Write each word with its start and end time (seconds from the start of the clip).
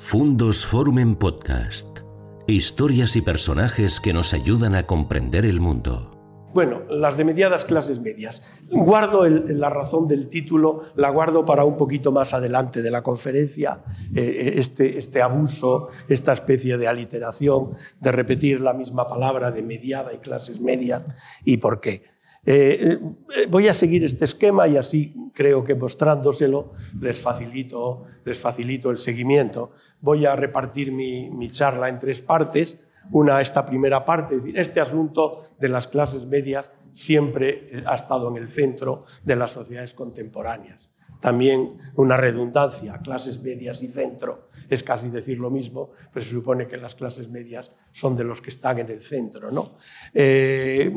Fundos 0.00 0.64
Forum 0.64 1.00
en 1.00 1.16
Podcast. 1.16 1.98
Historias 2.46 3.14
y 3.16 3.20
personajes 3.20 4.00
que 4.00 4.14
nos 4.14 4.32
ayudan 4.32 4.74
a 4.74 4.86
comprender 4.86 5.44
el 5.44 5.60
mundo. 5.60 6.10
Bueno, 6.54 6.80
las 6.88 7.18
de 7.18 7.24
mediadas 7.24 7.66
clases 7.66 8.00
medias. 8.00 8.42
Guardo 8.70 9.28
la 9.28 9.68
razón 9.68 10.08
del 10.08 10.30
título, 10.30 10.84
la 10.94 11.10
guardo 11.10 11.44
para 11.44 11.64
un 11.64 11.76
poquito 11.76 12.10
más 12.10 12.32
adelante 12.32 12.80
de 12.80 12.90
la 12.90 13.02
conferencia, 13.02 13.82
eh, 14.14 14.54
este, 14.56 14.96
este, 14.96 15.20
abuso, 15.20 15.88
esta 16.08 16.32
especie 16.32 16.78
de 16.78 16.88
aliteración, 16.88 17.72
de 18.00 18.12
repetir 18.12 18.60
la 18.60 18.72
misma 18.72 19.08
palabra 19.08 19.50
de 19.50 19.62
mediada 19.62 20.14
y 20.14 20.18
clases 20.18 20.60
medias, 20.60 21.04
y 21.44 21.58
por 21.58 21.80
qué. 21.80 22.17
Eh, 22.50 22.98
eh, 23.36 23.46
voy 23.50 23.68
a 23.68 23.74
seguir 23.74 24.06
este 24.06 24.24
esquema 24.24 24.66
y 24.66 24.78
así 24.78 25.14
creo 25.34 25.62
que 25.62 25.74
mostrándoselo 25.74 26.72
les 26.98 27.20
facilito, 27.20 28.06
les 28.24 28.40
facilito 28.40 28.90
el 28.90 28.96
seguimiento. 28.96 29.72
Voy 30.00 30.24
a 30.24 30.34
repartir 30.34 30.90
mi, 30.90 31.50
charla 31.50 31.90
en 31.90 31.98
tres 31.98 32.22
partes 32.22 32.78
una, 33.10 33.42
esta 33.42 33.66
primera 33.66 34.02
parte, 34.06 34.40
este 34.54 34.80
asunto 34.80 35.50
de 35.58 35.68
las 35.68 35.88
clases 35.88 36.24
medias 36.24 36.72
siempre 36.92 37.66
eh, 37.70 37.84
ha 37.86 37.94
estado 37.94 38.30
en 38.30 38.38
el 38.38 38.48
centro 38.48 39.04
de 39.22 39.36
las 39.36 39.52
sociedades 39.52 39.92
contemporáneas. 39.92 40.88
También 41.20 41.76
una 41.96 42.16
redundancia, 42.16 42.98
clases 43.02 43.42
medias 43.42 43.82
y 43.82 43.88
centro, 43.88 44.47
es 44.68 44.82
casi 44.82 45.08
decir 45.08 45.38
lo 45.38 45.50
mismo, 45.50 45.90
pero 46.12 46.24
se 46.24 46.32
supone 46.32 46.66
que 46.66 46.76
las 46.76 46.94
clases 46.94 47.28
medias 47.28 47.70
son 47.92 48.16
de 48.16 48.24
los 48.24 48.42
que 48.42 48.50
están 48.50 48.78
en 48.78 48.90
el 48.90 49.00
centro. 49.00 49.50
¿no? 49.50 49.76
Eh, 50.12 50.92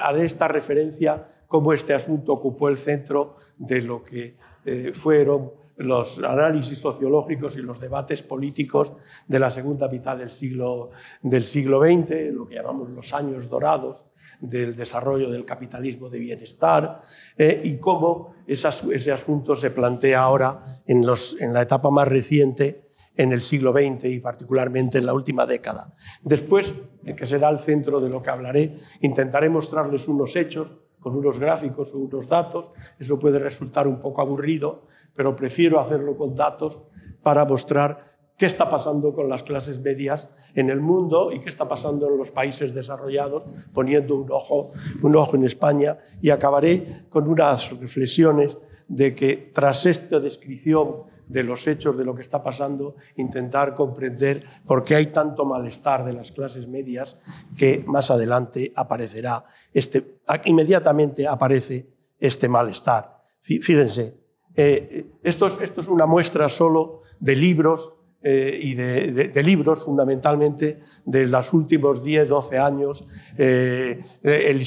haré 0.00 0.24
esta 0.24 0.48
referencia 0.48 1.26
cómo 1.46 1.72
este 1.72 1.94
asunto 1.94 2.32
ocupó 2.32 2.68
el 2.68 2.76
centro 2.76 3.36
de 3.56 3.80
lo 3.80 4.02
que 4.02 4.36
eh, 4.64 4.92
fueron 4.92 5.52
los 5.76 6.18
análisis 6.22 6.78
sociológicos 6.78 7.56
y 7.56 7.62
los 7.62 7.80
debates 7.80 8.22
políticos 8.22 8.96
de 9.26 9.38
la 9.38 9.50
segunda 9.50 9.88
mitad 9.88 10.16
del 10.16 10.30
siglo, 10.30 10.90
del 11.22 11.44
siglo 11.44 11.80
XX, 11.80 12.32
lo 12.32 12.46
que 12.46 12.54
llamamos 12.54 12.90
los 12.90 13.12
años 13.12 13.48
dorados 13.48 14.06
del 14.40 14.76
desarrollo 14.76 15.30
del 15.30 15.44
capitalismo 15.44 16.08
de 16.08 16.18
bienestar, 16.18 17.02
eh, 17.36 17.60
y 17.64 17.78
cómo 17.78 18.34
ese 18.46 19.12
asunto 19.12 19.56
se 19.56 19.70
plantea 19.70 20.22
ahora 20.22 20.64
en, 20.86 21.04
los, 21.04 21.40
en 21.40 21.52
la 21.52 21.62
etapa 21.62 21.90
más 21.90 22.08
reciente 22.08 22.83
en 23.16 23.32
el 23.32 23.42
siglo 23.42 23.72
XX 23.72 24.04
y 24.04 24.20
particularmente 24.20 24.98
en 24.98 25.06
la 25.06 25.14
última 25.14 25.46
década. 25.46 25.94
Después, 26.22 26.74
que 27.16 27.26
será 27.26 27.48
el 27.48 27.58
centro 27.58 28.00
de 28.00 28.08
lo 28.08 28.22
que 28.22 28.30
hablaré, 28.30 28.76
intentaré 29.00 29.48
mostrarles 29.48 30.08
unos 30.08 30.34
hechos 30.36 30.76
con 31.00 31.14
unos 31.16 31.38
gráficos 31.38 31.94
o 31.94 31.98
unos 31.98 32.28
datos. 32.28 32.70
Eso 32.98 33.18
puede 33.18 33.38
resultar 33.38 33.86
un 33.86 34.00
poco 34.00 34.22
aburrido, 34.22 34.86
pero 35.14 35.36
prefiero 35.36 35.78
hacerlo 35.78 36.16
con 36.16 36.34
datos 36.34 36.82
para 37.22 37.44
mostrar 37.44 38.14
qué 38.36 38.46
está 38.46 38.68
pasando 38.68 39.14
con 39.14 39.28
las 39.28 39.42
clases 39.42 39.80
medias 39.80 40.34
en 40.54 40.70
el 40.70 40.80
mundo 40.80 41.30
y 41.30 41.40
qué 41.40 41.48
está 41.48 41.68
pasando 41.68 42.08
en 42.08 42.18
los 42.18 42.30
países 42.30 42.74
desarrollados, 42.74 43.44
poniendo 43.72 44.16
un 44.16 44.30
ojo, 44.30 44.70
un 45.02 45.14
ojo 45.14 45.36
en 45.36 45.44
España. 45.44 45.98
Y 46.20 46.30
acabaré 46.30 47.04
con 47.10 47.28
unas 47.28 47.70
reflexiones 47.78 48.56
de 48.88 49.14
que 49.14 49.50
tras 49.52 49.86
esta 49.86 50.18
descripción 50.20 51.04
de 51.26 51.42
los 51.42 51.66
hechos, 51.66 51.96
de 51.96 52.04
lo 52.04 52.14
que 52.14 52.22
está 52.22 52.42
pasando, 52.42 52.96
intentar 53.16 53.74
comprender 53.74 54.44
por 54.66 54.84
qué 54.84 54.96
hay 54.96 55.06
tanto 55.06 55.44
malestar 55.44 56.04
de 56.04 56.12
las 56.12 56.32
clases 56.32 56.68
medias 56.68 57.18
que 57.56 57.84
más 57.86 58.10
adelante 58.10 58.72
aparecerá, 58.76 59.44
este, 59.72 60.18
inmediatamente 60.44 61.26
aparece 61.26 61.88
este 62.18 62.48
malestar. 62.48 63.22
Fíjense, 63.42 64.14
eh, 64.54 65.06
esto, 65.22 65.46
es, 65.46 65.60
esto, 65.60 65.80
es, 65.80 65.88
una 65.88 66.06
muestra 66.06 66.48
solo 66.48 67.02
de 67.20 67.36
libros 67.36 67.96
eh, 68.22 68.58
y 68.62 68.74
de, 68.74 69.42
libros 69.42 69.84
fundamentalmente 69.84 70.80
de 71.04 71.26
los 71.26 71.52
últimos 71.52 72.02
10, 72.02 72.28
12 72.28 72.58
años, 72.58 73.06
eh, 73.36 74.02
el, 74.22 74.62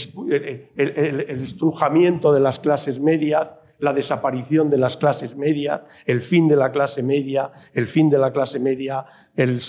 el, 0.75 1.41
estrujamiento 1.41 2.31
de 2.31 2.39
las 2.39 2.59
clases 2.59 2.99
medias, 2.99 3.49
la 3.79 3.93
desaparición 3.93 4.69
de 4.69 4.77
las 4.77 4.97
clases 4.97 5.35
medias, 5.35 5.81
el 6.05 6.21
fin 6.21 6.47
de 6.47 6.55
la 6.55 6.71
clase 6.71 7.03
media, 7.03 7.51
el 7.73 7.87
fin 7.87 8.09
de 8.09 8.17
la 8.17 8.31
clase 8.31 8.59
media, 8.59 9.05
el, 9.35 9.59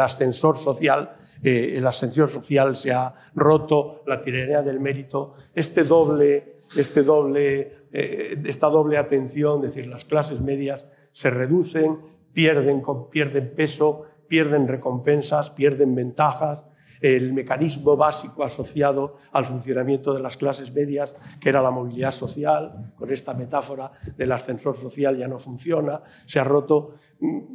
ascensor 0.00 0.58
social, 0.58 1.16
el 1.42 1.86
ascensor 1.86 2.28
social 2.28 2.76
se 2.76 2.92
ha 2.92 3.14
roto, 3.34 4.02
la 4.06 4.20
tiranía 4.20 4.62
del 4.62 4.80
mérito, 4.80 5.34
este 5.54 5.84
doble, 5.84 6.58
este 6.76 7.02
doble 7.02 7.78
eh, 7.92 8.38
esta 8.44 8.68
doble 8.68 8.98
atención, 8.98 9.64
es 9.64 9.74
decir, 9.74 9.86
las 9.90 10.04
clases 10.04 10.40
medias 10.40 10.84
se 11.12 11.30
reducen, 11.30 11.98
pierden, 12.32 12.82
pierden 13.10 13.54
peso, 13.54 14.04
pierden 14.28 14.68
recompensas, 14.68 15.50
pierden 15.50 15.94
ventajas, 15.94 16.66
el 17.00 17.32
mecanismo 17.32 17.96
básico 17.96 18.42
asociado 18.44 19.16
al 19.32 19.44
funcionamiento 19.44 20.12
de 20.14 20.20
las 20.20 20.36
clases 20.36 20.72
medias, 20.72 21.14
que 21.40 21.48
era 21.48 21.62
la 21.62 21.70
movilidad 21.70 22.12
social, 22.12 22.92
con 22.96 23.10
esta 23.10 23.34
metáfora 23.34 23.92
del 24.16 24.32
ascensor 24.32 24.76
social 24.76 25.16
ya 25.16 25.28
no 25.28 25.38
funciona, 25.38 26.02
se 26.24 26.40
ha 26.40 26.44
roto. 26.44 26.94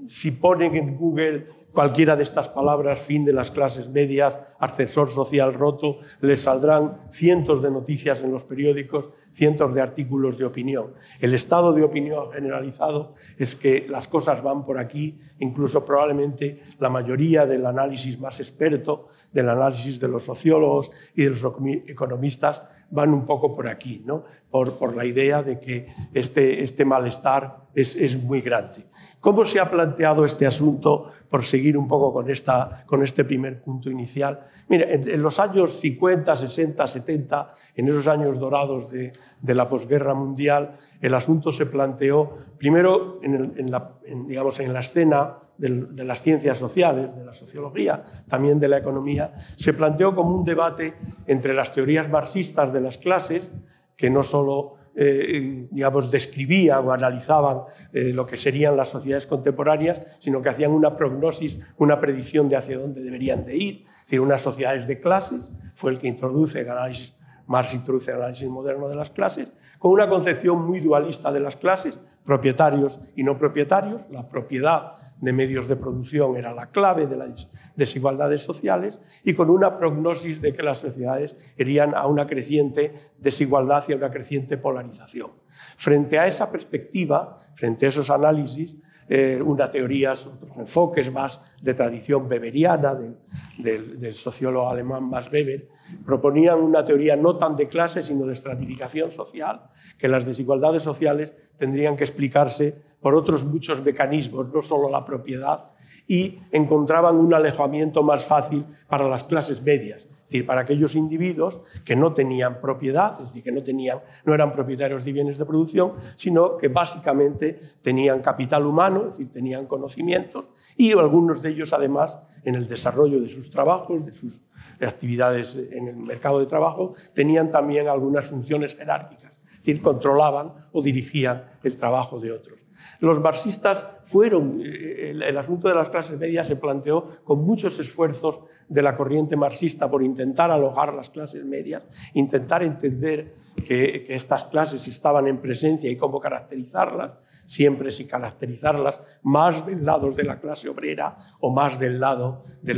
Si 0.08 0.32
ponen 0.32 0.76
en 0.76 0.98
Google 0.98 1.48
cualquiera 1.72 2.16
de 2.16 2.24
estas 2.24 2.48
palabras, 2.48 3.00
fin 3.00 3.26
de 3.26 3.34
las 3.34 3.52
clases 3.52 3.90
medias, 3.90 4.40
ascensor 4.60 5.10
social 5.10 5.54
roto, 5.54 6.00
les 6.22 6.42
saldrán 6.42 7.02
cientos 7.10 7.62
de 7.64 7.72
noticias 7.72 8.24
en 8.24 8.32
los 8.32 8.44
periódicos, 8.44 9.12
cientos 9.34 9.74
de 9.74 9.82
artículos 9.82 10.38
de 10.38 10.46
opinión. 10.46 10.94
El 11.20 11.34
estado 11.34 11.74
de 11.74 11.84
opinión 11.84 12.32
generalizado 12.32 13.16
es 13.38 13.56
que 13.56 13.86
las 13.90 14.08
cosas 14.08 14.42
van 14.42 14.64
por 14.66 14.78
aquí, 14.78 15.20
incluso 15.40 15.84
probablemente 15.86 16.62
la 16.80 16.90
mayoría 16.90 17.46
del 17.46 17.66
análisis 17.66 18.20
más 18.20 18.40
experto, 18.40 19.08
del 19.32 19.50
análisis 19.50 20.00
de 20.00 20.08
los 20.08 20.24
sociólogos 20.24 20.92
y 21.16 21.24
de 21.24 21.30
los 21.32 21.46
economistas, 21.88 22.62
van 22.92 23.12
un 23.12 23.26
poco 23.26 23.56
por 23.56 23.68
aquí, 23.68 24.04
¿no? 24.06 24.24
por, 24.52 24.78
por 24.78 24.96
la 24.96 25.04
idea 25.04 25.42
de 25.42 25.60
que 25.60 25.88
este, 26.14 26.62
este 26.62 26.86
malestar 26.86 27.64
es, 27.74 27.96
es, 27.96 28.22
muy 28.22 28.42
grande. 28.42 28.86
¿Cómo 29.20 29.46
se 29.46 29.60
ha 29.60 29.68
planteado 29.68 30.24
este 30.26 30.46
asunto, 30.46 31.12
por 31.28 31.44
seguir 31.44 31.76
un 31.76 31.88
poco 31.88 32.14
con, 32.14 32.30
esta, 32.30 32.84
con 32.86 33.02
este 33.02 33.24
primer 33.24 33.64
punto 33.64 33.90
inicial? 33.90 34.46
Mire, 34.68 34.94
en, 34.94 35.24
los 35.24 35.40
años 35.40 35.80
50, 35.80 36.36
60, 36.36 36.86
70, 36.86 37.54
en 37.76 37.88
esos 37.88 38.08
años 38.08 38.38
dorados 38.38 38.92
de, 38.92 39.12
de 39.42 39.54
la 39.54 39.68
posguerra 39.68 40.14
mundial, 40.14 40.78
el 41.02 41.14
asunto 41.14 41.52
se 41.52 41.66
planteó 41.66 42.38
primero 42.58 43.20
en, 43.24 43.72
la, 43.72 43.92
digamos, 44.28 44.60
en 44.60 44.74
la 44.74 44.80
escena 44.80 45.38
de, 45.58 46.04
las 46.04 46.22
ciencias 46.22 46.58
sociales, 46.58 47.16
de 47.16 47.26
la 47.26 47.34
sociología, 47.34 48.04
también 48.28 48.60
de 48.60 48.68
la 48.68 48.78
economía, 48.78 49.34
se 49.56 49.74
planteó 49.74 50.16
como 50.16 50.36
un 50.36 50.46
debate 50.46 50.94
entre 51.28 51.54
las 51.54 51.74
teorías 51.74 52.10
marxistas 52.10 52.74
de 52.74 52.82
las 52.82 52.98
clases, 52.98 53.52
que 53.96 54.10
no 54.10 54.24
solo 54.24 54.76
eh, 54.96 55.68
digamos, 55.72 56.12
describían 56.12 56.88
o 56.88 56.92
analizaban 56.92 57.62
eh, 57.94 58.14
lo 58.14 58.28
que 58.28 58.38
serían 58.38 58.78
las 58.78 58.90
sociedades 58.90 59.26
contemporáneas, 59.26 60.02
sino 60.20 60.42
que 60.42 60.50
hacían 60.50 60.72
una 60.72 60.96
prognosis, 60.96 61.60
una 61.78 62.00
predicción 62.00 62.48
de 62.48 62.58
hacia 62.58 62.78
dónde 62.78 63.02
deberían 63.02 63.44
de 63.44 63.58
ir. 63.58 63.86
Es 64.08 64.20
unas 64.20 64.42
sociedades 64.42 64.86
de 64.88 65.00
clases, 65.00 65.52
fue 65.74 65.92
el 65.92 66.00
que 66.00 66.08
introduce 66.08 66.60
el 66.60 66.70
análisis, 66.70 67.16
Marx 67.48 67.74
introduce 67.74 68.12
el 68.12 68.18
análisis 68.18 68.50
moderno 68.50 68.88
de 68.88 68.96
las 68.96 69.10
clases, 69.10 69.52
con 69.80 69.92
una 69.92 70.08
concepción 70.08 70.66
muy 70.66 70.80
dualista 70.80 71.32
de 71.32 71.40
las 71.40 71.56
clases, 71.56 72.00
propietarios 72.26 73.02
y 73.16 73.24
no 73.24 73.38
propietarios, 73.38 74.10
la 74.10 74.28
propiedad 74.28 74.94
de 75.20 75.34
medios 75.34 75.68
de 75.68 75.76
producción 75.76 76.36
era 76.36 76.54
la 76.54 76.68
clave 76.68 77.08
de 77.08 77.16
las 77.16 77.48
desigualdades 77.76 78.42
sociales 78.42 79.00
y 79.24 79.34
con 79.34 79.50
una 79.50 79.78
prognosis 79.78 80.42
de 80.42 80.54
que 80.54 80.64
las 80.64 80.80
sociedades 80.80 81.38
irían 81.58 81.96
a 81.96 82.08
una 82.08 82.28
creciente 82.28 83.12
desigualdad 83.18 83.84
y 83.88 83.94
a 83.94 83.98
una 83.98 84.12
creciente 84.12 84.58
polarización. 84.58 85.32
Frente 85.78 86.20
a 86.20 86.28
esa 86.28 86.52
perspectiva, 86.52 87.38
frente 87.56 87.86
a 87.86 87.90
esos 87.90 88.10
análisis, 88.10 88.76
eh, 89.10 89.42
una 89.44 89.70
teoría, 89.70 90.14
otros 90.14 90.30
enfoques 90.58 91.12
más 91.12 91.42
de 91.62 91.74
tradición 91.74 92.28
weberiana 92.28 92.96
del, 92.96 94.00
del, 94.00 94.16
sociólogo 94.16 94.70
alemán 94.70 95.10
Max 95.10 95.30
Weber, 95.32 95.68
proponían 96.06 96.60
una 96.60 96.84
teoría 96.86 97.16
no 97.16 97.38
tan 97.38 97.56
de 97.56 97.68
clase, 97.68 98.02
sino 98.02 98.26
de 98.26 98.34
estratificación 98.34 99.12
social, 99.12 99.64
que 99.98 100.08
las 100.08 100.26
desigualdades 100.26 100.84
sociales 100.84 101.34
tendrían 101.58 101.96
que 101.96 102.04
explicarse 102.04 102.76
por 103.02 103.16
otros 103.16 103.44
muchos 103.44 103.84
mecanismos, 103.84 104.48
no 104.54 104.62
solo 104.62 104.90
la 104.90 105.06
propiedad, 105.06 105.72
y 106.08 106.40
encontraban 106.52 107.18
un 107.18 107.34
alejamiento 107.34 108.04
más 108.04 108.26
fácil 108.26 108.66
para 108.88 109.08
las 109.08 109.24
clases 109.24 109.62
medias, 109.62 110.08
decir, 110.34 110.46
para 110.46 110.62
aquellos 110.62 110.96
individuos 110.96 111.62
que 111.86 111.96
no 111.96 112.14
tenían 112.14 112.60
propiedad, 112.60 113.14
es 113.14 113.28
decir, 113.28 113.44
que 113.44 113.52
no, 113.52 113.64
tenían, 113.64 114.00
no 114.26 114.34
eran 114.34 114.52
propietarios 114.52 115.06
de 115.06 115.14
bienes 115.14 115.38
de 115.38 115.46
producción, 115.46 115.94
sino 116.16 116.58
que 116.58 116.68
básicamente 116.68 117.60
tenían 117.82 118.22
capital 118.22 118.66
humano, 118.66 119.02
es 119.02 119.18
decir, 119.18 119.32
tenían 119.32 119.68
conocimientos, 119.68 120.52
y 120.76 120.92
algunos 120.94 121.42
de 121.42 121.50
ellos 121.50 121.72
además 121.74 122.20
en 122.44 122.56
el 122.56 122.68
desarrollo 122.68 123.22
de 123.22 123.30
sus 123.30 123.50
trabajos, 123.50 124.06
de 124.06 124.14
sus 124.14 124.42
actividades 124.82 125.56
en 125.56 125.88
el 125.88 125.98
mercado 125.98 126.40
de 126.40 126.46
trabajo, 126.46 126.94
tenían 127.14 127.52
también 127.52 127.88
algunas 127.88 128.26
funciones 128.26 128.76
jerárquicas, 128.76 129.40
es 129.52 129.58
decir, 129.58 129.82
controlaban 129.82 130.54
o 130.72 130.82
dirigían 130.82 131.46
el 131.64 131.78
trabajo 131.78 132.20
de 132.20 132.32
otros. 132.32 132.66
Los 133.00 133.20
marxistas 133.20 133.86
fueron, 134.04 134.62
eh, 134.64 135.12
el, 135.12 135.38
asunto 135.38 135.68
de 135.68 135.76
las 135.76 135.90
clases 135.90 136.18
medias 136.18 136.48
se 136.48 136.56
planteó 136.56 137.08
con 137.24 137.44
muchos 137.44 137.78
esfuerzos 137.80 138.42
de 138.74 138.82
la 138.82 138.98
corriente 138.98 139.36
marxista 139.36 139.90
por 139.90 140.02
intentar 140.02 140.50
alojar 140.50 140.94
las 140.94 141.10
clases 141.10 141.46
medias, 141.46 141.84
intentar 142.14 142.64
entender 142.64 143.36
que, 143.66 144.06
estas 144.10 144.46
clases 144.46 144.88
estaban 144.88 145.28
en 145.28 145.38
presencia 145.38 145.90
y 145.90 145.96
cómo 145.96 146.20
caracterizarlas, 146.20 147.12
siempre 147.46 147.92
si 147.92 148.06
caracterizarlas 148.08 149.00
más 149.22 149.66
del 149.66 149.86
lado 149.86 150.10
de 150.12 150.24
la 150.24 150.40
clase 150.40 150.70
obrera 150.70 151.18
o 151.40 151.52
más 151.52 151.80
del 151.80 152.00
lado 152.00 152.46
de, 152.62 152.74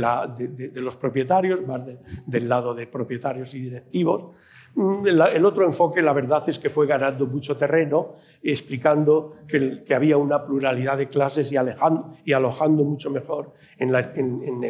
los 0.74 0.96
propietarios, 0.96 1.66
más 1.66 1.82
del 2.26 2.48
lado 2.48 2.74
de 2.74 2.86
propietarios 2.86 3.54
y 3.54 3.60
directivos. 3.60 4.28
El 4.76 5.46
otro 5.46 5.64
enfoque, 5.64 6.02
la 6.02 6.12
verdad 6.12 6.46
es 6.46 6.58
que 6.58 6.68
fue 6.68 6.86
ganando 6.86 7.26
mucho 7.26 7.56
terreno, 7.56 8.16
explicando 8.42 9.36
que, 9.48 9.82
había 9.94 10.18
una 10.18 10.44
pluralidad 10.44 10.98
de 10.98 11.08
clases 11.08 11.50
y, 11.50 11.56
alojando 11.56 12.84
mucho 12.84 13.10
mejor 13.10 13.54
en, 13.78 13.90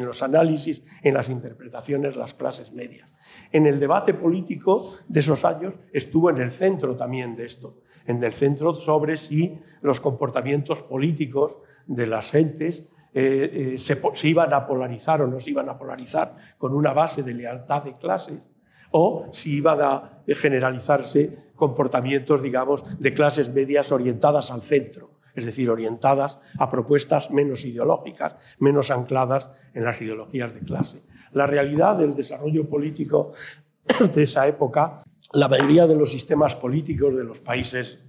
los 0.04 0.22
análisis, 0.22 0.80
en 1.02 1.12
las 1.12 1.28
interpretaciones, 1.28 2.14
las 2.14 2.34
clases 2.34 2.72
medias. 2.72 3.10
En 3.50 3.66
el 3.66 3.80
debate 3.80 4.14
político 4.14 4.94
de 5.08 5.18
esos 5.18 5.44
años 5.44 5.74
estuvo 5.92 6.30
en 6.30 6.36
el 6.36 6.52
centro 6.52 6.94
también 6.94 7.34
de 7.34 7.46
esto, 7.46 7.78
en 8.06 8.22
el 8.22 8.32
centro 8.32 8.74
sobre 8.74 9.16
si 9.16 9.58
los 9.82 9.98
comportamientos 9.98 10.82
políticos 10.82 11.60
de 11.86 12.06
las 12.06 12.30
gentes 12.30 12.88
eh, 13.12 13.72
eh, 13.74 13.78
se, 13.80 14.00
se 14.14 14.28
iban 14.28 14.54
a 14.54 14.68
polarizar 14.68 15.20
o 15.22 15.26
no 15.26 15.40
se 15.40 15.50
iban 15.50 15.68
a 15.68 15.76
polarizar 15.76 16.36
con 16.58 16.74
una 16.74 16.92
base 16.92 17.24
de 17.24 17.34
lealtad 17.34 17.82
de 17.82 17.96
clases 17.96 18.55
o 18.90 19.28
si 19.32 19.56
iban 19.56 19.80
a 19.82 20.22
generalizarse 20.26 21.46
comportamientos, 21.54 22.42
digamos, 22.42 22.84
de 22.98 23.14
clases 23.14 23.52
medias 23.52 23.92
orientadas 23.92 24.50
al 24.50 24.62
centro, 24.62 25.10
es 25.34 25.44
decir, 25.44 25.70
orientadas 25.70 26.38
a 26.58 26.70
propuestas 26.70 27.30
menos 27.30 27.64
ideológicas, 27.64 28.36
menos 28.58 28.90
ancladas 28.90 29.50
en 29.74 29.84
las 29.84 30.00
ideologías 30.00 30.54
de 30.54 30.60
clase. 30.60 31.02
La 31.32 31.46
realidad 31.46 31.96
del 31.96 32.14
desarrollo 32.14 32.68
político 32.68 33.32
de 34.14 34.22
esa 34.22 34.46
época, 34.46 35.02
la 35.32 35.48
mayoría 35.48 35.86
de 35.86 35.96
los 35.96 36.10
sistemas 36.10 36.54
políticos 36.54 37.14
de 37.14 37.24
los 37.24 37.40
países 37.40 38.00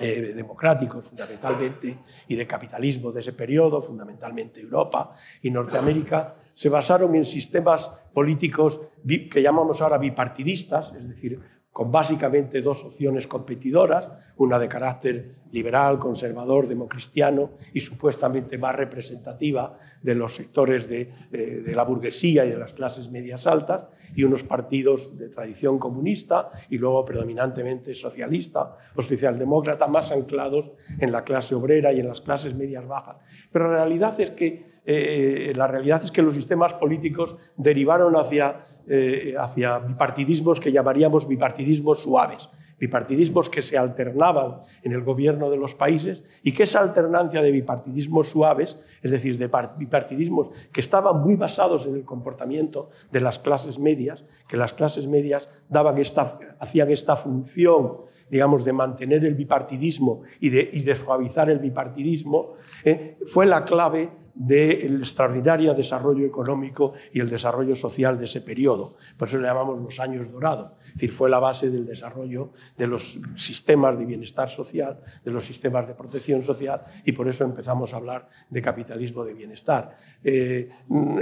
eh, 0.00 0.32
democráticos 0.34 1.06
fundamentalmente 1.06 1.98
y 2.28 2.36
de 2.36 2.46
capitalismo 2.46 3.12
de 3.12 3.20
ese 3.20 3.32
periodo, 3.32 3.82
fundamentalmente 3.82 4.60
Europa 4.60 5.14
y 5.42 5.50
Norteamérica, 5.50 6.36
se 6.60 6.68
basaron 6.68 7.14
en 7.14 7.24
sistemas 7.24 7.90
políticos 8.12 8.86
que 9.32 9.40
llamamos 9.40 9.80
ahora 9.80 9.96
bipartidistas, 9.96 10.92
es 10.94 11.08
decir, 11.08 11.40
con 11.72 11.90
básicamente 11.90 12.60
dos 12.60 12.84
opciones 12.84 13.26
competidoras, 13.26 14.12
una 14.36 14.58
de 14.58 14.68
carácter 14.68 15.36
liberal, 15.52 15.98
conservador, 15.98 16.68
democristiano 16.68 17.52
y 17.72 17.80
supuestamente 17.80 18.58
más 18.58 18.76
representativa 18.76 19.78
de 20.02 20.14
los 20.14 20.34
sectores 20.34 20.86
de, 20.86 21.10
eh, 21.32 21.62
de, 21.64 21.74
la 21.74 21.84
burguesía 21.84 22.44
y 22.44 22.50
de 22.50 22.58
las 22.58 22.74
clases 22.74 23.10
medias 23.10 23.46
altas, 23.46 23.86
y 24.14 24.24
unos 24.24 24.42
partidos 24.42 25.16
de 25.16 25.30
tradición 25.30 25.78
comunista 25.78 26.50
y 26.68 26.76
luego 26.76 27.06
predominantemente 27.06 27.94
socialista 27.94 28.76
o 28.94 29.00
socialdemócrata 29.00 29.86
más 29.86 30.12
anclados 30.12 30.72
en 30.98 31.10
la 31.10 31.24
clase 31.24 31.54
obrera 31.54 31.90
y 31.90 32.00
en 32.00 32.08
las 32.08 32.20
clases 32.20 32.54
medias 32.54 32.86
bajas. 32.86 33.16
Pero 33.50 33.70
la 33.70 33.78
realidad 33.78 34.20
es 34.20 34.32
que, 34.32 34.69
eh, 34.92 35.52
la 35.54 35.66
realidad 35.66 36.02
es 36.04 36.10
que 36.10 36.22
los 36.22 36.34
sistemas 36.34 36.74
políticos 36.74 37.36
derivaron 37.56 38.16
hacia 38.16 38.64
eh, 38.92 39.36
hacia 39.38 39.78
bipartidismos 39.78 40.58
que 40.58 40.72
llamaríamos 40.72 41.28
bipartidismos 41.28 42.02
suaves, 42.02 42.48
bipartidismos 42.76 43.48
que 43.48 43.62
se 43.62 43.78
alternaban 43.78 44.62
en 44.82 44.90
el 44.90 45.04
gobierno 45.04 45.48
de 45.48 45.56
los 45.56 45.76
países 45.76 46.24
y 46.42 46.50
que 46.50 46.64
esa 46.64 46.80
alternancia 46.80 47.40
de 47.40 47.52
bipartidismos 47.52 48.30
suaves, 48.30 48.80
es 49.00 49.12
decir, 49.12 49.38
de 49.38 49.48
bipartidismos 49.78 50.50
que 50.72 50.80
estaban 50.80 51.20
muy 51.20 51.36
basados 51.36 51.86
en 51.86 51.94
el 51.94 52.04
comportamiento 52.04 52.90
de 53.12 53.20
las 53.20 53.38
clases 53.38 53.78
medias, 53.78 54.24
que 54.48 54.56
las 54.56 54.72
clases 54.72 55.06
medias 55.06 55.48
daban 55.68 55.98
esta, 55.98 56.40
hacían 56.58 56.90
esta 56.90 57.14
función 57.14 58.10
digamos, 58.28 58.64
de 58.64 58.72
mantener 58.72 59.24
el 59.24 59.34
bipartidismo 59.34 60.22
y 60.38 60.50
de, 60.50 60.94
suavizar 60.94 61.50
el 61.50 61.58
bipartidismo, 61.58 62.54
eh, 62.84 63.18
fue 63.26 63.44
la 63.44 63.64
clave 63.64 64.08
del 64.40 65.00
extraordinario 65.00 65.74
desarrollo 65.74 66.24
económico 66.24 66.94
y 67.12 67.20
el 67.20 67.28
desarrollo 67.28 67.74
social 67.74 68.18
de 68.18 68.24
ese 68.24 68.40
periodo. 68.40 68.96
Por 69.18 69.28
eso 69.28 69.36
le 69.36 69.46
llamamos 69.46 69.78
los 69.82 70.00
años 70.00 70.32
dorados. 70.32 70.72
Es 70.86 70.94
decir, 70.94 71.12
fue 71.12 71.28
la 71.28 71.38
base 71.38 71.68
del 71.68 71.84
desarrollo 71.84 72.52
de 72.78 72.86
los 72.86 73.20
sistemas 73.34 73.98
de 73.98 74.06
bienestar 74.06 74.48
social, 74.48 74.98
de 75.22 75.30
los 75.30 75.44
sistemas 75.44 75.86
de 75.86 75.94
protección 75.94 76.42
social, 76.42 76.82
y 77.04 77.12
por 77.12 77.28
eso 77.28 77.44
empezamos 77.44 77.92
a 77.92 77.98
hablar 77.98 78.28
de 78.48 78.62
capitalismo 78.62 79.24
de 79.24 79.34
bienestar. 79.34 79.98
Eh, 80.24 80.70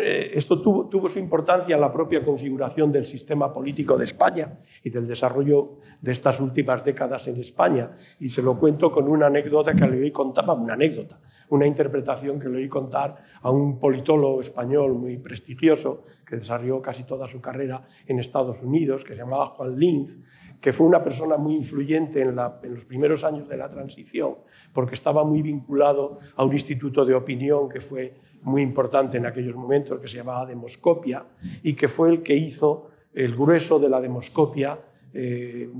eh, 0.00 0.30
esto 0.34 0.62
tuvo, 0.62 0.88
tuvo 0.88 1.08
su 1.08 1.18
importancia 1.18 1.74
en 1.74 1.80
la 1.80 1.92
propia 1.92 2.24
configuración 2.24 2.92
del 2.92 3.04
sistema 3.04 3.52
político 3.52 3.98
de 3.98 4.04
España 4.04 4.60
y 4.84 4.90
del 4.90 5.08
desarrollo 5.08 5.78
de 6.00 6.12
estas 6.12 6.38
últimas 6.38 6.84
décadas 6.84 7.26
en 7.26 7.40
España. 7.40 7.90
Y 8.20 8.28
se 8.28 8.42
lo 8.42 8.56
cuento 8.56 8.92
con 8.92 9.10
una 9.10 9.26
anécdota 9.26 9.74
que 9.74 9.88
le 9.88 10.02
oí 10.02 10.12
contar, 10.12 10.48
una 10.50 10.74
anécdota, 10.74 11.18
una 11.48 11.66
interpretación 11.66 12.38
que 12.38 12.48
le 12.48 12.58
oí 12.58 12.68
contar 12.68 13.07
a 13.42 13.50
un 13.50 13.78
politólogo 13.78 14.40
español 14.40 14.94
muy 14.94 15.18
prestigioso 15.18 16.04
que 16.26 16.36
desarrolló 16.36 16.82
casi 16.82 17.04
toda 17.04 17.28
su 17.28 17.40
carrera 17.40 17.86
en 18.06 18.18
Estados 18.18 18.62
Unidos, 18.62 19.04
que 19.04 19.14
se 19.14 19.20
llamaba 19.20 19.46
Juan 19.46 19.78
Linz, 19.78 20.18
que 20.60 20.72
fue 20.72 20.86
una 20.86 21.02
persona 21.02 21.36
muy 21.36 21.54
influyente 21.54 22.20
en, 22.20 22.34
los 22.34 22.84
primeros 22.84 23.24
años 23.24 23.48
de 23.48 23.56
la 23.56 23.68
transición, 23.68 24.36
porque 24.72 24.94
estaba 24.94 25.24
muy 25.24 25.42
vinculado 25.42 26.18
a 26.36 26.44
un 26.44 26.52
instituto 26.52 27.04
de 27.04 27.14
opinión 27.14 27.68
que 27.68 27.80
fue 27.80 28.14
muy 28.42 28.62
importante 28.62 29.18
en 29.18 29.26
aquellos 29.26 29.54
momentos, 29.54 30.00
que 30.00 30.08
se 30.08 30.16
llamaba 30.16 30.46
Demoscopia, 30.46 31.24
y 31.62 31.74
que 31.74 31.88
fue 31.88 32.10
el 32.10 32.22
que 32.22 32.34
hizo 32.34 32.90
el 33.14 33.34
grueso 33.36 33.78
de 33.78 33.88
la 33.88 34.00
demoscopia, 34.00 34.78
eh, 35.12 35.70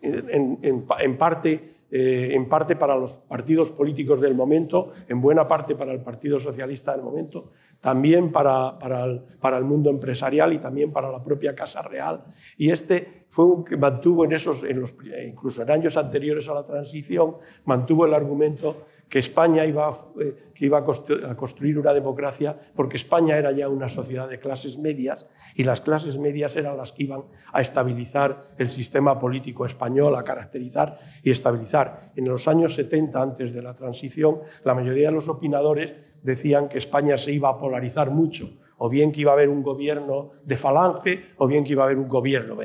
en, 0.00 1.16
parte, 1.18 1.77
eh, 1.90 2.30
en 2.32 2.48
parte 2.48 2.76
para 2.76 2.96
los 2.96 3.14
partidos 3.14 3.70
políticos 3.70 4.20
del 4.20 4.34
momento, 4.34 4.92
en 5.08 5.20
buena 5.20 5.48
parte 5.48 5.74
para 5.74 5.92
el 5.92 6.00
Partido 6.00 6.38
Socialista 6.38 6.92
del 6.92 7.02
momento, 7.02 7.50
también 7.80 8.30
para, 8.30 8.78
para, 8.78 9.04
el, 9.04 9.22
para 9.40 9.56
el 9.56 9.64
mundo 9.64 9.88
empresarial 9.88 10.52
y 10.52 10.58
también 10.58 10.92
para 10.92 11.10
la 11.10 11.22
propia 11.22 11.54
Casa 11.54 11.80
Real. 11.82 12.24
Y 12.56 12.70
este 12.70 13.24
fue 13.28 13.44
un 13.44 13.64
que 13.64 13.76
mantuvo 13.76 14.24
en 14.24 14.32
esos, 14.32 14.64
en 14.64 14.80
los, 14.80 14.94
incluso 15.26 15.62
en 15.62 15.70
años 15.70 15.96
anteriores 15.96 16.48
a 16.48 16.54
la 16.54 16.66
transición, 16.66 17.36
mantuvo 17.64 18.04
el 18.04 18.14
argumento 18.14 18.84
que 19.08 19.18
España 19.18 19.64
iba, 19.64 19.90
eh, 20.20 20.70
a 20.74 21.34
construir 21.34 21.78
una 21.78 21.92
democracia 21.92 22.56
porque 22.74 22.96
España 22.96 23.36
era 23.36 23.52
ya 23.52 23.68
una 23.68 23.88
sociedad 23.88 24.28
de 24.28 24.38
clases 24.38 24.78
medias 24.78 25.26
y 25.54 25.64
las 25.64 25.80
clases 25.80 26.18
medias 26.18 26.56
eran 26.56 26.76
las 26.76 26.92
que 26.92 27.04
iban 27.04 27.22
a 27.52 27.60
estabilizar 27.60 28.50
el 28.58 28.68
sistema 28.68 29.18
político 29.18 29.64
español, 29.64 30.14
a 30.16 30.24
caracterizar 30.24 30.98
y 31.22 31.30
estabilizar. 31.30 32.12
En 32.16 32.26
los 32.26 32.48
años 32.48 32.74
70, 32.74 33.20
antes 33.20 33.54
de 33.54 33.62
la 33.62 33.74
transición, 33.74 34.40
la 34.64 34.74
mayoría 34.74 35.08
de 35.08 35.14
los 35.14 35.28
opinadores 35.28 35.94
decían 36.22 36.68
que 36.68 36.78
España 36.78 37.16
se 37.16 37.32
iba 37.32 37.48
a 37.48 37.58
polarizar 37.58 38.10
mucho, 38.10 38.50
o 38.78 38.88
bien 38.88 39.12
que 39.12 39.20
iba 39.20 39.32
a 39.32 39.34
haber 39.34 39.48
un 39.48 39.62
gobierno 39.62 40.30
de 40.44 40.56
falange, 40.56 41.24
o 41.36 41.46
bien 41.46 41.64
que 41.64 41.72
iba 41.72 41.82
a 41.82 41.86
haber 41.86 41.98
un 41.98 42.08
gobierno 42.08 42.56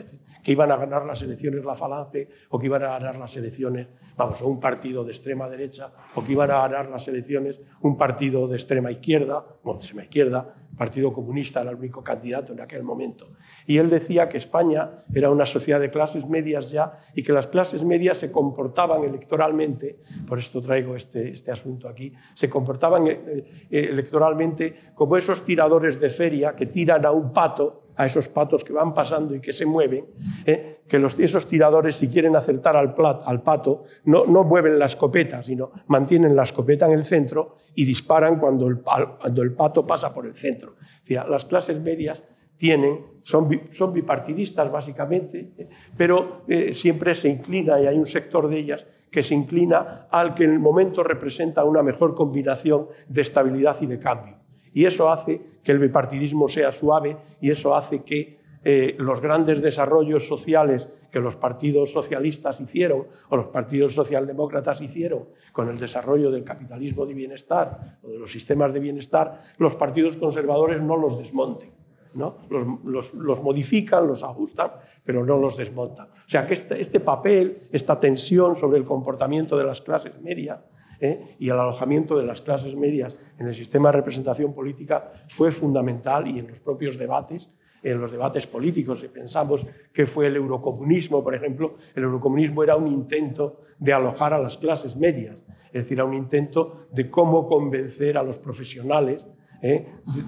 que 0.43 0.51
iban 0.51 0.71
a 0.71 0.77
ganar 0.77 1.05
las 1.05 1.21
elecciones 1.21 1.63
la 1.63 1.73
Falange 1.73 2.27
o 2.49 2.59
que 2.59 2.65
iban 2.67 2.83
a 2.83 2.89
ganar 2.99 3.17
las 3.17 3.35
elecciones, 3.37 3.87
vamos, 4.17 4.41
un 4.41 4.59
partido 4.59 5.03
de 5.03 5.11
extrema 5.11 5.49
derecha 5.49 5.91
o 6.15 6.23
que 6.23 6.33
iban 6.33 6.51
a 6.51 6.67
ganar 6.67 6.89
las 6.89 7.07
elecciones 7.07 7.59
un 7.81 7.97
partido 7.97 8.47
de 8.47 8.55
extrema 8.55 8.91
izquierda, 8.91 9.45
bueno, 9.63 9.79
de 9.79 9.85
extrema 9.85 10.03
izquierda, 10.03 10.53
Partido 10.77 11.13
Comunista 11.13 11.61
era 11.61 11.71
el 11.71 11.77
único 11.77 12.03
candidato 12.03 12.53
en 12.53 12.61
aquel 12.61 12.83
momento. 12.83 13.29
Y 13.65 13.77
él 13.77 13.89
decía 13.89 14.27
que 14.27 14.37
España 14.37 15.03
era 15.13 15.29
una 15.29 15.45
sociedad 15.45 15.79
de 15.79 15.91
clases 15.91 16.27
medias 16.27 16.71
ya 16.71 16.93
y 17.13 17.23
que 17.23 17.31
las 17.31 17.47
clases 17.47 17.83
medias 17.83 18.17
se 18.17 18.31
comportaban 18.31 19.03
electoralmente, 19.03 19.99
por 20.27 20.39
esto 20.39 20.61
traigo 20.61 20.95
este, 20.95 21.29
este 21.29 21.51
asunto 21.51 21.87
aquí, 21.87 22.13
se 22.33 22.49
comportaban 22.49 23.07
eh, 23.07 23.21
eh, 23.69 23.87
electoralmente 23.89 24.91
como 24.95 25.17
esos 25.17 25.45
tiradores 25.45 25.99
de 25.99 26.09
feria 26.09 26.55
que 26.55 26.65
tiran 26.65 27.05
a 27.05 27.11
un 27.11 27.31
pato 27.31 27.82
a 27.95 28.05
esos 28.05 28.27
patos 28.27 28.63
que 28.63 28.73
van 28.73 28.93
pasando 28.93 29.35
y 29.35 29.39
que 29.39 29.53
se 29.53 29.65
mueven, 29.65 30.05
¿eh? 30.45 30.81
que 30.87 30.99
los, 30.99 31.19
esos 31.19 31.47
tiradores, 31.47 31.95
si 31.95 32.07
quieren 32.07 32.35
acertar 32.35 32.75
al, 32.75 32.95
al 33.25 33.41
pato, 33.41 33.83
no, 34.05 34.25
no, 34.25 34.43
mueven 34.43 34.79
la 34.79 34.85
escopeta, 34.85 35.43
sino 35.43 35.71
mantienen 35.87 36.35
la 36.35 36.43
escopeta 36.43 36.85
en 36.85 36.93
el 36.93 37.03
centro 37.03 37.55
y 37.75 37.85
disparan 37.85 38.39
cuando 38.39 38.67
el, 38.67 38.81
cuando 38.81 39.41
el 39.41 39.53
pato 39.53 39.85
pasa 39.85 40.13
por 40.13 40.25
el 40.25 40.35
centro. 40.35 40.75
las 41.07 41.45
clases 41.45 41.79
medias 41.79 42.23
tienen, 42.57 43.05
son, 43.23 43.49
son 43.71 43.93
bipartidistas 43.93 44.71
básicamente, 44.71 45.53
¿eh? 45.57 45.69
pero 45.97 46.43
eh, 46.47 46.73
siempre 46.73 47.15
se 47.15 47.29
inclina, 47.29 47.79
y 47.81 47.87
hay 47.87 47.97
un 47.97 48.05
sector 48.05 48.47
de 48.47 48.57
ellas 48.57 48.87
que 49.11 49.23
se 49.23 49.35
inclina 49.35 50.07
al 50.09 50.33
que 50.33 50.43
en 50.43 50.53
el 50.53 50.59
momento 50.59 51.03
representa 51.03 51.63
una 51.63 51.83
mejor 51.83 52.15
combinación 52.15 52.87
de 53.07 53.21
estabilidad 53.21 53.77
y 53.81 53.85
de 53.85 53.99
cambio. 53.99 54.42
Y 54.73 54.85
eso 54.85 55.11
hace 55.11 55.41
que 55.63 55.71
el 55.71 55.79
bipartidismo 55.79 56.47
sea 56.47 56.71
suave 56.71 57.17
y 57.39 57.51
eso 57.51 57.75
hace 57.75 58.03
que 58.03 58.39
eh, 58.65 58.95
los 58.97 59.19
grandes 59.19 59.61
desarrollos 59.61 60.25
sociales 60.25 60.87
que 61.11 61.19
los 61.19 61.35
partidos 61.35 61.91
socialistas 61.91 62.61
hicieron 62.61 63.07
o 63.29 63.35
los 63.35 63.47
partidos 63.47 63.93
socialdemócratas 63.93 64.81
hicieron 64.81 65.25
con 65.51 65.67
el 65.67 65.77
desarrollo 65.77 66.31
del 66.31 66.45
capitalismo 66.45 67.05
de 67.05 67.13
bienestar 67.13 67.99
o 68.01 68.09
de 68.09 68.17
los 68.17 68.31
sistemas 68.31 68.73
de 68.73 68.79
bienestar, 68.79 69.41
los 69.57 69.75
partidos 69.75 70.15
conservadores 70.15 70.81
no 70.81 70.97
los 70.97 71.17
desmonten. 71.17 71.71
¿no? 72.13 72.37
Los, 72.49 73.41
modifican, 73.41 74.07
los 74.07 74.23
ajustan, 74.23 74.71
pero 75.03 75.25
no 75.25 75.37
los 75.37 75.57
desmontan. 75.57 76.07
O 76.07 76.29
sea 76.29 76.45
que 76.45 76.53
este, 76.53 76.79
este 76.79 76.99
papel, 76.99 77.63
esta 77.71 77.99
tensión 77.99 78.55
sobre 78.55 78.77
el 78.77 78.85
comportamiento 78.85 79.57
de 79.57 79.63
las 79.63 79.81
clases 79.81 80.21
medias 80.21 80.59
¿eh? 80.99 81.35
y 81.39 81.49
el 81.49 81.59
alojamiento 81.59 82.17
de 82.17 82.25
las 82.25 82.41
clases 82.41 82.75
medias 82.75 83.17
en 83.39 83.47
el 83.47 83.53
sistema 83.53 83.89
de 83.89 83.97
representación 83.97 84.53
política 84.53 85.11
fue 85.27 85.51
fundamental 85.51 86.27
y 86.27 86.39
en 86.39 86.47
los 86.47 86.59
propios 86.59 86.97
debates 86.97 87.49
en 87.83 87.99
los 87.99 88.11
debates 88.11 88.47
políticos. 88.47 89.01
Si 89.01 89.09
pensamos 89.09 89.65
que 89.91 90.05
fue 90.05 90.27
el 90.27 90.37
eurocomunismo, 90.37 91.23
por 91.23 91.35
ejemplo, 91.35 91.75
el 91.95 92.03
eurocomunismo 92.03 92.63
era 92.63 92.75
un 92.75 92.87
intento 92.87 93.61
de 93.77 93.93
alojar 93.93 94.33
a 94.33 94.39
las 94.39 94.57
clases 94.57 94.95
medias, 94.95 95.43
es 95.67 95.83
decir, 95.83 95.97
era 95.97 96.05
un 96.05 96.13
intento 96.13 96.87
de 96.91 97.09
cómo 97.09 97.47
convencer 97.47 98.17
a 98.17 98.23
los 98.23 98.37
profesionales, 98.37 99.27
¿eh? 99.61 99.87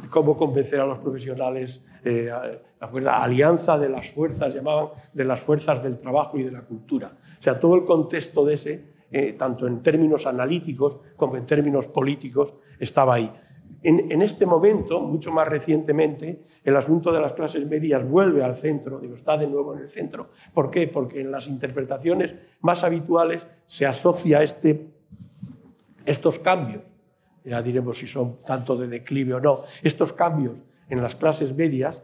cómo 0.10 0.36
convencer 0.36 0.79
a 0.79 0.86
los 0.86 1.00
profesionales, 1.00 1.86
eh, 2.03 2.29
la 2.93 3.24
alianza 3.24 3.77
de 3.77 3.89
las 3.89 4.10
fuerzas, 4.10 4.53
llamaban, 4.53 4.89
de 5.13 5.24
las 5.24 5.39
fuerzas 5.39 5.81
del 5.84 5.98
trabajo 5.98 6.38
y 6.38 6.43
de 6.43 6.51
la 6.51 6.62
cultura. 6.62 7.12
O 7.39 7.41
sea, 7.41 7.60
todo 7.60 7.75
el 7.75 7.86
contexto 7.86 8.43
de 8.43 8.55
ese 8.55 8.94
eh, 9.17 9.31
tanto 9.31 9.65
en 9.65 9.81
términos 9.81 10.27
analíticos 10.27 11.00
como 11.15 11.38
en 11.38 11.45
términos 11.45 11.88
políticos, 11.88 12.53
estaba 12.77 13.15
ahí. 13.15 13.31
En, 13.81 14.22
este 14.22 14.45
momento, 14.45 15.00
mucho 15.00 15.31
más 15.31 15.48
recientemente, 15.48 16.41
el 16.65 16.75
asunto 16.75 17.13
de 17.13 17.22
las 17.22 17.31
clases 17.31 17.65
medias 17.65 18.05
vuelve 18.05 18.43
al 18.43 18.57
centro, 18.57 19.00
digo, 19.00 19.15
está 19.15 19.38
de 19.38 19.48
nuevo 19.48 19.74
en 19.74 19.84
el 19.84 19.88
centro. 19.88 20.31
¿Por 20.53 20.69
qué? 20.69 20.89
Porque 20.89 21.22
en 21.22 21.31
las 21.31 21.48
interpretaciones 21.48 22.36
más 22.60 22.84
habituales 22.84 23.48
se 23.67 23.86
asocia 23.86 24.43
este, 24.43 24.88
estos 26.05 26.38
cambios, 26.39 26.93
ya 27.45 27.62
diremos 27.62 28.00
si 28.00 28.07
son 28.07 28.41
tanto 28.45 28.75
de 28.75 28.89
declive 28.89 29.36
o 29.36 29.39
no, 29.39 29.62
estos 29.81 30.12
cambios 30.12 30.65
en 30.89 31.01
las 31.01 31.15
clases 31.15 31.55
medias 31.55 32.03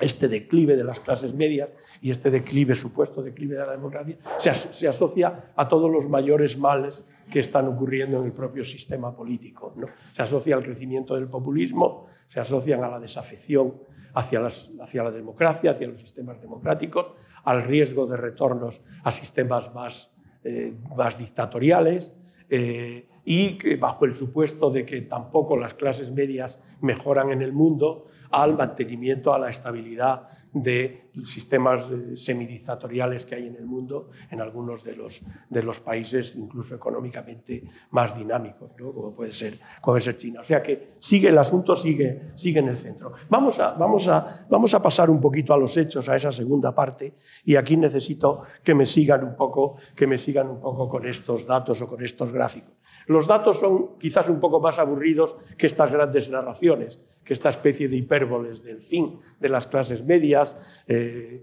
este 0.00 0.28
declive 0.28 0.76
de 0.76 0.84
las 0.84 1.00
clases 1.00 1.34
medias 1.34 1.70
y 2.00 2.10
este 2.10 2.30
declive, 2.30 2.74
supuesto 2.74 3.22
declive 3.22 3.56
de 3.56 3.66
la 3.66 3.72
democracia, 3.72 4.16
se, 4.38 4.88
asocia 4.88 5.52
a 5.56 5.68
todos 5.68 5.90
los 5.90 6.08
mayores 6.08 6.58
males 6.58 7.04
que 7.30 7.40
están 7.40 7.66
ocurriendo 7.66 8.18
en 8.20 8.26
el 8.26 8.32
propio 8.32 8.64
sistema 8.64 9.14
político. 9.14 9.74
¿no? 9.76 9.86
Se 10.12 10.22
asocia 10.22 10.56
al 10.56 10.62
crecimiento 10.62 11.14
del 11.14 11.26
populismo, 11.26 12.06
se 12.26 12.40
asocian 12.40 12.84
a 12.84 12.88
la 12.88 13.00
desafección 13.00 13.74
hacia, 14.14 14.40
hacia 14.44 15.02
la 15.02 15.10
democracia, 15.10 15.72
hacia 15.72 15.88
los 15.88 15.98
sistemas 15.98 16.40
democráticos, 16.40 17.06
al 17.44 17.62
riesgo 17.64 18.06
de 18.06 18.16
retornos 18.16 18.82
a 19.02 19.12
sistemas 19.12 19.74
más, 19.74 20.12
eh, 20.44 20.74
más 20.96 21.18
dictatoriales. 21.18 22.14
Eh, 22.50 23.08
y 23.24 23.76
bajo 23.76 24.06
el 24.06 24.14
supuesto 24.14 24.70
de 24.70 24.86
que 24.86 25.02
tampoco 25.02 25.56
las 25.58 25.74
clases 25.74 26.10
medias 26.10 26.58
mejoran 26.80 27.30
en 27.30 27.42
el 27.42 27.52
mundo, 27.52 28.06
al 28.30 28.56
mantenimiento, 28.56 29.32
a 29.32 29.38
la 29.38 29.50
estabilidad 29.50 30.28
de 30.52 31.10
sistemas 31.24 31.90
eh, 31.90 32.16
semidictatoriales 32.16 33.26
que 33.26 33.34
hay 33.34 33.46
en 33.46 33.56
el 33.56 33.66
mundo, 33.66 34.10
en 34.30 34.40
algunos 34.40 34.82
de 34.82 34.96
los, 34.96 35.22
de 35.48 35.62
los 35.62 35.80
países 35.80 36.36
incluso 36.36 36.74
económicamente 36.74 37.64
más 37.90 38.16
dinámicos, 38.16 38.74
como, 38.74 39.14
puede 39.14 39.32
ser, 39.32 39.58
puede 39.82 40.00
ser 40.00 40.16
China. 40.16 40.40
O 40.40 40.44
sea 40.44 40.62
que 40.62 40.94
sigue, 40.98 41.28
el 41.28 41.38
asunto 41.38 41.74
sigue, 41.74 42.32
sigue 42.34 42.60
en 42.60 42.68
el 42.68 42.76
centro. 42.76 43.12
Vamos 43.28 43.58
a, 43.60 43.72
vamos, 43.72 44.08
a, 44.08 44.46
vamos 44.48 44.72
a 44.74 44.82
pasar 44.82 45.10
un 45.10 45.20
poquito 45.20 45.52
a 45.52 45.58
los 45.58 45.76
hechos, 45.76 46.08
a 46.08 46.16
esa 46.16 46.32
segunda 46.32 46.74
parte, 46.74 47.14
y 47.44 47.56
aquí 47.56 47.76
necesito 47.76 48.42
que 48.62 48.74
me 48.74 48.86
sigan 48.86 49.24
un 49.24 49.36
poco, 49.36 49.76
que 49.94 50.06
me 50.06 50.18
sigan 50.18 50.48
un 50.48 50.60
poco 50.60 50.88
con 50.88 51.06
estos 51.06 51.46
datos 51.46 51.82
o 51.82 51.86
con 51.86 52.02
estos 52.02 52.32
gráficos. 52.32 52.78
Los 53.08 53.26
datos 53.26 53.58
son 53.58 53.98
quizás 53.98 54.28
un 54.28 54.38
poco 54.38 54.60
más 54.60 54.78
aburridos 54.78 55.36
que 55.56 55.66
estas 55.66 55.90
grandes 55.90 56.28
narraciones, 56.28 57.00
que 57.24 57.32
esta 57.32 57.48
especie 57.48 57.88
de 57.88 57.96
hipérboles 57.96 58.62
del 58.62 58.82
fin 58.82 59.18
de 59.40 59.48
las 59.48 59.66
clases 59.66 60.04
medias, 60.04 60.54
eh, 60.86 61.42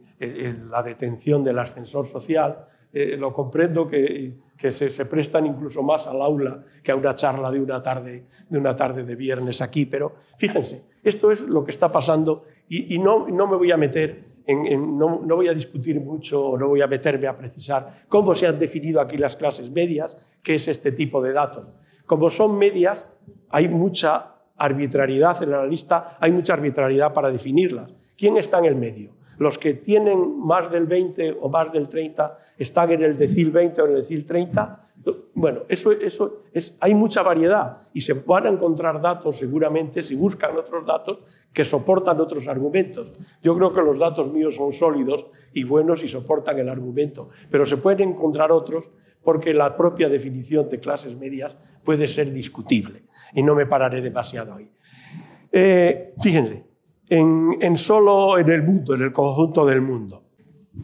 la 0.70 0.84
detención 0.84 1.44
del 1.44 1.58
ascensor 1.58 2.06
social. 2.06 2.68
Eh, 2.94 3.18
lo 3.18 3.34
comprendo 3.34 3.88
que, 3.88 4.36
se, 4.70 5.06
prestan 5.06 5.48
incluso 5.48 5.84
más 5.84 6.08
al 6.08 6.22
aula 6.22 6.64
que 6.84 6.92
a 6.92 6.96
una 6.96 7.14
charla 7.14 7.52
de 7.52 7.60
una 7.60 7.84
tarde 7.84 8.26
de, 8.50 8.58
una 8.58 8.76
tarde 8.76 9.04
de 9.04 9.16
viernes 9.16 9.60
aquí, 9.62 9.86
pero 9.86 10.16
fíjense, 10.38 10.86
esto 11.04 11.32
es 11.32 11.42
lo 11.42 11.66
que 11.66 11.72
está 11.72 11.92
pasando 11.92 12.46
y, 12.70 12.98
no, 13.00 13.28
no 13.28 13.48
me 13.48 13.58
voy 13.58 13.72
a 13.72 13.78
meter 13.78 14.35
no, 14.48 15.20
voy 15.36 15.48
a 15.48 15.54
discutir 15.54 16.00
mucho 16.00 16.44
o 16.44 16.58
no 16.58 16.68
voy 16.68 16.82
a 16.82 16.88
meterme 16.88 17.28
a 17.28 17.38
precisar 17.38 18.06
cómo 18.08 18.36
se 18.36 18.48
han 18.48 18.60
definido 18.60 19.02
aquí 19.02 19.18
las 19.18 19.36
clases 19.36 19.72
medias, 19.72 20.18
qué 20.44 20.56
es 20.56 20.68
este 20.68 20.92
tipo 20.92 21.22
de 21.22 21.34
datos. 21.34 21.72
Como 22.06 22.30
son 22.30 22.58
medias, 22.58 23.10
hay 23.50 23.68
mucha 23.68 24.36
arbitrariedad 24.58 25.42
en 25.42 25.52
la 25.52 25.66
lista, 25.66 26.18
hay 26.20 26.32
mucha 26.32 26.54
arbitrariedad 26.54 27.12
para 27.14 27.32
definirlas. 27.32 27.94
¿Quién 28.18 28.38
está 28.38 28.60
en 28.60 28.66
el 28.66 28.76
medio? 28.76 29.15
Los 29.38 29.58
que 29.58 29.74
tienen 29.74 30.40
más 30.40 30.72
del 30.72 30.86
20 30.86 31.38
o 31.42 31.50
más 31.50 31.72
del 31.72 31.88
30 31.88 32.38
están 32.58 32.92
en 32.92 33.04
el 33.04 33.18
decil 33.18 33.52
20 33.52 33.82
o 33.82 33.86
en 33.86 33.92
el 33.92 33.98
decil 33.98 34.26
30 34.26 34.86
bueno, 35.34 35.62
eso, 35.68 35.92
eso 35.92 36.44
es, 36.52 36.76
hay 36.80 36.94
mucha 36.94 37.22
variedad 37.22 37.80
y 37.94 38.02
se 38.02 38.14
van 38.14 38.48
a 38.48 38.50
encontrar 38.50 39.02
datos 39.02 39.38
seguramente 39.38 40.02
si 40.02 40.16
buscan 40.16 40.58
otros 40.58 40.86
datos 40.86 41.20
que 41.54 41.64
soportan 41.64 42.20
otros 42.20 42.48
argumentos. 42.48 43.14
Yo 43.44 43.56
creo 43.56 43.74
que 43.74 43.82
los 43.82 44.00
datos 44.00 44.32
míos 44.32 44.56
son 44.56 44.74
sólidos 44.74 45.28
y 45.54 45.64
buenos 45.64 46.04
y 46.04 46.08
soportan 46.08 46.58
el 46.58 46.70
argumento, 46.70 47.30
pero 47.52 47.66
se 47.66 47.78
pueden 47.78 48.10
encontrar 48.10 48.52
otros 48.52 48.92
porque 49.24 49.54
la 49.54 49.76
propia 49.76 50.10
definición 50.10 50.70
de 50.70 50.80
clases 50.80 51.16
medias 51.16 51.56
puede 51.84 52.08
ser 52.08 52.32
discutible 52.32 53.04
y 53.34 53.44
no 53.44 53.56
me 53.56 53.66
pararé 53.66 54.02
demasiado 54.02 54.56
ahí. 54.56 54.70
Eh, 55.52 56.14
fíjense, 56.22 56.64
en, 57.10 57.58
en, 57.62 57.78
solo 57.78 58.38
en 58.38 58.50
el 58.50 58.64
mundo, 58.64 58.96
en 58.96 59.02
el 59.02 59.12
conjunto 59.12 59.66
del 59.66 59.82
mundo, 59.82 60.24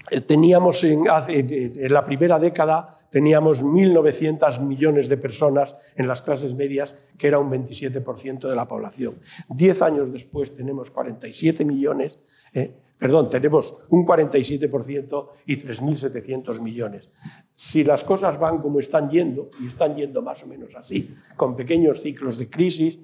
eh, 0.09 0.21
teníamos 0.21 0.83
en, 0.83 1.03
en 1.07 1.93
la 1.93 2.05
primera 2.05 2.39
década 2.39 2.97
teníamos 3.11 3.63
1.900 3.63 4.65
millones 4.65 5.09
de 5.09 5.17
personas 5.17 5.75
en 5.95 6.07
las 6.07 6.21
clases 6.23 6.55
medias, 6.55 6.95
que 7.17 7.27
era 7.27 7.37
un 7.37 7.51
27% 7.51 8.49
de 8.49 8.55
la 8.55 8.67
población. 8.67 9.19
Diez 9.49 9.81
años 9.81 10.11
después 10.11 10.55
tenemos 10.55 10.89
47 10.89 11.63
millones, 11.65 12.17
eh, 12.53 12.73
perdón, 12.97 13.29
tenemos 13.29 13.83
un 13.89 14.05
47% 14.05 15.27
y 15.45 15.57
3.700 15.57 16.61
millones. 16.61 17.09
Si 17.53 17.83
las 17.83 18.03
cosas 18.03 18.39
van 18.39 18.59
como 18.59 18.79
están 18.79 19.09
yendo, 19.09 19.49
y 19.61 19.67
están 19.67 19.95
yendo 19.95 20.21
más 20.21 20.41
o 20.43 20.47
menos 20.47 20.73
así, 20.75 21.13
con 21.35 21.55
pequeños 21.55 22.01
ciclos 22.01 22.37
de 22.37 22.49
crisis, 22.49 22.97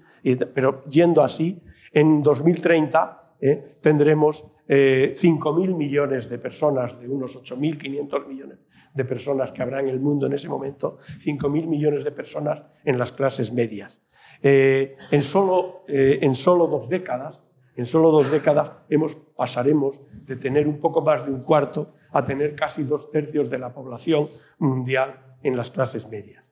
pero 0.54 0.86
yendo 0.86 1.22
así, 1.22 1.62
en 2.00 2.22
2030 2.22 3.20
eh, 3.42 3.78
tendremos 3.82 4.52
5.000 4.68 5.70
eh, 5.70 5.74
millones 5.74 6.30
de 6.30 6.38
personas, 6.38 7.00
de 7.00 7.08
unos 7.08 7.36
8.500 7.42 8.28
millones 8.28 8.60
de 8.94 9.06
personas 9.06 9.52
que 9.52 9.62
habrá 9.62 9.80
en 9.80 9.90
el 9.90 10.00
mundo 10.00 10.28
en 10.28 10.34
ese 10.34 10.50
momento, 10.50 10.98
5.000 11.24 11.68
millones 11.68 12.04
de 12.04 12.12
personas 12.12 12.64
en 12.84 12.98
las 12.98 13.12
clases 13.12 13.52
medias. 13.54 14.02
Eh, 14.44 14.96
en, 15.10 15.22
solo, 15.24 15.84
eh, 15.88 16.20
en 16.22 16.36
solo 16.36 16.68
dos 16.68 16.90
décadas, 16.90 17.40
en 17.76 17.86
solo 17.86 18.12
dos 18.12 18.30
décadas 18.30 18.74
hemos, 18.90 19.16
pasaremos 19.16 20.02
de 20.26 20.36
tener 20.36 20.68
un 20.68 20.80
poco 20.80 21.02
más 21.02 21.26
de 21.26 21.32
un 21.32 21.44
cuarto 21.44 21.94
a 22.12 22.26
tener 22.26 22.56
casi 22.56 22.84
dos 22.84 23.10
tercios 23.12 23.50
de 23.50 23.58
la 23.58 23.74
población 23.74 24.30
mundial 24.60 25.38
en 25.42 25.56
las 25.56 25.72
clases 25.72 26.08
medias. 26.10 26.44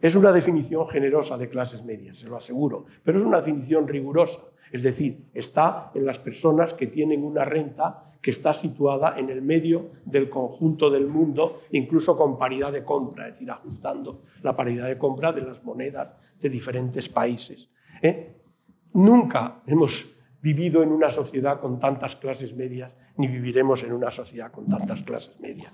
Es 0.00 0.14
una 0.14 0.32
definición 0.32 0.88
generosa 0.88 1.36
de 1.36 1.48
clases 1.48 1.84
medias, 1.84 2.18
se 2.18 2.28
lo 2.28 2.36
aseguro, 2.36 2.86
pero 3.04 3.18
es 3.18 3.24
una 3.24 3.38
definición 3.38 3.86
rigurosa. 3.86 4.40
Es 4.72 4.82
decir, 4.82 5.26
está 5.34 5.90
en 5.94 6.06
las 6.06 6.18
personas 6.18 6.74
que 6.74 6.86
tienen 6.86 7.24
una 7.24 7.44
renta 7.44 8.10
que 8.22 8.30
está 8.30 8.52
situada 8.52 9.18
en 9.18 9.30
el 9.30 9.42
medio 9.42 9.92
del 10.04 10.28
conjunto 10.28 10.90
del 10.90 11.06
mundo, 11.06 11.62
incluso 11.70 12.16
con 12.16 12.38
paridad 12.38 12.72
de 12.72 12.84
compra, 12.84 13.26
es 13.28 13.34
decir, 13.34 13.50
ajustando 13.50 14.22
la 14.42 14.54
paridad 14.54 14.88
de 14.88 14.98
compra 14.98 15.32
de 15.32 15.42
las 15.42 15.64
monedas 15.64 16.14
de 16.40 16.48
diferentes 16.48 17.08
países. 17.08 17.70
¿eh? 18.02 18.36
Nunca 18.92 19.62
hemos 19.66 20.14
vivido 20.42 20.82
en 20.82 20.90
una 20.90 21.10
sociedad 21.10 21.60
con 21.60 21.78
tantas 21.78 22.16
clases 22.16 22.54
medias, 22.54 22.94
ni 23.16 23.26
viviremos 23.26 23.82
en 23.84 23.92
una 23.92 24.10
sociedad 24.10 24.50
con 24.50 24.66
tantas 24.66 25.02
clases 25.02 25.38
medias. 25.40 25.72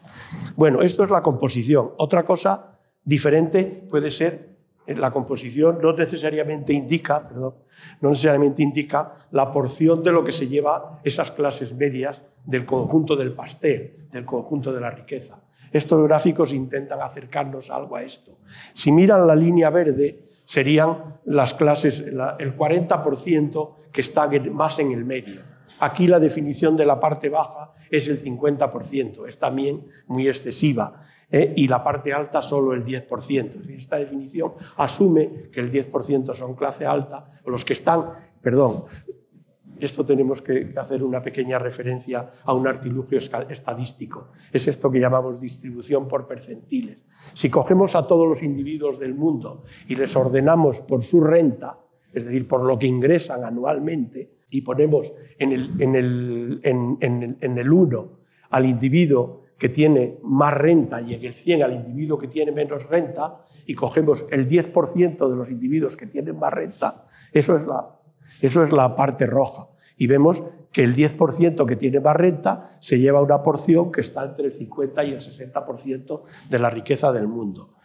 Bueno, 0.56 0.82
esto 0.82 1.04
es 1.04 1.10
la 1.10 1.22
composición. 1.22 1.92
Otra 1.98 2.24
cosa 2.24 2.78
diferente 3.04 3.64
puede 3.88 4.10
ser 4.10 4.55
la 4.86 5.10
composición 5.10 5.78
no 5.82 5.92
necesariamente 5.92 6.72
indica, 6.72 7.28
perdón, 7.28 7.54
no 8.00 8.10
necesariamente 8.10 8.62
indica 8.62 9.14
la 9.32 9.50
porción 9.50 10.02
de 10.02 10.12
lo 10.12 10.24
que 10.24 10.32
se 10.32 10.48
lleva 10.48 11.00
esas 11.02 11.30
clases 11.30 11.74
medias 11.74 12.22
del 12.44 12.64
conjunto 12.64 13.16
del 13.16 13.32
pastel, 13.32 14.08
del 14.12 14.24
conjunto 14.24 14.72
de 14.72 14.80
la 14.80 14.90
riqueza. 14.90 15.40
Estos 15.72 16.02
gráficos 16.04 16.52
intentan 16.52 17.00
acercarnos 17.02 17.70
algo 17.70 17.96
a 17.96 18.02
esto. 18.02 18.38
Si 18.72 18.92
miran 18.92 19.26
la 19.26 19.34
línea 19.34 19.70
verde, 19.70 20.26
serían 20.44 21.18
las 21.24 21.54
clases, 21.54 22.00
el 22.00 22.56
40% 22.56 23.74
que 23.92 24.00
están 24.00 24.54
más 24.54 24.78
en 24.78 24.92
el 24.92 25.04
medio. 25.04 25.40
Aquí 25.80 26.06
la 26.06 26.18
definición 26.18 26.76
de 26.76 26.86
la 26.86 26.98
parte 26.98 27.28
baja 27.28 27.72
es 27.90 28.08
el 28.08 28.22
50%, 28.22 29.28
es 29.28 29.38
también 29.38 29.86
muy 30.06 30.28
excesiva. 30.28 31.02
¿Eh? 31.30 31.52
y 31.56 31.68
la 31.68 31.82
parte 31.82 32.12
alta 32.12 32.42
solo 32.42 32.72
el 32.72 32.84
10%. 32.84 33.68
Esta 33.70 33.96
definición 33.96 34.52
asume 34.76 35.50
que 35.52 35.60
el 35.60 35.70
10% 35.70 36.34
son 36.34 36.54
clase 36.54 36.86
alta, 36.86 37.28
o 37.44 37.50
los 37.50 37.64
que 37.64 37.72
están, 37.72 38.04
perdón, 38.40 38.84
esto 39.78 40.06
tenemos 40.06 40.40
que 40.40 40.72
hacer 40.76 41.02
una 41.02 41.20
pequeña 41.20 41.58
referencia 41.58 42.30
a 42.44 42.54
un 42.54 42.66
artilugio 42.66 43.18
estadístico. 43.18 44.28
Es 44.50 44.68
esto 44.68 44.90
que 44.90 44.98
llamamos 44.98 45.40
distribución 45.40 46.08
por 46.08 46.26
percentiles. 46.26 47.04
Si 47.34 47.50
cogemos 47.50 47.94
a 47.94 48.06
todos 48.06 48.26
los 48.26 48.42
individuos 48.42 48.98
del 48.98 49.14
mundo 49.14 49.64
y 49.86 49.96
les 49.96 50.16
ordenamos 50.16 50.80
por 50.80 51.02
su 51.02 51.20
renta, 51.20 51.78
es 52.10 52.24
decir, 52.24 52.48
por 52.48 52.62
lo 52.62 52.78
que 52.78 52.86
ingresan 52.86 53.44
anualmente, 53.44 54.36
y 54.48 54.62
ponemos 54.62 55.12
en 55.38 55.52
el, 55.52 55.82
en 55.82 55.94
el, 55.94 56.60
en 56.62 57.58
el 57.58 57.72
1 57.72 58.18
al 58.50 58.64
individuo 58.64 59.45
que 59.58 59.68
tiene 59.68 60.18
más 60.22 60.52
renta 60.54 61.00
y 61.00 61.14
en 61.14 61.24
el 61.24 61.34
100 61.34 61.62
al 61.62 61.72
individuo 61.72 62.18
que 62.18 62.28
tiene 62.28 62.52
menos 62.52 62.86
renta, 62.86 63.46
y 63.66 63.74
cogemos 63.74 64.26
el 64.30 64.48
10% 64.48 65.28
de 65.28 65.36
los 65.36 65.50
individuos 65.50 65.96
que 65.96 66.06
tienen 66.06 66.38
más 66.38 66.52
renta, 66.52 67.04
eso 67.32 67.56
es 67.56 67.66
la, 67.66 67.98
eso 68.40 68.62
es 68.62 68.72
la 68.72 68.94
parte 68.94 69.26
roja. 69.26 69.68
Y 69.98 70.06
vemos 70.06 70.44
que 70.70 70.84
el 70.84 70.94
10% 70.94 71.66
que 71.66 71.76
tiene 71.76 72.00
más 72.00 72.16
renta 72.16 72.76
se 72.80 72.98
lleva 72.98 73.22
una 73.22 73.42
porción 73.42 73.90
que 73.90 74.02
está 74.02 74.24
entre 74.24 74.46
el 74.46 74.52
50 74.52 75.04
y 75.04 75.12
el 75.12 75.20
60% 75.20 76.22
de 76.48 76.58
la 76.58 76.70
riqueza 76.70 77.12
del 77.12 77.28
mundo. 77.28 77.75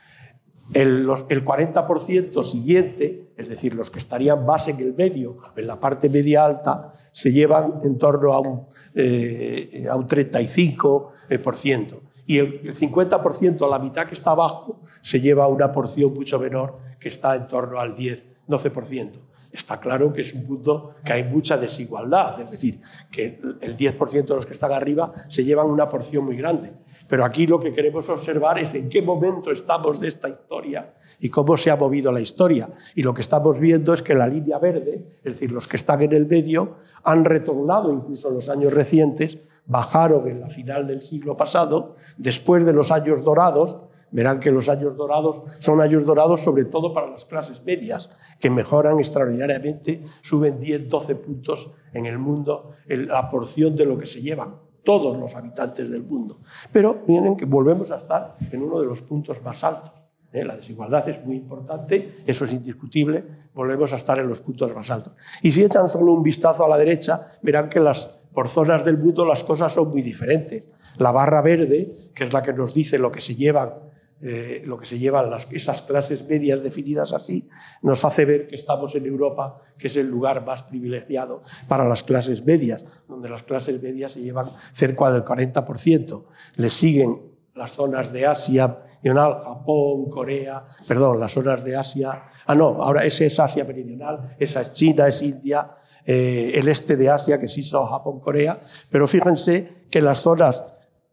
El, 0.74 1.06
40% 1.08 2.44
siguiente, 2.44 3.34
es 3.36 3.50
decir, 3.50 3.74
los 3.75 3.92
que 3.92 4.00
estarían 4.00 4.46
más 4.46 4.68
en 4.70 4.80
el 4.80 4.94
medio, 4.94 5.38
en 5.56 5.68
la 5.68 5.80
parte 5.80 6.10
media 6.10 6.46
alta, 6.46 6.92
se 7.12 7.32
llevan 7.32 7.80
en 7.84 7.98
torno 7.98 8.34
a 8.34 8.40
un, 8.40 8.68
eh, 8.96 9.86
a 9.90 9.96
un 9.96 10.08
35%. 10.08 12.00
Y 12.25 12.38
el, 12.38 12.62
el 12.63 12.74
50%, 12.74 13.70
la 13.70 13.80
mitad 13.80 14.06
que 14.08 14.13
está 14.13 14.32
abajo, 14.32 14.80
se 15.01 15.20
lleva 15.20 15.48
una 15.48 15.72
porción 15.72 16.13
mucho 16.13 16.40
menor, 16.40 16.78
que 17.00 17.10
está 17.10 17.36
en 17.36 17.48
torno 17.48 17.80
al 17.80 17.96
10-12% 17.96 19.32
está 19.51 19.80
claro 19.80 20.13
que 20.13 20.22
es 20.22 20.34
un 20.34 20.46
punto 20.46 20.96
que 21.04 21.13
hay 21.13 21.24
mucha 21.24 21.58
desigualdad, 21.58 22.40
es 22.42 22.51
decir, 22.51 22.82
que 23.12 23.40
el 23.62 23.78
10% 23.78 24.25
de 24.25 24.36
los 24.36 24.46
que 24.46 24.54
están 24.54 24.72
arriba 24.72 25.12
se 25.28 25.44
llevan 25.44 25.68
una 25.68 25.90
porción 25.90 26.25
muy 26.25 26.38
grande. 26.38 26.72
Pero 27.12 27.25
aquí 27.25 27.46
lo 27.46 27.60
que 27.60 27.74
queremos 27.74 28.08
observar 28.08 28.58
es 28.60 28.74
en 28.74 28.88
qué 28.88 29.01
momento 29.01 29.51
estamos 29.51 30.00
de 30.00 30.08
esta 30.08 30.30
historia 30.30 30.94
y 31.20 31.27
cómo 31.27 31.58
se 31.58 31.70
ha 31.70 31.75
movido 31.75 32.10
la 32.10 32.22
historia. 32.22 32.70
Y 32.96 33.03
lo 33.03 33.13
que 33.13 33.20
estamos 33.20 33.60
viendo 33.60 33.94
es 33.94 34.01
que 34.01 34.15
la 34.15 34.30
línea 34.30 34.60
verde, 34.60 35.20
es 35.22 35.34
decir, 35.34 35.51
los 35.51 35.68
que 35.68 35.75
están 35.75 36.01
en 36.03 36.13
el 36.13 36.25
medio, 36.25 36.77
han 37.03 37.25
retornado 37.25 37.91
incluso 37.91 38.30
en 38.30 38.36
los 38.36 38.48
años 38.48 38.74
recientes, 38.74 39.39
bajaron 39.65 40.25
en 40.30 40.39
la 40.39 40.48
final 40.48 40.88
del 40.88 41.01
siglo 41.01 41.36
pasado, 41.36 41.96
después 42.15 42.65
de 42.65 42.72
los 42.72 42.91
años 42.91 43.25
dorados, 43.25 43.82
verán 44.12 44.39
que 44.39 44.51
los 44.51 44.70
años 44.70 44.96
dorados 44.96 45.44
son 45.60 45.82
años 45.82 46.06
dorados 46.06 46.39
sobre 46.39 46.63
todo 46.63 46.94
para 46.94 47.10
las 47.10 47.25
clases 47.25 47.62
medias, 47.65 48.10
que 48.39 48.50
mejoran 48.50 49.00
extraordinariamente, 49.00 50.06
suben 50.22 50.62
10, 50.62 50.88
12 50.88 51.15
puntos 51.15 51.74
en 51.91 52.06
el 52.06 52.18
mundo, 52.18 52.72
la 52.88 53.30
porción 53.30 53.75
de 53.75 53.84
lo 53.84 53.98
que 53.98 54.06
se 54.06 54.22
llevan 54.22 54.71
todos 54.84 55.18
los 55.18 55.36
habitantes 55.36 55.90
del 55.90 56.04
mundo. 56.04 56.40
Pero 56.72 57.04
miren 57.08 57.36
que 57.36 57.46
volvemos 57.46 57.92
a 57.92 57.98
estar 57.98 58.36
en 58.52 58.62
uno 58.62 58.80
de 58.80 58.86
los 58.86 59.02
puntos 59.02 59.42
más 59.42 59.64
altos. 59.64 60.04
¿eh? 60.34 60.44
La 60.44 60.56
desigualdad 60.56 61.08
es 61.10 61.24
muy 61.26 61.36
importante, 61.36 62.24
eso 62.26 62.46
es 62.46 62.54
indiscutible, 62.54 63.24
volvemos 63.54 63.94
a 63.94 63.98
estar 63.98 64.20
en 64.20 64.28
los 64.28 64.42
puntos 64.42 64.74
más 64.74 64.90
altos. 64.90 65.14
Y 65.42 65.52
si 65.52 65.64
echan 65.64 65.88
solo 65.88 66.14
un 66.14 66.24
vistazo 66.24 66.66
a 66.66 66.70
la 66.70 66.78
derecha, 66.78 67.38
verán 67.42 67.70
que 67.70 67.80
las, 67.80 68.08
por 68.34 68.50
zonas 68.50 68.86
del 68.86 68.98
mundo 68.98 69.26
las 69.26 69.44
cosas 69.44 69.74
son 69.74 69.90
muy 69.90 70.02
diferentes. 70.02 70.70
La 70.98 71.12
barra 71.12 71.42
verde, 71.42 72.12
que 72.14 72.26
es 72.26 72.34
la 72.34 72.42
que 72.42 72.54
nos 72.54 72.74
dice 72.74 72.98
lo 72.98 73.12
que 73.12 73.22
se 73.22 73.36
llevan 73.36 73.91
eh, 74.24 74.62
lo 74.66 74.78
que 74.78 74.86
se 74.86 75.00
llevan 75.00 75.30
las, 75.30 75.48
esas 75.51 75.82
clases 75.82 76.28
medias 76.28 76.62
definidas 76.62 77.12
así, 77.13 77.50
nos 77.82 78.06
hace 78.06 78.25
ver 78.25 78.48
que 78.48 78.56
estamos 78.56 78.94
en 78.96 79.06
Europa, 79.06 79.62
que 79.78 79.88
es 79.88 79.98
el 79.98 80.08
lugar 80.08 80.46
más 80.46 80.63
privilegiado 80.63 81.42
para 81.68 81.88
las 81.88 82.04
clases 82.04 82.46
medias, 82.46 82.86
donde 83.08 83.29
las 83.29 83.44
clases 83.44 83.81
medias 83.81 84.12
se 84.12 84.22
llevan 84.22 84.48
cerca 84.74 85.12
del 85.12 85.25
40%. 85.25 86.24
Le 86.55 86.70
siguen 86.70 87.20
las 87.55 87.72
zonas 87.72 88.12
de 88.14 88.27
Asia, 88.27 88.77
Japón, 89.03 90.10
Corea, 90.10 90.64
perdón, 90.88 91.20
las 91.20 91.34
zonas 91.34 91.64
de 91.64 91.75
Asia. 91.75 92.24
Ah, 92.46 92.55
no, 92.55 92.84
ahora 92.84 93.03
esa 93.05 93.25
es 93.25 93.40
Asia 93.40 93.64
Meridional, 93.64 94.36
esa 94.40 94.62
es 94.62 94.74
China, 94.74 95.07
es 95.07 95.22
India, 95.22 95.72
eh, 96.05 96.51
el 96.55 96.68
este 96.68 96.96
de 96.96 97.10
Asia, 97.10 97.40
que 97.40 97.48
sí 97.48 97.64
son 97.64 97.88
Japón, 97.88 98.20
Corea, 98.20 98.60
pero 98.90 99.07
fíjense 99.07 99.86
que 99.90 100.01
las 100.01 100.20
zonas 100.20 100.64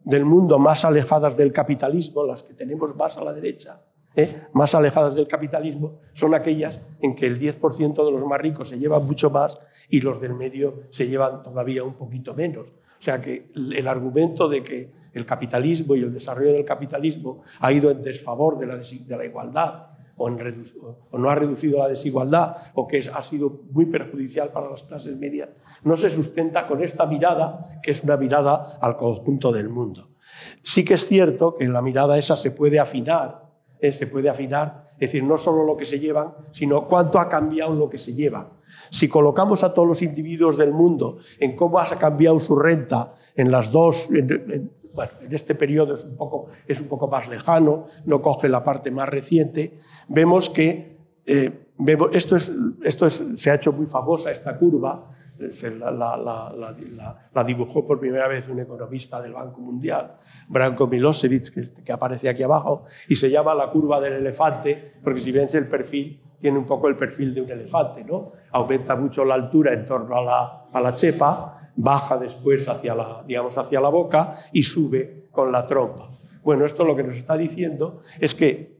del 0.09 0.25
mundo 0.25 0.57
más 0.57 0.83
alejadas 0.85 1.37
del 1.37 1.53
capitalismo, 1.53 2.25
las 2.25 2.43
que 2.43 2.53
tenemos 2.53 2.95
más 2.95 3.17
a 3.17 3.23
la 3.23 3.31
derecha, 3.31 3.81
¿eh? 4.15 4.47
más 4.53 4.73
alejadas 4.73 5.15
del 5.15 5.27
capitalismo, 5.27 5.99
son 6.13 6.33
aquellas 6.33 6.81
en 6.99 7.15
que 7.15 7.27
el 7.27 7.39
10% 7.39 8.05
de 8.05 8.11
los 8.11 8.25
más 8.25 8.41
ricos 8.41 8.69
se 8.69 8.79
llevan 8.79 9.05
mucho 9.05 9.29
más 9.29 9.59
y 9.87 10.01
los 10.01 10.19
del 10.19 10.33
medio 10.33 10.81
se 10.89 11.07
llevan 11.07 11.43
todavía 11.43 11.83
un 11.83 11.93
poquito 11.93 12.33
menos. 12.33 12.69
O 12.69 13.01
sea 13.01 13.21
que 13.21 13.51
el 13.55 13.87
argumento 13.87 14.49
de 14.49 14.63
que 14.63 14.91
el 15.13 15.25
capitalismo 15.25 15.95
y 15.95 16.01
el 16.01 16.13
desarrollo 16.13 16.53
del 16.53 16.65
capitalismo 16.65 17.43
ha 17.59 17.71
ido 17.71 17.91
en 17.91 18.01
desfavor 18.01 18.57
de 18.57 18.65
la, 18.65 18.77
de 18.77 19.17
la 19.17 19.25
igualdad 19.25 19.88
o, 20.19 21.17
no 21.17 21.29
ha 21.29 21.35
reducido 21.35 21.79
la 21.79 21.87
desigualdad 21.87 22.55
o 22.75 22.87
que 22.87 22.99
ha 23.11 23.23
sido 23.23 23.61
muy 23.71 23.85
perjudicial 23.85 24.49
para 24.49 24.69
las 24.69 24.83
clases 24.83 25.17
medias, 25.17 25.49
no 25.83 25.95
se 25.95 26.09
sustenta 26.09 26.67
con 26.67 26.83
esta 26.83 27.05
mirada, 27.05 27.79
que 27.81 27.91
es 27.91 28.03
una 28.03 28.17
mirada 28.17 28.77
al 28.81 28.97
conjunto 28.97 29.51
del 29.51 29.69
mundo. 29.69 30.09
Sí 30.61 30.85
que 30.85 30.95
es 30.95 31.07
cierto 31.07 31.55
que 31.55 31.67
la 31.67 31.81
mirada 31.81 32.17
esa 32.17 32.35
se 32.35 32.51
puede 32.51 32.79
afinar, 32.79 33.48
¿eh? 33.79 33.91
se 33.91 34.07
puede 34.07 34.29
afinar, 34.29 34.87
es 34.93 35.11
decir, 35.11 35.23
no 35.23 35.37
solo 35.37 35.63
lo 35.63 35.77
que 35.77 35.85
se 35.85 35.99
llevan, 35.99 36.33
sino 36.51 36.87
cuánto 36.87 37.19
ha 37.19 37.29
cambiado 37.29 37.73
lo 37.73 37.89
que 37.89 37.97
se 37.97 38.13
lleva. 38.13 38.49
Si 38.89 39.07
colocamos 39.07 39.63
a 39.63 39.73
todos 39.73 39.87
los 39.87 40.01
individuos 40.01 40.57
del 40.57 40.71
mundo 40.71 41.17
en 41.39 41.55
cómo 41.55 41.79
ha 41.79 41.87
cambiado 41.97 42.39
su 42.39 42.55
renta 42.55 43.15
en 43.35 43.51
las 43.51 43.71
dos, 43.71 44.09
bueno, 44.93 45.11
en 45.21 45.33
este 45.33 45.55
periodo 45.55 45.95
es 45.95 46.03
un, 46.03 46.17
poco, 46.17 46.47
es 46.67 46.79
un 46.79 46.87
poco 46.87 47.07
más 47.07 47.27
lejano, 47.27 47.85
no 48.05 48.21
coge 48.21 48.49
la 48.49 48.63
parte 48.63 48.91
más 48.91 49.09
reciente, 49.09 49.79
vemos 50.07 50.49
que 50.49 50.97
eh, 51.25 51.67
esto, 52.11 52.35
es, 52.35 52.53
esto 52.83 53.05
es, 53.05 53.23
se 53.33 53.51
ha 53.51 53.55
hecho 53.55 53.71
muy 53.71 53.85
famosa, 53.85 54.31
esta 54.31 54.57
curva, 54.57 55.11
la, 55.39 57.15
la, 57.33 57.43
dibujó 57.43 57.85
por 57.85 57.99
primera 57.99 58.27
vez 58.27 58.47
un 58.49 58.59
economista 58.59 59.21
del 59.21 59.33
Banco 59.33 59.61
Mundial, 59.61 60.15
Branko 60.47 60.87
Milosevic, 60.87 61.83
que, 61.83 61.91
aparece 61.91 62.29
aquí 62.29 62.43
abajo, 62.43 62.85
y 63.07 63.15
se 63.15 63.29
llama 63.29 63.55
la 63.55 63.69
curva 63.69 63.99
del 63.99 64.13
elefante, 64.13 64.93
porque 65.03 65.19
si 65.19 65.31
ven 65.31 65.47
el 65.53 65.67
perfil, 65.67 66.21
tiene 66.39 66.57
un 66.57 66.65
poco 66.65 66.87
el 66.87 66.95
perfil 66.95 67.33
de 67.33 67.41
un 67.41 67.49
elefante, 67.49 68.03
¿no? 68.03 68.31
Aumenta 68.51 68.95
mucho 68.95 69.25
la 69.25 69.35
altura 69.35 69.73
en 69.73 69.85
torno 69.85 70.15
a 70.17 70.21
la, 70.23 70.65
a 70.71 70.81
la 70.81 70.93
chepa, 70.93 71.71
baja 71.75 72.17
después 72.17 72.67
hacia 72.67 72.95
la, 72.95 73.23
digamos, 73.25 73.57
hacia 73.57 73.79
la 73.79 73.89
boca 73.89 74.33
y 74.51 74.63
sube 74.63 75.27
con 75.31 75.51
la 75.51 75.65
trompa. 75.65 76.09
Bueno, 76.43 76.65
esto 76.65 76.83
lo 76.83 76.95
que 76.95 77.03
nos 77.03 77.15
está 77.15 77.37
diciendo 77.37 78.01
es 78.19 78.33
que 78.33 78.79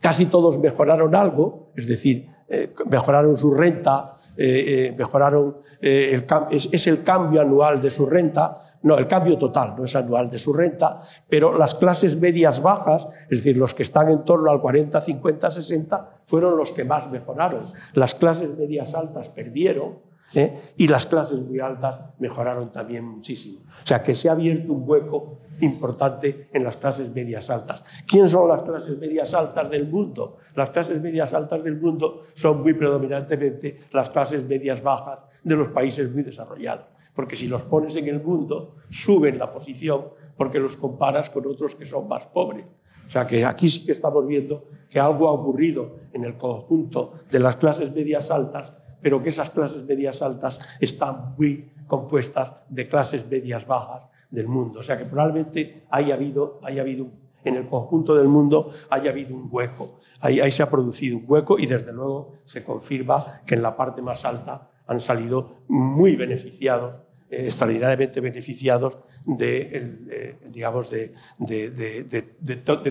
casi 0.00 0.26
todos 0.26 0.58
mejoraron 0.58 1.14
algo, 1.14 1.72
es 1.76 1.86
decir, 1.86 2.28
eh, 2.48 2.72
mejoraron 2.90 3.36
su 3.36 3.54
renta, 3.54 4.14
eh, 4.40 4.86
eh, 4.86 4.94
mejoraron, 4.96 5.56
el, 5.80 6.24
es, 6.50 6.86
el 6.86 7.02
cambio 7.02 7.40
anual 7.40 7.80
de 7.80 7.90
su 7.90 8.06
renta, 8.06 8.78
no, 8.82 8.96
el 8.96 9.08
cambio 9.08 9.36
total, 9.36 9.74
no 9.76 9.84
es 9.84 9.96
anual 9.96 10.30
de 10.30 10.38
su 10.38 10.52
renta, 10.52 11.00
pero 11.28 11.58
las 11.58 11.74
clases 11.74 12.16
medias 12.16 12.62
bajas, 12.62 13.08
es 13.28 13.38
decir, 13.38 13.56
los 13.56 13.74
que 13.74 13.82
están 13.82 14.08
en 14.08 14.24
torno 14.24 14.50
al 14.52 14.60
40, 14.60 15.00
50, 15.00 15.50
60, 15.50 16.10
fueron 16.24 16.56
los 16.56 16.70
que 16.70 16.84
más 16.84 17.10
mejoraron. 17.10 17.64
Las 17.94 18.14
clases 18.14 18.56
medias 18.56 18.94
altas 18.94 19.28
perdieron, 19.28 19.98
¿eh? 20.34 20.72
y 20.76 20.86
las 20.88 21.06
clases 21.06 21.40
muy 21.40 21.58
altas 21.60 22.00
mejoraron 22.18 22.70
también 22.70 23.04
muchísimo. 23.04 23.60
O 23.82 23.86
sea 23.86 24.02
que 24.02 24.14
se 24.14 24.28
ha 24.28 24.32
abierto 24.32 24.72
un 24.72 24.88
hueco 24.88 25.38
importante 25.60 26.48
en 26.52 26.64
las 26.64 26.76
clases 26.76 27.14
medias 27.14 27.50
altas. 27.50 27.84
¿Quién 28.06 28.28
son 28.28 28.48
las 28.48 28.62
clases 28.62 28.98
medias 28.98 29.34
altas 29.34 29.70
del 29.70 29.88
mundo? 29.88 30.38
Las 30.54 30.70
clases 30.70 31.00
medias 31.00 31.32
altas 31.34 31.62
del 31.62 31.80
mundo 31.80 32.22
son 32.34 32.62
muy 32.62 32.74
predominantemente 32.74 33.80
las 33.92 34.10
clases 34.10 34.44
medias 34.44 34.82
bajas 34.82 35.20
de 35.42 35.56
los 35.56 35.68
países 35.68 36.12
muy 36.12 36.22
desarrollados. 36.22 36.86
Porque 37.14 37.36
si 37.36 37.48
los 37.48 37.64
pones 37.64 37.96
en 37.96 38.06
el 38.08 38.22
mundo, 38.22 38.76
suben 38.90 39.38
la 39.38 39.52
posición 39.52 40.08
porque 40.36 40.60
los 40.60 40.76
comparas 40.76 41.30
con 41.30 41.46
otros 41.46 41.74
que 41.74 41.84
son 41.84 42.06
más 42.06 42.26
pobres. 42.26 42.64
O 43.06 43.10
sea 43.10 43.26
que 43.26 43.44
aquí 43.44 43.68
sí 43.68 43.84
que 43.84 43.92
estamos 43.92 44.26
viendo 44.26 44.64
que 44.88 45.00
algo 45.00 45.28
ha 45.28 45.32
ocurrido 45.32 45.96
en 46.12 46.24
el 46.24 46.36
conjunto 46.36 47.14
de 47.30 47.40
las 47.40 47.56
clases 47.56 47.92
medias 47.94 48.30
altas 48.30 48.72
pero 49.00 49.22
que 49.22 49.28
esas 49.28 49.50
clases 49.50 49.84
medias 49.84 50.22
altas 50.22 50.58
están 50.80 51.34
muy 51.36 51.70
compuestas 51.86 52.52
de 52.68 52.88
clases 52.88 53.26
medias 53.28 53.66
bajas 53.66 54.02
del 54.30 54.48
mundo. 54.48 54.80
O 54.80 54.82
sea 54.82 54.98
que 54.98 55.04
probablemente 55.04 55.84
haya 55.90 56.14
habido, 56.14 56.60
haya 56.62 56.82
habido 56.82 57.06
en 57.44 57.56
el 57.56 57.66
conjunto 57.66 58.14
del 58.14 58.28
mundo 58.28 58.70
haya 58.90 59.10
habido 59.10 59.34
un 59.34 59.48
hueco. 59.50 59.98
Ahí, 60.20 60.50
se 60.50 60.62
ha 60.62 60.70
producido 60.70 61.16
un 61.16 61.24
hueco 61.26 61.58
y 61.58 61.66
desde 61.66 61.92
luego 61.92 62.34
se 62.44 62.64
confirma 62.64 63.42
que 63.46 63.54
en 63.54 63.62
la 63.62 63.76
parte 63.76 64.02
más 64.02 64.24
alta 64.24 64.70
han 64.86 65.00
salido 65.00 65.58
muy 65.68 66.16
beneficiados 66.16 67.02
eh, 67.30 67.44
extraordinariamente 67.44 68.20
beneficiados 68.20 68.98
de, 69.26 70.38
digamos, 70.46 70.90
de, 70.90 71.12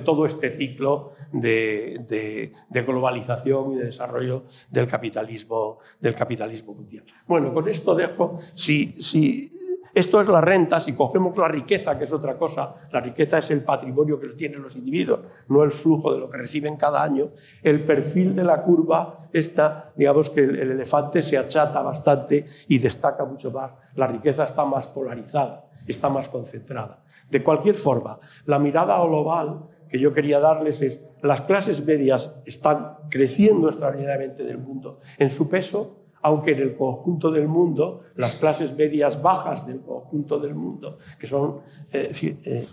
todo 0.06 0.28
este 0.28 0.52
ciclo 0.52 1.13
de, 1.32 2.54
globalización 2.69 3.73
y 3.73 3.76
de 3.78 3.86
desarrollo 3.86 4.43
del 4.69 4.88
capitalismo, 4.88 5.80
del 6.00 6.13
capitalismo 6.13 6.76
mundial. 6.76 7.04
Bueno, 7.28 7.52
con 7.52 7.67
esto 7.67 7.95
dejo, 7.95 8.39
si, 8.54 8.95
si 9.00 9.57
esto 9.98 10.22
es 10.22 10.28
la 10.28 10.42
renta, 10.42 10.80
si 10.80 10.94
cogemos 10.94 11.36
la 11.38 11.48
riqueza, 11.48 11.98
que 11.98 12.04
es 12.04 12.14
otra 12.14 12.38
cosa, 12.38 12.76
la 12.92 13.00
riqueza 13.00 13.40
es 13.40 13.50
el 13.50 13.64
patrimonio 13.64 14.20
que 14.20 14.28
tienen 14.28 14.62
los 14.62 14.76
individuos, 14.76 15.22
no 15.48 15.64
el 15.64 15.72
flujo 15.72 16.14
de 16.14 16.20
lo 16.20 16.30
que 16.30 16.38
reciben 16.38 16.78
cada 16.78 17.02
año, 17.02 17.32
el 17.64 17.84
perfil 17.84 18.36
de 18.36 18.44
la 18.44 18.62
curva 18.62 19.28
está, 19.34 19.92
digamos 19.96 20.30
que 20.30 20.42
el, 20.42 20.60
elefante 20.60 21.24
se 21.24 21.36
achata 21.36 21.82
bastante 21.82 22.46
y 22.68 22.78
destaca 22.78 23.26
mucho 23.26 23.50
más, 23.50 23.72
la 23.96 24.06
riqueza 24.06 24.44
está 24.44 24.66
más 24.66 24.88
polarizada, 24.88 25.66
está 25.88 26.10
más 26.10 26.30
concentrada. 26.30 27.04
De 27.32 27.44
cualquier 27.44 27.74
forma, 27.74 28.20
la 28.46 28.60
mirada 28.60 29.04
global 29.04 29.64
que 29.90 30.00
yo 30.00 30.14
quería 30.14 30.40
darles 30.40 30.80
es, 30.84 31.02
las 31.24 31.42
clases 31.42 31.84
medias 31.84 32.36
están 32.46 32.98
creciendo 33.10 33.68
extraordinariamente 33.68 34.44
del 34.44 34.60
mundo 34.60 35.00
en 35.18 35.32
su 35.32 35.50
peso, 35.50 36.07
aunque 36.22 36.52
en 36.52 36.60
el 36.60 36.76
conjunto 36.76 37.32
del 37.32 37.48
mundo, 37.48 38.02
las 38.16 38.36
clases 38.36 38.76
medias 38.76 39.22
bajas 39.22 39.66
del 39.66 39.82
conjunto 39.82 40.40
del 40.40 40.56
mundo, 40.56 40.98
que 41.20 41.28
son... 41.28 41.62
Eh, 41.92 42.12
eh, 42.44 42.68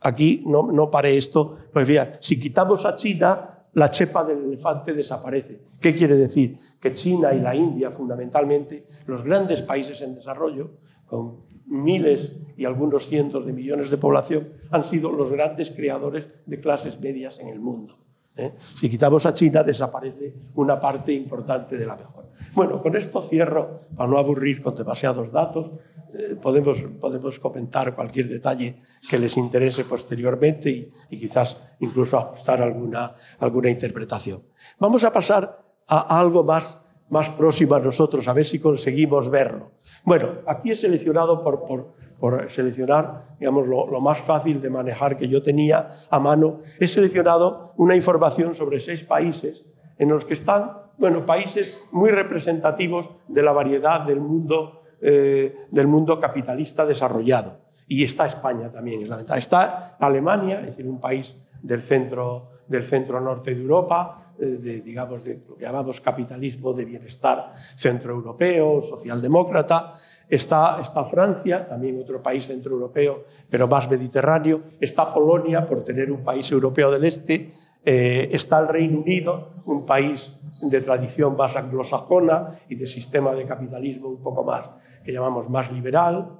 aquí 0.00 0.42
no, 0.46 0.70
no 0.72 0.90
paré 0.90 1.16
esto, 1.16 1.56
pues 1.72 1.86
fíjate, 1.86 2.18
si 2.20 2.40
quitamos 2.40 2.84
a 2.86 2.96
China, 2.96 3.60
la 3.74 3.90
chepa 3.90 4.24
del 4.24 4.44
elefante 4.44 4.92
desaparece. 4.92 5.60
¿Qué 5.80 5.94
quiere 5.94 6.16
decir? 6.16 6.58
Que 6.80 6.92
China 6.92 7.32
y 7.32 7.40
la 7.40 7.54
India, 7.54 7.90
fundamentalmente, 7.90 8.86
los 9.06 9.22
grandes 9.22 9.62
países 9.62 10.00
en 10.02 10.14
desarrollo, 10.14 10.70
con 11.06 11.44
miles 11.66 12.36
y 12.56 12.64
algunos 12.64 13.06
cientos 13.06 13.46
de 13.46 13.52
millones 13.52 13.90
de 13.90 13.96
población, 13.96 14.48
han 14.70 14.84
sido 14.84 15.12
los 15.12 15.30
grandes 15.30 15.70
creadores 15.70 16.28
de 16.46 16.60
clases 16.60 17.00
medias 17.00 17.38
en 17.38 17.48
el 17.48 17.60
mundo. 17.60 17.96
¿eh? 18.36 18.52
Si 18.74 18.90
quitamos 18.90 19.24
a 19.26 19.32
China, 19.32 19.62
desaparece 19.62 20.34
una 20.54 20.78
parte 20.78 21.12
importante 21.12 21.76
de 21.76 21.86
la 21.86 21.96
mejora. 21.96 22.28
Bueno, 22.52 22.82
con 22.82 22.96
esto 22.96 23.22
cierro, 23.22 23.82
para 23.96 24.08
no 24.08 24.18
aburrir 24.18 24.62
con 24.62 24.74
demasiados 24.74 25.30
datos. 25.30 25.72
Eh, 26.12 26.36
podemos, 26.42 26.82
podemos 27.00 27.38
comentar 27.38 27.94
cualquier 27.94 28.28
detalle 28.28 28.82
que 29.08 29.16
les 29.18 29.36
interese 29.36 29.84
posteriormente 29.84 30.68
y, 30.68 30.92
y, 31.08 31.18
quizás 31.18 31.62
incluso 31.78 32.18
ajustar 32.18 32.60
alguna, 32.60 33.14
alguna 33.38 33.70
interpretación. 33.70 34.42
Vamos 34.80 35.04
a 35.04 35.12
pasar 35.12 35.62
a 35.86 36.18
algo 36.18 36.42
más, 36.42 36.84
más 37.10 37.28
próximo 37.28 37.76
a 37.76 37.80
nosotros, 37.80 38.26
a 38.26 38.32
ver 38.32 38.44
si 38.44 38.58
conseguimos 38.58 39.30
verlo. 39.30 39.70
Bueno, 40.04 40.30
aquí 40.46 40.70
he 40.70 40.74
seleccionado 40.74 41.44
por, 41.44 41.64
por, 41.64 41.94
por 42.18 42.50
seleccionar 42.50 43.36
digamos, 43.38 43.68
lo, 43.68 43.86
lo, 43.88 44.00
más 44.00 44.18
fácil 44.18 44.60
de 44.60 44.70
manejar 44.70 45.16
que 45.16 45.28
yo 45.28 45.42
tenía 45.42 45.90
a 46.10 46.18
mano, 46.18 46.60
he 46.80 46.88
seleccionado 46.88 47.72
una 47.76 47.94
información 47.94 48.56
sobre 48.56 48.80
seis 48.80 49.04
países 49.04 49.64
en 49.98 50.08
los 50.08 50.24
que 50.24 50.34
están 50.34 50.72
bueno, 51.00 51.24
países 51.24 51.82
muy 51.92 52.10
representativos 52.10 53.10
de 53.26 53.42
la 53.42 53.52
variedad 53.52 54.02
del 54.02 54.20
mundo, 54.20 54.82
eh, 55.00 55.66
del 55.70 55.86
mundo 55.86 56.20
capitalista 56.20 56.84
desarrollado. 56.84 57.56
Y 57.88 58.04
está 58.04 58.26
España 58.26 58.70
también, 58.70 59.02
es 59.02 59.08
la 59.08 59.16
ventaja. 59.16 59.38
Está 59.38 59.96
Alemania, 59.98 60.60
es 60.60 60.66
decir, 60.66 60.86
un 60.86 61.00
país 61.00 61.34
del 61.62 61.80
centro, 61.80 62.50
del 62.68 62.84
centro 62.84 63.18
norte 63.18 63.54
de 63.54 63.62
Europa, 63.62 64.34
eh, 64.38 64.44
de, 64.44 64.82
digamos, 64.82 65.24
de 65.24 65.42
lo 65.48 65.56
que 65.56 65.64
llamamos 65.64 66.02
capitalismo 66.02 66.74
de 66.74 66.84
bienestar 66.84 67.52
centroeuropeo, 67.76 68.82
socialdemócrata. 68.82 69.94
Está, 70.28 70.80
está 70.82 71.04
Francia, 71.04 71.66
también 71.66 71.98
otro 71.98 72.22
país 72.22 72.46
centroeuropeo, 72.46 73.24
pero 73.48 73.66
más 73.66 73.90
mediterráneo. 73.90 74.60
Está 74.78 75.12
Polonia, 75.12 75.66
por 75.66 75.82
tener 75.82 76.12
un 76.12 76.22
país 76.22 76.52
europeo 76.52 76.90
del 76.90 77.04
este. 77.06 77.52
Eh, 77.84 78.28
está 78.32 78.60
el 78.60 78.68
Reino 78.68 79.00
Unido, 79.00 79.62
un 79.64 79.86
país 79.86 80.38
de 80.62 80.80
tradición 80.80 81.36
más 81.36 81.56
anglosajona 81.56 82.60
y 82.68 82.74
de 82.74 82.86
sistema 82.86 83.34
de 83.34 83.46
capitalismo 83.46 84.08
un 84.08 84.22
poco 84.22 84.44
más, 84.44 84.68
que 85.04 85.12
llamamos 85.12 85.48
más 85.48 85.72
liberal. 85.72 86.30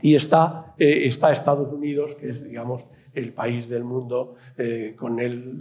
Y 0.00 0.14
está, 0.14 0.74
eh, 0.78 1.06
Estados 1.06 1.72
Unidos, 1.72 2.14
que 2.14 2.30
es, 2.30 2.44
digamos, 2.44 2.86
el 3.12 3.32
país 3.32 3.68
del 3.68 3.84
mundo 3.84 4.34
eh, 4.56 4.94
con 4.96 5.18
el 5.18 5.58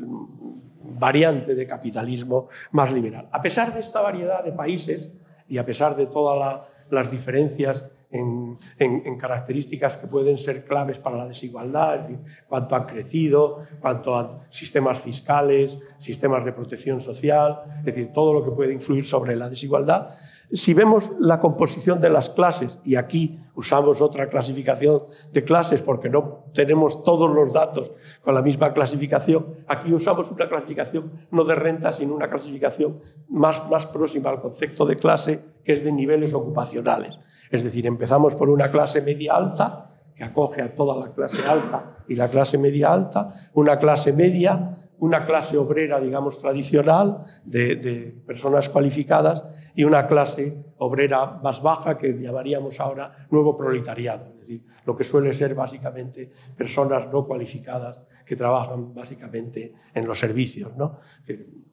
variante 0.81 1.55
de 1.55 1.65
capitalismo 1.65 2.47
más 2.71 2.93
liberal. 2.93 3.27
A 3.31 3.41
pesar 3.41 3.73
de 3.73 3.79
esta 3.79 4.01
variedad 4.01 4.43
de 4.43 4.51
países 4.51 5.09
y 5.47 5.57
a 5.57 5.65
pesar 5.65 5.95
de 5.95 6.05
todas 6.05 6.61
las 6.91 7.09
diferencias 7.09 7.89
en, 8.15 9.17
características 9.17 9.97
que 9.97 10.07
pueden 10.07 10.37
ser 10.37 10.65
claves 10.65 10.99
para 10.99 11.17
la 11.17 11.27
desigualdad, 11.27 11.95
es 11.95 12.07
decir, 12.07 12.19
cuánto 12.47 12.75
han 12.75 12.85
crecido, 12.85 13.63
cuánto 13.79 14.15
a 14.15 14.45
sistemas 14.49 14.99
fiscales, 14.99 15.79
sistemas 15.97 16.45
de 16.45 16.53
protección 16.53 16.99
social, 16.99 17.61
es 17.79 17.85
decir, 17.85 18.11
todo 18.13 18.33
lo 18.33 18.43
que 18.43 18.51
puede 18.51 18.73
influir 18.73 19.05
sobre 19.05 19.35
la 19.35 19.49
desigualdad. 19.49 20.15
Si 20.51 20.73
vemos 20.73 21.13
la 21.19 21.39
composición 21.39 21.99
de 22.01 22.09
las 22.09 22.29
clases, 22.29 22.79
y 22.83 22.95
aquí 22.95 23.39
usamos 23.55 24.01
otra 24.01 24.29
clasificación 24.29 24.99
de 25.31 25.43
clases 25.43 25.81
porque 25.81 26.09
no 26.09 26.45
tenemos 26.53 27.03
todos 27.03 27.29
los 27.29 27.51
datos 27.51 27.91
con 28.21 28.35
la 28.35 28.41
misma 28.41 28.73
clasificación, 28.73 29.45
aquí 29.67 29.91
usamos 29.91 30.31
una 30.31 30.47
clasificación 30.47 31.11
no 31.31 31.43
de 31.43 31.55
renta, 31.55 31.93
sino 31.93 32.13
una 32.13 32.29
clasificación 32.29 32.99
más, 33.27 33.67
más 33.69 33.85
próxima 33.87 34.29
al 34.29 34.41
concepto 34.41 34.85
de 34.85 34.97
clase, 34.97 35.41
que 35.63 35.73
es 35.73 35.83
de 35.83 35.91
niveles 35.91 36.33
ocupacionales. 36.33 37.17
Es 37.49 37.63
decir, 37.63 37.85
empezamos 37.87 38.35
por 38.35 38.49
una 38.49 38.71
clase 38.71 39.01
media 39.01 39.35
alta, 39.35 39.89
que 40.15 40.23
acoge 40.23 40.61
a 40.61 40.73
toda 40.73 40.95
la 40.95 41.13
clase 41.13 41.45
alta 41.45 41.97
y 42.07 42.15
la 42.15 42.29
clase 42.29 42.57
media 42.57 42.93
alta, 42.93 43.33
una 43.53 43.77
clase 43.77 44.13
media, 44.13 44.84
una 44.99 45.25
clase 45.25 45.57
obrera, 45.57 45.99
digamos, 45.99 46.39
tradicional, 46.39 47.19
de, 47.43 48.15
personas 48.25 48.69
cualificadas, 48.69 49.45
y 49.75 49.83
una 49.83 50.07
clase 50.07 50.57
obrera 50.77 51.39
más 51.43 51.61
baja, 51.61 51.97
que 51.97 52.13
llamaríamos 52.13 52.79
ahora 52.79 53.27
nuevo 53.29 53.57
proletariado, 53.57 54.27
es 54.27 54.39
decir, 54.39 54.63
lo 54.85 54.95
que 54.95 55.03
suele 55.03 55.33
ser 55.33 55.55
básicamente 55.55 56.29
personas 56.55 57.11
no 57.11 57.25
cualificadas 57.25 58.01
que 58.25 58.35
trabajan 58.35 58.93
básicamente 58.93 59.73
en 59.93 60.05
los 60.05 60.19
servicios, 60.19 60.75
¿no? 60.75 60.99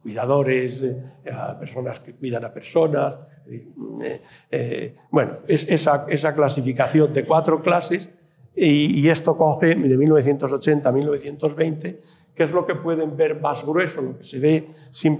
cuidadores, 0.02 0.82
eh, 0.82 0.96
personas 1.58 2.00
que 2.00 2.14
cuidan 2.14 2.44
a 2.44 2.52
personas. 2.52 3.18
Eh, 3.46 4.20
eh, 4.50 4.96
bueno, 5.10 5.38
es 5.46 5.66
esa, 5.68 6.06
esa, 6.08 6.34
clasificación 6.34 7.12
de 7.12 7.24
cuatro 7.24 7.62
clases 7.62 8.10
y, 8.54 9.08
esto 9.08 9.36
coge 9.36 9.74
de 9.74 9.96
1980 9.96 10.88
a 10.88 10.92
1920, 10.92 12.00
que 12.34 12.44
es 12.44 12.52
lo 12.52 12.66
que 12.66 12.74
pueden 12.74 13.16
ver 13.16 13.40
más 13.40 13.64
grueso, 13.64 14.02
lo 14.02 14.18
que 14.18 14.24
se 14.24 14.38
ve 14.38 14.70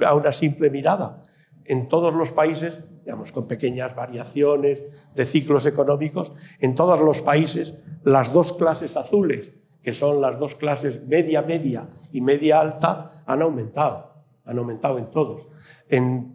a 0.04 0.14
una 0.14 0.32
simple 0.32 0.70
mirada. 0.70 1.22
En 1.64 1.88
todos 1.88 2.12
los 2.14 2.32
países, 2.32 2.84
digamos, 3.04 3.32
con 3.32 3.46
pequeñas 3.46 3.94
variaciones 3.94 4.84
de 5.14 5.26
ciclos 5.26 5.66
económicos, 5.66 6.32
en 6.60 6.74
todos 6.74 7.00
los 7.00 7.20
países 7.20 7.78
las 8.02 8.32
dos 8.32 8.52
clases 8.54 8.96
azules, 8.96 9.52
que 9.82 9.92
son 9.92 10.20
las 10.20 10.38
dos 10.38 10.54
clases 10.54 11.06
media 11.06 11.42
media 11.42 11.88
y 12.12 12.20
media 12.20 12.60
alta, 12.60 13.22
han 13.26 13.42
aumentado, 13.42 14.24
han 14.44 14.58
aumentado 14.58 14.98
en 14.98 15.10
todos. 15.10 15.50
En, 15.88 16.32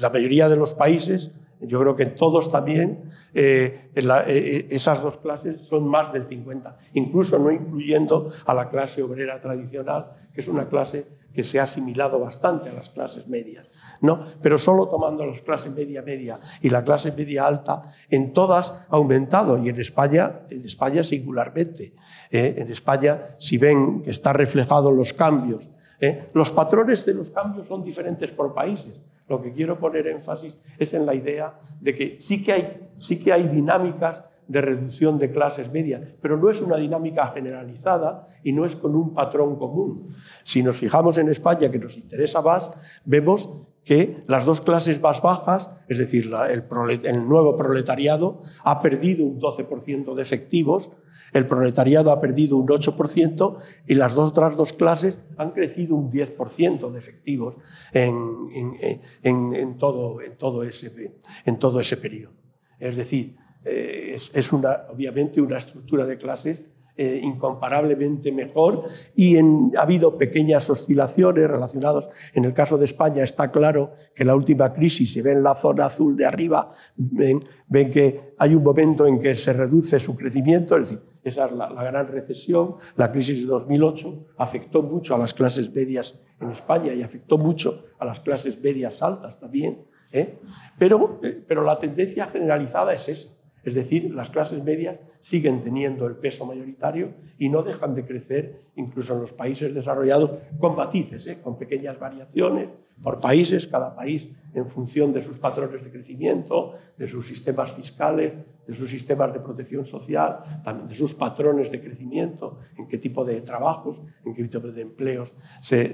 la 0.00 0.10
mayoría 0.10 0.48
de 0.48 0.56
los 0.56 0.74
países, 0.74 1.32
yo 1.60 1.80
creo 1.80 1.96
que 1.96 2.04
en 2.04 2.14
todos 2.14 2.50
también, 2.50 3.04
eh, 3.34 3.90
eh, 3.94 4.02
eh, 4.26 4.66
esas 4.70 5.02
dos 5.02 5.16
clases 5.16 5.62
son 5.62 5.88
más 5.88 6.12
del 6.12 6.24
50, 6.24 6.76
incluso 6.94 7.38
no 7.38 7.50
incluyendo 7.50 8.30
a 8.46 8.54
la 8.54 8.68
clase 8.68 9.02
obrera 9.02 9.40
tradicional, 9.40 10.12
que 10.32 10.40
es 10.40 10.48
una 10.48 10.68
clase 10.68 11.06
que 11.38 11.44
se 11.44 11.60
ha 11.60 11.64
asimilado 11.64 12.18
bastante 12.18 12.68
a 12.68 12.72
las 12.72 12.90
clases 12.90 13.28
medias. 13.28 13.66
¿no? 14.00 14.24
Pero 14.42 14.58
solo 14.58 14.88
tomando 14.88 15.24
las 15.26 15.40
clases 15.40 15.72
media 15.72 16.02
media 16.02 16.38
y 16.60 16.70
la 16.70 16.82
clase 16.82 17.12
media 17.12 17.46
alta, 17.46 17.82
en 18.10 18.32
todas 18.32 18.72
ha 18.72 18.96
aumentado 18.96 19.56
y 19.58 19.68
en 19.68 19.78
España, 19.78 20.40
en 20.50 20.64
España 20.64 21.02
singularmente. 21.02 21.94
¿eh? 22.30 22.56
En 22.58 22.70
España, 22.70 23.36
si 23.38 23.58
ven 23.58 24.02
que 24.02 24.10
están 24.10 24.34
reflejados 24.34 24.92
los 24.92 25.12
cambios, 25.12 25.70
¿eh? 26.00 26.28
los 26.34 26.50
patrones 26.50 27.04
de 27.06 27.14
los 27.14 27.30
cambios 27.30 27.68
son 27.68 27.82
diferentes 27.82 28.30
por 28.32 28.52
países. 28.54 29.00
Lo 29.28 29.42
que 29.42 29.52
quiero 29.52 29.78
poner 29.78 30.06
énfasis 30.06 30.58
es 30.78 30.94
en 30.94 31.04
la 31.06 31.14
idea 31.14 31.60
de 31.80 31.94
que 31.94 32.16
sí 32.20 32.42
que 32.42 32.52
hay, 32.52 32.88
sí 32.98 33.22
que 33.22 33.32
hay 33.32 33.48
dinámicas 33.48 34.24
de 34.48 34.62
reducción 34.62 35.18
de 35.18 35.30
clases 35.30 35.70
medias, 35.70 36.02
pero 36.22 36.38
no 36.38 36.50
es 36.50 36.60
una 36.62 36.76
dinámica 36.76 37.28
generalizada 37.28 38.26
y 38.42 38.52
no 38.52 38.64
es 38.64 38.74
con 38.74 38.94
un 38.94 39.12
patrón 39.12 39.56
común. 39.56 40.08
Si 40.42 40.62
nos 40.62 40.78
fijamos 40.78 41.18
en 41.18 41.28
España, 41.28 41.70
que 41.70 41.78
nos 41.78 41.98
interesa 41.98 42.40
más, 42.40 42.70
vemos 43.04 43.66
que 43.84 44.24
las 44.26 44.44
dos 44.44 44.62
clases 44.62 45.00
más 45.00 45.20
bajas, 45.22 45.70
es 45.86 45.98
decir, 45.98 46.30
el, 46.50 47.28
nuevo 47.28 47.56
proletariado, 47.56 48.40
ha 48.64 48.80
perdido 48.80 49.24
un 49.24 49.40
12% 49.40 50.14
de 50.14 50.22
efectivos 50.22 50.92
El 51.32 51.46
proletariado 51.46 52.10
ha 52.10 52.20
perdido 52.20 52.56
un 52.56 52.66
8% 52.66 53.56
y 53.86 53.94
las 53.94 54.14
dos 54.14 54.30
otras 54.30 54.56
dos 54.56 54.72
clases 54.72 55.18
han 55.36 55.50
crecido 55.52 55.94
un 55.94 56.10
10% 56.10 56.90
de 56.90 56.98
efectivos 56.98 57.58
en, 57.92 59.78
todo, 59.78 60.20
en, 60.20 60.36
todo 60.36 60.62
ese, 60.62 61.12
en 61.44 61.58
todo 61.58 61.80
ese 61.80 61.96
periodo. 61.96 62.32
Es 62.78 62.96
decir, 62.96 63.36
eh, 63.64 64.16
es, 64.32 64.52
una, 64.52 64.84
obviamente 64.90 65.40
una 65.40 65.58
estructura 65.58 66.06
de 66.06 66.16
clases 66.16 66.62
eh, 67.00 67.20
incomparablemente 67.22 68.32
mejor 68.32 68.86
y 69.14 69.36
ha 69.36 69.82
habido 69.82 70.18
pequeñas 70.18 70.68
oscilaciones 70.68 71.48
relacionadas. 71.48 72.08
En 72.34 72.44
el 72.44 72.52
caso 72.52 72.76
de 72.76 72.86
España 72.86 73.22
está 73.22 73.52
claro 73.52 73.92
que 74.16 74.24
la 74.24 74.34
última 74.34 74.72
crisis, 74.72 75.12
se 75.12 75.22
ve 75.22 75.30
en 75.30 75.44
la 75.44 75.54
zona 75.54 75.86
azul 75.86 76.16
de 76.16 76.26
arriba, 76.26 76.72
ven, 76.96 77.44
ven 77.68 77.90
que 77.92 78.34
hay 78.36 78.54
un 78.54 78.64
momento 78.64 79.06
en 79.06 79.20
que 79.20 79.36
se 79.36 79.52
reduce 79.52 80.00
su 80.00 80.16
crecimiento, 80.16 80.76
es 80.76 80.90
decir, 80.90 81.04
esa 81.28 81.46
es 81.46 81.52
la, 81.52 81.68
gran 81.68 82.06
recesión. 82.08 82.76
La 82.96 83.10
crisis 83.10 83.40
de 83.40 83.46
2008 83.46 84.26
afectó 84.38 84.82
mucho 84.82 85.14
a 85.14 85.18
las 85.18 85.34
clases 85.34 85.72
medias 85.72 86.18
en 86.40 86.50
España 86.50 86.92
y 86.92 87.02
afectó 87.02 87.38
mucho 87.38 87.84
a 87.98 88.04
las 88.04 88.20
clases 88.20 88.60
medias 88.62 89.02
altas 89.02 89.38
también. 89.38 89.84
¿eh? 90.12 90.38
Pero, 90.78 91.20
eh, 91.22 91.42
pero 91.46 91.62
la 91.62 91.78
tendencia 91.78 92.26
generalizada 92.26 92.92
es 92.92 93.08
esa. 93.08 93.37
Es 93.64 93.74
decir, 93.74 94.14
las 94.14 94.30
clases 94.30 94.62
medias 94.62 94.98
siguen 95.20 95.62
teniendo 95.62 96.06
el 96.06 96.16
peso 96.16 96.46
mayoritario 96.46 97.12
y 97.38 97.48
no 97.48 97.62
dejan 97.62 97.94
de 97.94 98.04
crecer 98.04 98.60
incluso 98.76 99.14
en 99.14 99.22
los 99.22 99.32
países 99.32 99.74
desarrollados 99.74 100.30
con 100.58 100.76
matices, 100.76 101.26
¿eh? 101.26 101.38
con 101.42 101.58
pequeñas 101.58 101.98
variaciones 101.98 102.68
por 103.02 103.20
países, 103.20 103.66
cada 103.66 103.94
país 103.94 104.28
en 104.54 104.66
función 104.66 105.12
de 105.12 105.20
sus 105.20 105.38
patrones 105.38 105.84
de 105.84 105.90
crecimiento, 105.90 106.74
de 106.96 107.06
sus 107.06 107.26
sistemas 107.26 107.72
fiscales, 107.72 108.32
de 108.66 108.74
sus 108.74 108.90
sistemas 108.90 109.32
de 109.32 109.40
protección 109.40 109.86
social, 109.86 110.60
también 110.64 110.88
de 110.88 110.94
sus 110.94 111.14
patrones 111.14 111.70
de 111.70 111.80
crecimiento, 111.80 112.58
en 112.76 112.88
qué 112.88 112.98
tipo 112.98 113.24
de 113.24 113.40
trabajos, 113.40 114.02
en 114.24 114.34
qué 114.34 114.44
tipo 114.44 114.66
de 114.68 114.82
empleos 114.82 115.34
se, 115.60 115.92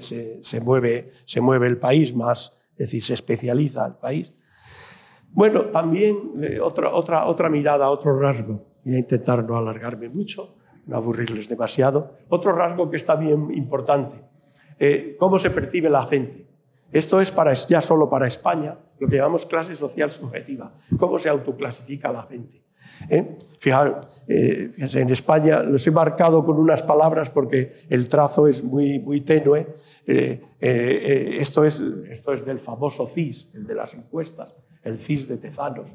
mueve, 0.61 1.11
se 1.25 1.41
mueve 1.41 1.67
el 1.67 1.77
país 1.77 2.15
más, 2.15 2.57
es 2.71 2.77
decir, 2.89 3.03
se 3.03 3.13
especializa 3.13 3.85
el 3.85 3.95
país. 3.95 4.33
Bueno, 5.35 5.65
también 5.65 6.17
eh, 6.41 6.61
otra, 6.61 6.95
otra, 6.95 7.25
otra 7.25 7.49
mirada, 7.49 7.89
otro 7.89 8.17
rasgo. 8.17 8.63
Voy 8.85 8.95
a 8.95 8.99
intentar 8.99 9.43
no 9.43 9.57
alargarme 9.57 10.07
mucho, 10.07 10.55
no 10.87 10.95
aburrirles 10.95 11.49
demasiado. 11.49 12.13
Otro 12.29 12.53
rasgo 12.53 12.89
que 12.89 12.95
está 12.95 13.15
bien 13.15 13.51
importante. 13.53 14.15
Eh, 14.79 15.17
¿Cómo 15.19 15.37
se 15.37 15.49
percibe 15.49 15.89
la 15.89 16.03
gente? 16.03 16.47
Esto 16.89 17.19
es 17.19 17.31
para, 17.31 17.51
ya 17.53 17.81
solo 17.81 18.09
para 18.09 18.27
España, 18.27 18.77
lo 18.97 19.09
que 19.09 19.17
llamamos 19.17 19.45
clase 19.45 19.75
social 19.75 20.09
subjetiva. 20.09 20.71
¿Cómo 20.97 21.19
se 21.19 21.27
autoclasifica 21.27 22.13
la 22.13 22.23
gente? 22.23 22.63
¿Eh? 23.09 23.37
Fijaros, 23.59 24.23
eh, 24.29 24.71
en 24.77 25.09
España 25.09 25.63
los 25.63 25.85
he 25.85 25.91
marcado 25.91 26.45
con 26.45 26.57
unas 26.57 26.81
palabras 26.81 27.29
porque 27.29 27.73
el 27.89 28.07
trazo 28.07 28.47
es 28.47 28.63
muy, 28.63 28.99
muy 28.99 29.19
tenue. 29.19 29.75
esto, 30.61 31.65
es, 31.65 31.83
esto 32.09 32.31
es 32.31 32.45
del 32.45 32.59
famoso 32.59 33.05
CIS, 33.05 33.51
el 33.53 33.67
de 33.67 33.75
las 33.75 33.95
encuestas 33.95 34.55
el 34.85 34.99
CIS 34.99 35.27
de 35.27 35.37
Tezanos, 35.37 35.89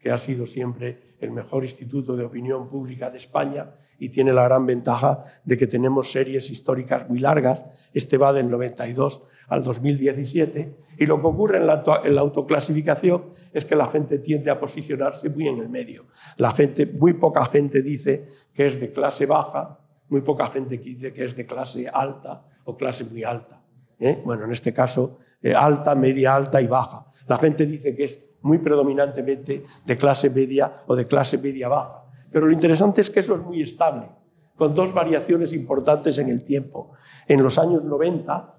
que 0.00 0.10
ha 0.10 0.18
sido 0.18 0.46
siempre 0.46 1.16
el 1.20 1.30
mejor 1.32 1.64
instituto 1.64 2.16
de 2.16 2.24
opinión 2.24 2.68
pública 2.68 3.10
de 3.10 3.18
España 3.18 3.74
y 3.98 4.10
tiene 4.10 4.32
la 4.32 4.44
gran 4.44 4.66
ventaja 4.66 5.24
de 5.44 5.56
que 5.56 5.66
tenemos 5.66 6.10
series 6.10 6.50
históricas 6.50 7.08
muy 7.08 7.18
largas. 7.18 7.66
Este 7.92 8.16
va 8.18 8.32
del 8.32 8.50
92 8.50 9.22
al 9.48 9.64
2017 9.64 10.76
y 10.98 11.06
lo 11.06 11.20
que 11.20 11.26
ocurre 11.26 11.58
en 11.58 11.66
la, 11.66 11.82
autoclasificación 12.18 13.30
es 13.52 13.64
que 13.64 13.74
la 13.74 13.88
gente 13.88 14.18
tiende 14.18 14.50
a 14.50 14.60
posicionarse 14.60 15.30
muy 15.30 15.48
en 15.48 15.58
el 15.58 15.68
medio. 15.68 16.06
La 16.36 16.52
gente, 16.52 16.86
muy 16.86 17.14
poca 17.14 17.44
gente 17.46 17.82
dice 17.82 18.26
que 18.52 18.66
es 18.66 18.78
de 18.80 18.92
clase 18.92 19.26
baja, 19.26 19.80
muy 20.08 20.20
poca 20.20 20.48
gente 20.50 20.78
dice 20.78 21.12
que 21.12 21.24
es 21.24 21.34
de 21.34 21.46
clase 21.46 21.88
alta 21.88 22.44
o 22.64 22.76
clase 22.76 23.04
muy 23.04 23.24
alta. 23.24 23.62
¿eh? 23.98 24.20
Bueno, 24.24 24.44
en 24.44 24.52
este 24.52 24.72
caso, 24.72 25.18
eh, 25.42 25.54
alta, 25.54 25.94
media 25.94 26.34
alta 26.34 26.60
y 26.60 26.66
baja. 26.66 27.06
La 27.26 27.38
gente 27.38 27.66
dice 27.66 27.96
que 27.96 28.04
es 28.04 28.20
muy 28.42 28.58
predominantemente 28.58 29.64
de 29.84 29.96
clase 29.96 30.30
media 30.30 30.82
o 30.86 30.94
de 30.94 31.06
clase 31.06 31.38
media 31.38 31.68
baja. 31.68 32.04
Pero 32.30 32.46
lo 32.46 32.52
interesante 32.52 33.00
es 33.00 33.10
que 33.10 33.20
eso 33.20 33.34
es 33.34 33.42
muy 33.42 33.62
estable, 33.62 34.08
con 34.56 34.74
dos 34.74 34.92
variaciones 34.92 35.52
importantes 35.52 36.18
en 36.18 36.28
el 36.28 36.44
tiempo. 36.44 36.92
En 37.26 37.42
los 37.42 37.58
años 37.58 37.84
90, 37.84 38.54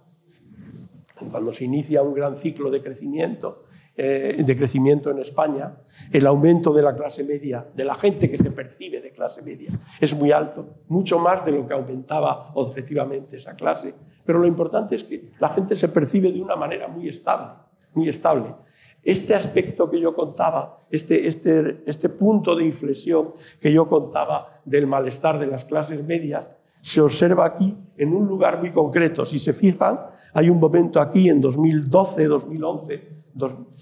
cuando 1.31 1.51
se 1.51 1.65
inicia 1.65 2.01
un 2.01 2.13
gran 2.13 2.35
ciclo 2.35 2.69
de 2.69 2.81
crecimiento, 2.81 3.63
eh, 3.99 4.43
de 4.45 4.55
crecimiento 4.55 5.09
en 5.09 5.17
España, 5.17 5.75
el 6.11 6.27
aumento 6.27 6.71
de 6.71 6.83
la 6.83 6.95
clase 6.95 7.23
media, 7.23 7.65
de 7.73 7.83
la 7.83 7.95
gente 7.95 8.29
que 8.29 8.37
se 8.37 8.51
percibe 8.51 9.01
de 9.01 9.11
clase 9.11 9.41
media, 9.41 9.71
es 9.99 10.15
muy 10.15 10.31
alto, 10.31 10.83
mucho 10.87 11.17
más 11.17 11.43
de 11.43 11.51
lo 11.51 11.67
que 11.67 11.73
aumentaba 11.73 12.51
objetivamente 12.53 13.37
esa 13.37 13.55
clase. 13.55 13.95
Pero 14.23 14.37
lo 14.37 14.45
importante 14.45 14.93
es 14.93 15.03
que 15.03 15.31
la 15.39 15.49
gente 15.49 15.73
se 15.73 15.89
percibe 15.89 16.31
de 16.31 16.39
una 16.39 16.55
manera 16.55 16.87
muy 16.87 17.09
estable, 17.09 17.53
muy 17.95 18.07
estable. 18.07 18.53
Este 19.07 19.35
aspecto 19.35 19.89
que 19.89 20.01
yo 20.01 20.13
contaba, 20.13 20.81
este, 20.91 21.27
este, 21.27 21.81
este 21.85 22.09
punto 22.09 22.57
de 22.57 22.65
inflexión 22.65 23.29
que 23.57 23.71
yo 23.71 23.87
contaba 23.87 24.59
del 24.65 24.85
malestar 24.85 25.39
de 25.39 25.47
las 25.47 25.63
clases 25.63 26.03
medias, 26.03 26.51
se 26.81 26.99
observa 26.99 27.45
aquí 27.45 27.73
en 27.95 28.13
un 28.13 28.27
lugar 28.27 28.59
muy 28.59 28.71
concreto. 28.71 29.23
Si 29.23 29.39
se 29.39 29.53
fijan, 29.53 29.97
hay 30.33 30.49
un 30.49 30.59
momento 30.59 30.99
aquí 30.99 31.29
en 31.29 31.39
2012, 31.39 32.25
2011, 32.25 33.07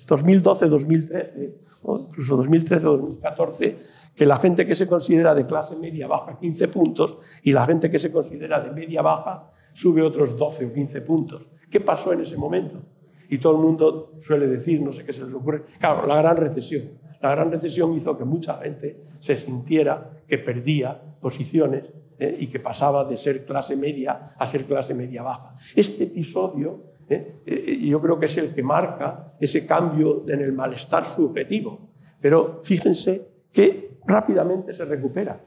2012, 0.06 0.68
2013, 0.68 1.56
incluso 1.82 2.38
2013, 2.38 2.86
2014, 2.86 3.78
que 4.16 4.28
la 4.28 4.38
gente 4.38 4.68
que 4.68 4.76
se 4.76 4.88
considera 4.88 5.34
de 5.34 5.48
clase 5.48 5.76
media 5.76 6.06
baja 6.06 6.38
15 6.38 6.68
puntos 6.68 7.18
y 7.42 7.52
la 7.52 7.66
gente 7.66 7.90
que 7.90 7.98
se 7.98 8.12
considera 8.12 8.60
de 8.60 8.70
media 8.70 9.02
baja 9.02 9.50
sube 9.74 10.04
otros 10.04 10.38
12 10.38 10.68
o 10.68 10.72
15 10.74 11.02
puntos. 11.02 11.50
¿Qué 11.72 11.80
pasó 11.82 12.14
en 12.14 12.22
ese 12.22 12.38
momento? 12.38 12.78
Y 13.30 13.38
todo 13.38 13.56
el 13.56 13.62
mundo 13.62 14.14
suele 14.20 14.48
decir, 14.48 14.82
no 14.82 14.92
sé 14.92 15.06
qué 15.06 15.14
se 15.14 15.26
les 15.26 15.34
ocurre, 15.34 15.64
claro, 15.80 16.06
la 16.08 16.18
gran 16.18 16.38
recesión. 16.38 17.06
La 17.22 17.32
gran 17.32 17.52
recesión 17.52 17.94
hizo 17.94 18.18
que 18.18 18.26
mucha 18.26 18.58
gente 18.60 19.02
se 19.20 19.36
sintiera 19.36 20.22
que 20.28 20.38
perdía 20.38 21.02
posiciones 21.20 21.86
eh, 22.20 22.38
y 22.40 22.48
que 22.48 22.60
pasaba 22.60 23.04
de 23.06 23.18
ser 23.18 23.46
clase 23.46 23.76
media 23.76 24.36
a 24.38 24.46
ser 24.46 24.66
clase 24.66 24.94
media 24.94 25.24
baja. 25.24 25.56
Este 25.76 26.04
episodio 26.04 26.96
eh, 27.08 27.42
eh, 27.46 27.80
yo 27.82 28.02
creo 28.02 28.20
que 28.20 28.26
es 28.26 28.38
el 28.38 28.54
que 28.54 28.64
marca 28.64 29.34
ese 29.40 29.66
cambio 29.66 30.24
en 30.28 30.42
el 30.42 30.54
malestar 30.54 31.06
subjetivo. 31.06 31.90
Pero 32.20 32.62
fíjense 32.64 33.28
que 33.52 34.00
rápidamente 34.06 34.74
se 34.74 34.86
recupera, 34.86 35.44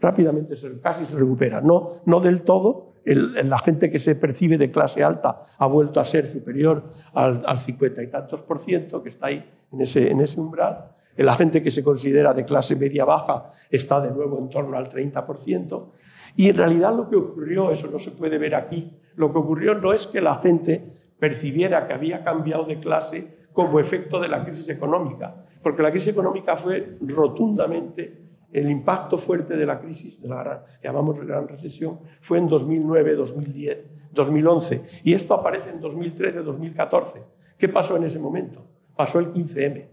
rápidamente 0.00 0.54
casi 0.80 1.04
se 1.04 1.16
recupera, 1.16 1.60
no, 1.60 1.90
no 2.06 2.20
del 2.20 2.42
todo, 2.42 2.91
la 3.04 3.58
gente 3.58 3.90
que 3.90 3.98
se 3.98 4.14
percibe 4.14 4.58
de 4.58 4.70
clase 4.70 5.02
alta 5.02 5.44
ha 5.58 5.66
vuelto 5.66 6.00
a 6.00 6.04
ser 6.04 6.26
superior 6.26 6.84
al, 7.14 7.42
al 7.46 7.58
50 7.58 8.02
y 8.02 8.06
tantos 8.08 8.42
por 8.42 8.58
ciento, 8.58 9.02
que 9.02 9.08
está 9.08 9.26
ahí 9.26 9.44
en 9.72 9.80
ese, 9.80 10.10
en 10.10 10.20
ese 10.20 10.40
umbral. 10.40 10.92
La 11.16 11.34
gente 11.34 11.62
que 11.62 11.70
se 11.70 11.84
considera 11.84 12.32
de 12.32 12.44
clase 12.44 12.76
media 12.76 13.04
baja 13.04 13.50
está 13.70 14.00
de 14.00 14.10
nuevo 14.10 14.38
en 14.38 14.48
torno 14.48 14.76
al 14.76 14.88
30%. 14.88 15.90
Y 16.36 16.48
en 16.48 16.56
realidad 16.56 16.96
lo 16.96 17.08
que 17.08 17.16
ocurrió, 17.16 17.70
eso 17.70 17.88
no 17.90 17.98
se 17.98 18.12
puede 18.12 18.38
ver 18.38 18.54
aquí, 18.54 18.96
lo 19.16 19.32
que 19.32 19.38
ocurrió 19.38 19.74
no 19.74 19.92
es 19.92 20.06
que 20.06 20.20
la 20.20 20.36
gente 20.36 20.82
percibiera 21.18 21.86
que 21.86 21.92
había 21.92 22.24
cambiado 22.24 22.64
de 22.64 22.80
clase 22.80 23.42
como 23.52 23.78
efecto 23.78 24.18
de 24.18 24.28
la 24.28 24.44
crisis 24.44 24.68
económica, 24.70 25.44
porque 25.62 25.82
la 25.82 25.90
crisis 25.90 26.08
económica 26.08 26.56
fue 26.56 26.96
rotundamente 27.02 28.22
el 28.52 28.70
impacto 28.70 29.18
fuerte 29.18 29.56
de 29.56 29.66
la 29.66 29.80
crisis, 29.80 30.20
de 30.20 30.28
la 30.28 30.42
gran, 30.42 30.58
llamamos 30.82 31.18
gran 31.26 31.48
recesión, 31.48 32.00
fue 32.20 32.38
en 32.38 32.48
2009, 32.48 33.14
2010, 33.14 33.78
2011. 34.12 34.82
Y 35.04 35.14
esto 35.14 35.34
aparece 35.34 35.70
en 35.70 35.80
2013, 35.80 36.42
2014. 36.42 37.22
¿Qué 37.58 37.68
pasó 37.68 37.96
en 37.96 38.04
ese 38.04 38.18
momento? 38.18 38.64
Pasó 38.94 39.18
el 39.18 39.32
15M. 39.32 39.86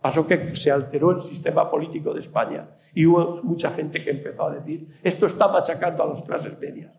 Pasó 0.00 0.26
que 0.26 0.54
se 0.54 0.70
alteró 0.70 1.10
el 1.10 1.20
sistema 1.20 1.70
político 1.70 2.12
de 2.12 2.20
España 2.20 2.68
y 2.94 3.06
hubo 3.06 3.40
mucha 3.42 3.70
gente 3.70 4.02
que 4.02 4.10
empezó 4.10 4.46
a 4.46 4.54
decir, 4.54 4.86
esto 5.02 5.26
está 5.26 5.48
machacando 5.48 6.02
a 6.02 6.06
las 6.06 6.22
clases 6.22 6.58
medias. 6.60 6.92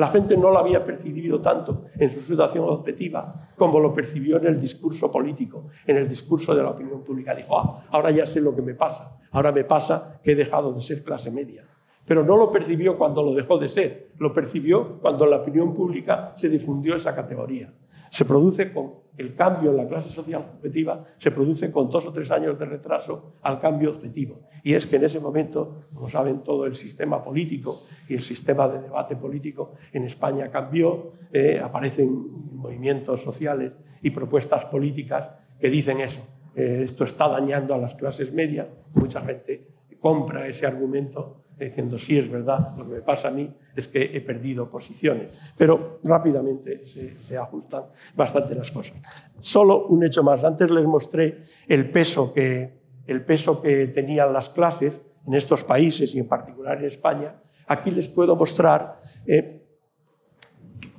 La 0.00 0.08
gente 0.08 0.34
no 0.34 0.50
lo 0.50 0.58
había 0.58 0.82
percibido 0.82 1.42
tanto 1.42 1.84
en 1.98 2.08
su 2.08 2.22
situación 2.22 2.64
objetiva 2.66 3.34
como 3.54 3.78
lo 3.78 3.92
percibió 3.92 4.38
en 4.38 4.46
el 4.46 4.58
discurso 4.58 5.12
político, 5.12 5.66
en 5.86 5.98
el 5.98 6.08
discurso 6.08 6.54
de 6.54 6.62
la 6.62 6.70
opinión 6.70 7.04
pública. 7.04 7.34
Dijo, 7.34 7.58
ah, 7.58 7.84
ahora 7.90 8.10
ya 8.10 8.24
sé 8.24 8.40
lo 8.40 8.56
que 8.56 8.62
me 8.62 8.72
pasa. 8.72 9.18
Ahora 9.30 9.52
me 9.52 9.62
pasa 9.64 10.18
que 10.24 10.32
he 10.32 10.34
dejado 10.34 10.72
de 10.72 10.80
ser 10.80 11.04
clase 11.04 11.30
media. 11.30 11.66
Pero 12.06 12.24
no 12.24 12.38
lo 12.38 12.50
percibió 12.50 12.96
cuando 12.96 13.22
lo 13.22 13.34
dejó 13.34 13.58
de 13.58 13.68
ser, 13.68 14.12
lo 14.16 14.32
percibió 14.32 15.00
cuando 15.02 15.24
en 15.24 15.32
la 15.32 15.36
opinión 15.36 15.74
pública 15.74 16.32
se 16.34 16.48
difundió 16.48 16.96
esa 16.96 17.14
categoría 17.14 17.70
se 18.10 18.24
produce 18.24 18.72
con 18.72 19.00
el 19.16 19.34
cambio 19.34 19.70
en 19.70 19.76
la 19.76 19.86
clase 19.86 20.08
social 20.08 20.44
objetiva, 20.56 21.04
se 21.16 21.30
produce 21.30 21.70
con 21.70 21.90
dos 21.90 22.06
o 22.06 22.12
tres 22.12 22.30
años 22.30 22.58
de 22.58 22.64
retraso 22.64 23.34
al 23.42 23.60
cambio 23.60 23.90
objetivo. 23.90 24.40
Y 24.62 24.74
es 24.74 24.86
que 24.86 24.96
en 24.96 25.04
ese 25.04 25.20
momento, 25.20 25.86
como 25.94 26.08
saben, 26.08 26.42
todo 26.42 26.66
el 26.66 26.74
sistema 26.74 27.22
político 27.22 27.82
y 28.08 28.14
el 28.14 28.22
sistema 28.22 28.68
de 28.68 28.80
debate 28.80 29.16
político 29.16 29.72
en 29.92 30.04
España 30.04 30.50
cambió, 30.50 31.12
eh, 31.32 31.60
aparecen 31.62 32.10
movimientos 32.52 33.22
sociales 33.22 33.72
y 34.02 34.10
propuestas 34.10 34.64
políticas 34.66 35.30
que 35.58 35.70
dicen 35.70 36.00
eso. 36.00 36.26
Eh, 36.54 36.80
esto 36.82 37.04
está 37.04 37.28
dañando 37.28 37.74
a 37.74 37.78
las 37.78 37.94
clases 37.94 38.32
medias, 38.32 38.68
mucha 38.94 39.20
gente 39.20 39.68
compra 40.00 40.48
ese 40.48 40.66
argumento 40.66 41.42
diciendo, 41.64 41.98
sí, 41.98 42.18
es 42.18 42.30
verdad, 42.30 42.74
lo 42.76 42.84
que 42.84 42.94
me 42.94 43.02
pasa 43.02 43.28
a 43.28 43.30
mí 43.30 43.52
es 43.76 43.86
que 43.86 44.02
he 44.02 44.20
perdido 44.20 44.68
posiciones. 44.68 45.28
Pero 45.56 46.00
rápidamente 46.04 46.84
se, 46.86 47.38
ajustan 47.38 47.84
bastante 48.14 48.54
las 48.54 48.70
cosas. 48.70 48.96
Solo 49.38 49.86
un 49.86 50.04
hecho 50.04 50.22
más. 50.22 50.44
Antes 50.44 50.70
les 50.70 50.84
mostré 50.84 51.42
el 51.68 51.90
peso 51.90 52.32
que, 52.32 52.80
el 53.06 53.24
peso 53.24 53.60
que 53.60 53.88
tenían 53.88 54.32
las 54.32 54.50
clases 54.50 55.00
en 55.26 55.34
estos 55.34 55.64
países 55.64 56.14
y 56.14 56.18
en 56.18 56.28
particular 56.28 56.78
en 56.78 56.86
España. 56.86 57.34
Aquí 57.66 57.90
les 57.90 58.08
puedo 58.08 58.34
mostrar 58.34 58.98
eh, 59.26 59.62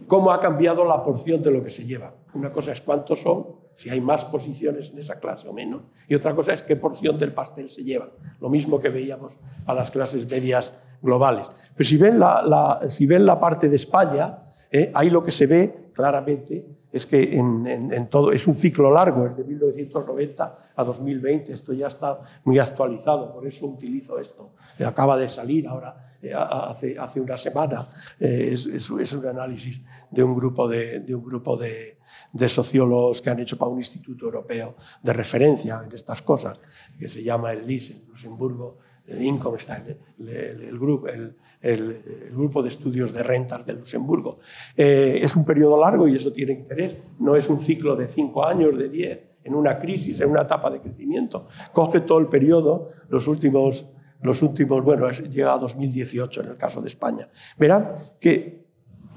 cómo 0.08 0.32
ha 0.32 0.40
cambiado 0.40 0.86
la 0.86 1.04
porción 1.04 1.42
de 1.42 1.52
lo 1.52 1.64
que 1.64 1.70
se 1.70 1.86
lleva. 1.86 2.14
Una 2.34 2.52
cosa 2.52 2.72
es 2.72 2.82
cuántos 2.82 3.22
son, 3.22 3.48
si 3.76 3.90
hay 3.90 4.00
más 4.00 4.26
posiciones 4.26 4.90
en 4.90 5.00
esa 5.00 5.20
clase 5.20 5.48
o 5.48 5.54
menos, 5.54 5.84
y 6.08 6.16
otra 6.16 6.34
cosa 6.36 6.54
es 6.54 6.62
qué 6.62 6.76
porción 6.76 7.18
del 7.18 7.34
pastel 7.34 7.70
se 7.70 7.84
lleva, 7.84 8.10
lo 8.40 8.50
mismo 8.50 8.80
que 8.80 8.90
veíamos 8.90 9.38
a 9.66 9.74
las 9.74 9.92
clases 9.92 10.30
medias 10.30 10.74
globales. 11.02 11.48
Pero 11.76 11.88
si 11.88 11.98
ven 11.98 12.20
la, 12.20 12.80
si 12.88 13.06
ven 13.06 13.26
la 13.26 13.40
parte 13.40 13.68
de 13.68 13.76
España, 13.76 14.40
eh, 14.72 14.92
ahí 14.94 15.10
lo 15.10 15.24
que 15.24 15.32
se 15.32 15.46
ve 15.46 15.92
claramente 15.94 16.66
es 16.92 17.06
que 17.06 17.38
en, 17.38 18.08
todo 18.10 18.32
es 18.32 18.48
un 18.48 18.56
ciclo 18.56 18.92
largo, 18.92 19.26
es 19.26 19.38
de 19.38 19.46
1990 19.46 20.56
a 20.76 20.84
2020, 20.84 21.54
esto 21.54 21.74
ya 21.74 21.88
está 21.88 22.20
muy 22.44 22.60
actualizado, 22.60 23.34
por 23.34 23.48
eso 23.48 23.66
utilizo 23.66 24.20
esto. 24.20 24.52
Acaba 24.86 25.18
de 25.18 25.30
salir 25.30 25.68
ahora, 25.68 26.11
eh, 26.22 26.34
hace, 26.34 26.98
hace 26.98 27.20
una 27.20 27.38
semana, 27.38 27.90
eh, 28.20 28.54
es, 28.54 28.90
un 28.90 29.26
análisis 29.26 29.82
de 30.10 30.24
un 30.24 30.36
grupo, 30.36 30.68
de, 30.68 31.00
de 31.00 31.16
un 31.16 31.24
grupo 31.24 31.58
de, 31.58 31.98
de, 32.34 32.50
sociólogos 32.50 33.22
que 33.22 33.30
han 33.30 33.40
hecho 33.40 33.58
para 33.58 33.72
un 33.72 33.78
instituto 33.78 34.26
europeo 34.26 34.76
de 35.02 35.14
referencia 35.14 35.82
en 35.84 35.92
estas 35.92 36.22
cosas, 36.22 36.62
que 37.00 37.10
se 37.10 37.24
llama 37.24 37.54
el 37.54 37.66
LIS 37.66 37.92
en 37.92 38.08
Luxemburgo, 38.08 38.78
Income 39.20 39.58
está 39.58 39.84
el, 40.20 40.80
grupo, 40.80 41.08
el, 41.08 42.30
grupo 42.32 42.62
de 42.62 42.70
estudios 42.70 43.14
de 43.14 43.24
rentas 43.24 43.66
de 43.66 43.74
Luxemburgo. 43.74 44.40
Eh, 44.76 45.20
es 45.22 45.36
un 45.36 45.46
periodo 45.46 45.80
largo 45.80 46.08
y 46.08 46.16
eso 46.16 46.32
tiene 46.32 46.54
interés. 46.54 46.96
No 47.20 47.36
es 47.36 47.50
un 47.50 47.60
ciclo 47.60 47.96
de 47.96 48.08
cinco 48.08 48.46
años, 48.46 48.78
de 48.78 48.90
diez, 48.90 49.20
en 49.44 49.56
una 49.56 49.80
crisis, 49.80 50.22
en 50.22 50.30
una 50.30 50.44
etapa 50.44 50.70
de 50.70 50.80
crecimiento. 50.80 51.48
Coge 51.74 52.02
todo 52.02 52.20
el 52.20 52.28
periodo, 52.28 52.90
los 53.10 53.28
últimos, 53.28 53.90
los 54.22 54.42
últimos 54.42 54.84
bueno, 54.84 55.10
llega 55.10 55.54
a 55.54 55.58
2018 55.58 56.42
en 56.42 56.48
el 56.50 56.58
caso 56.58 56.82
de 56.82 56.88
España. 56.88 57.28
Verán 57.58 57.92
que 58.20 58.66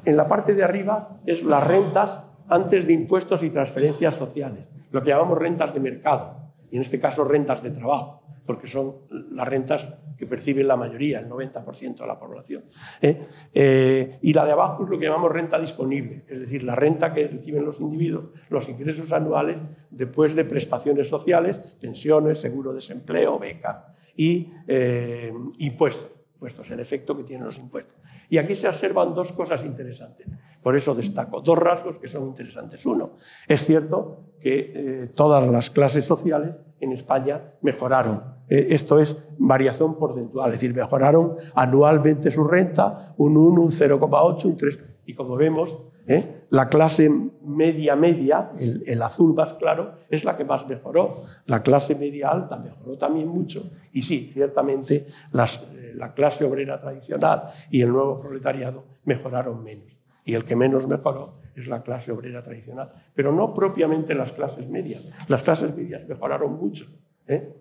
en 0.04 0.16
la 0.16 0.26
parte 0.26 0.54
de 0.54 0.62
arriba 0.62 1.20
es 1.26 1.42
las 1.42 1.66
rentas 1.66 2.20
antes 2.48 2.86
de 2.86 2.92
impuestos 2.92 3.42
y 3.42 3.50
transferencias 3.50 4.16
sociales, 4.16 4.70
lo 4.90 5.02
que 5.02 5.10
llamamos 5.10 5.38
rentas 5.38 5.72
de 5.72 5.80
mercado, 5.80 6.36
y 6.70 6.76
en 6.76 6.82
este 6.82 7.00
caso 7.00 7.24
rentas 7.24 7.62
de 7.62 7.70
trabajo 7.70 8.24
porque 8.46 8.66
son 8.66 8.96
las 9.30 9.48
rentas 9.48 9.88
que 10.16 10.26
perciben 10.26 10.68
la 10.68 10.76
mayoría, 10.76 11.20
el 11.20 11.28
90% 11.28 11.96
de 11.96 12.06
la 12.06 12.18
población. 12.18 12.64
¿eh? 13.00 13.26
Eh, 13.52 14.18
y 14.22 14.32
la 14.32 14.44
de 14.44 14.52
abajo 14.52 14.84
es 14.84 14.90
lo 14.90 14.98
que 14.98 15.06
llamamos 15.06 15.32
renta 15.32 15.58
disponible, 15.58 16.24
es 16.28 16.40
decir, 16.40 16.62
la 16.62 16.74
renta 16.74 17.12
que 17.12 17.26
reciben 17.26 17.64
los 17.64 17.80
individuos, 17.80 18.26
los 18.50 18.68
ingresos 18.68 19.12
anuales 19.12 19.58
después 19.90 20.34
de 20.34 20.44
prestaciones 20.44 21.08
sociales, 21.08 21.58
pensiones, 21.80 22.38
seguro 22.38 22.70
de 22.70 22.76
desempleo, 22.76 23.38
becas 23.38 23.78
y 24.16 24.52
eh, 24.66 25.32
impuestos, 25.58 26.10
impuestos 26.34 26.70
en 26.70 26.80
efecto 26.80 27.16
que 27.16 27.24
tienen 27.24 27.46
los 27.46 27.58
impuestos. 27.58 27.94
Y 28.30 28.38
aquí 28.38 28.54
se 28.54 28.68
observan 28.68 29.14
dos 29.14 29.32
cosas 29.32 29.64
interesantes. 29.64 30.26
Por 30.62 30.74
eso 30.74 30.94
destaco 30.94 31.40
dos 31.40 31.58
rasgos 31.58 31.98
que 31.98 32.08
son 32.08 32.26
interesantes. 32.26 32.84
Uno, 32.86 33.12
es 33.46 33.64
cierto 33.64 34.34
que 34.40 35.10
todas 35.14 35.46
las 35.46 35.70
clases 35.70 36.06
sociales 36.06 36.54
en 36.80 36.92
España 36.92 37.52
mejoraron. 37.62 38.22
Eh, 38.48 38.68
esto 38.70 38.98
es 39.00 39.16
variación 39.38 39.98
porcentual, 39.98 40.50
es 40.50 40.56
decir, 40.56 40.74
mejoraron 40.74 41.36
anualmente 41.54 42.30
su 42.30 42.44
renta 42.44 43.14
un 43.16 43.36
1, 43.36 43.60
un 43.60 43.70
0,8, 43.70 44.44
un 44.44 44.56
3. 44.56 44.78
Y 45.06 45.14
como 45.14 45.36
vemos, 45.36 45.78
eh, 46.06 46.46
la 46.50 46.68
clase 46.68 47.10
media 47.42 47.96
media, 47.96 48.50
el, 48.58 49.02
azul 49.02 49.34
más 49.34 49.54
claro, 49.54 49.98
es 50.08 50.24
la 50.24 50.36
que 50.36 50.44
más 50.44 50.66
mejoró. 50.68 51.22
La 51.46 51.62
clase 51.62 51.94
media 51.94 52.30
alta 52.30 52.56
mejoró 52.56 52.96
también 52.96 53.28
mucho. 53.28 53.70
Y 53.92 54.02
sí, 54.02 54.30
ciertamente 54.32 55.06
eh, 55.06 55.92
la 55.94 56.14
clase 56.14 56.44
obrera 56.44 56.80
tradicional 56.80 57.44
y 57.70 57.82
el 57.82 57.90
nuevo 57.90 58.20
proletariado 58.20 58.84
mejoraron 59.04 59.62
menos. 59.62 59.98
Y 60.24 60.34
el 60.34 60.44
que 60.44 60.56
menos 60.56 60.86
mejoró 60.86 61.40
es 61.54 61.66
la 61.66 61.82
clase 61.82 62.12
obrera 62.12 62.42
tradicional, 62.42 62.92
pero 63.14 63.32
no 63.32 63.54
propiamente 63.54 64.14
las 64.14 64.32
clases 64.32 64.68
medias. 64.68 65.06
Las 65.28 65.42
clases 65.42 65.74
medias 65.74 66.06
mejoraron 66.08 66.56
mucho. 66.56 66.86
¿eh? 67.26 67.54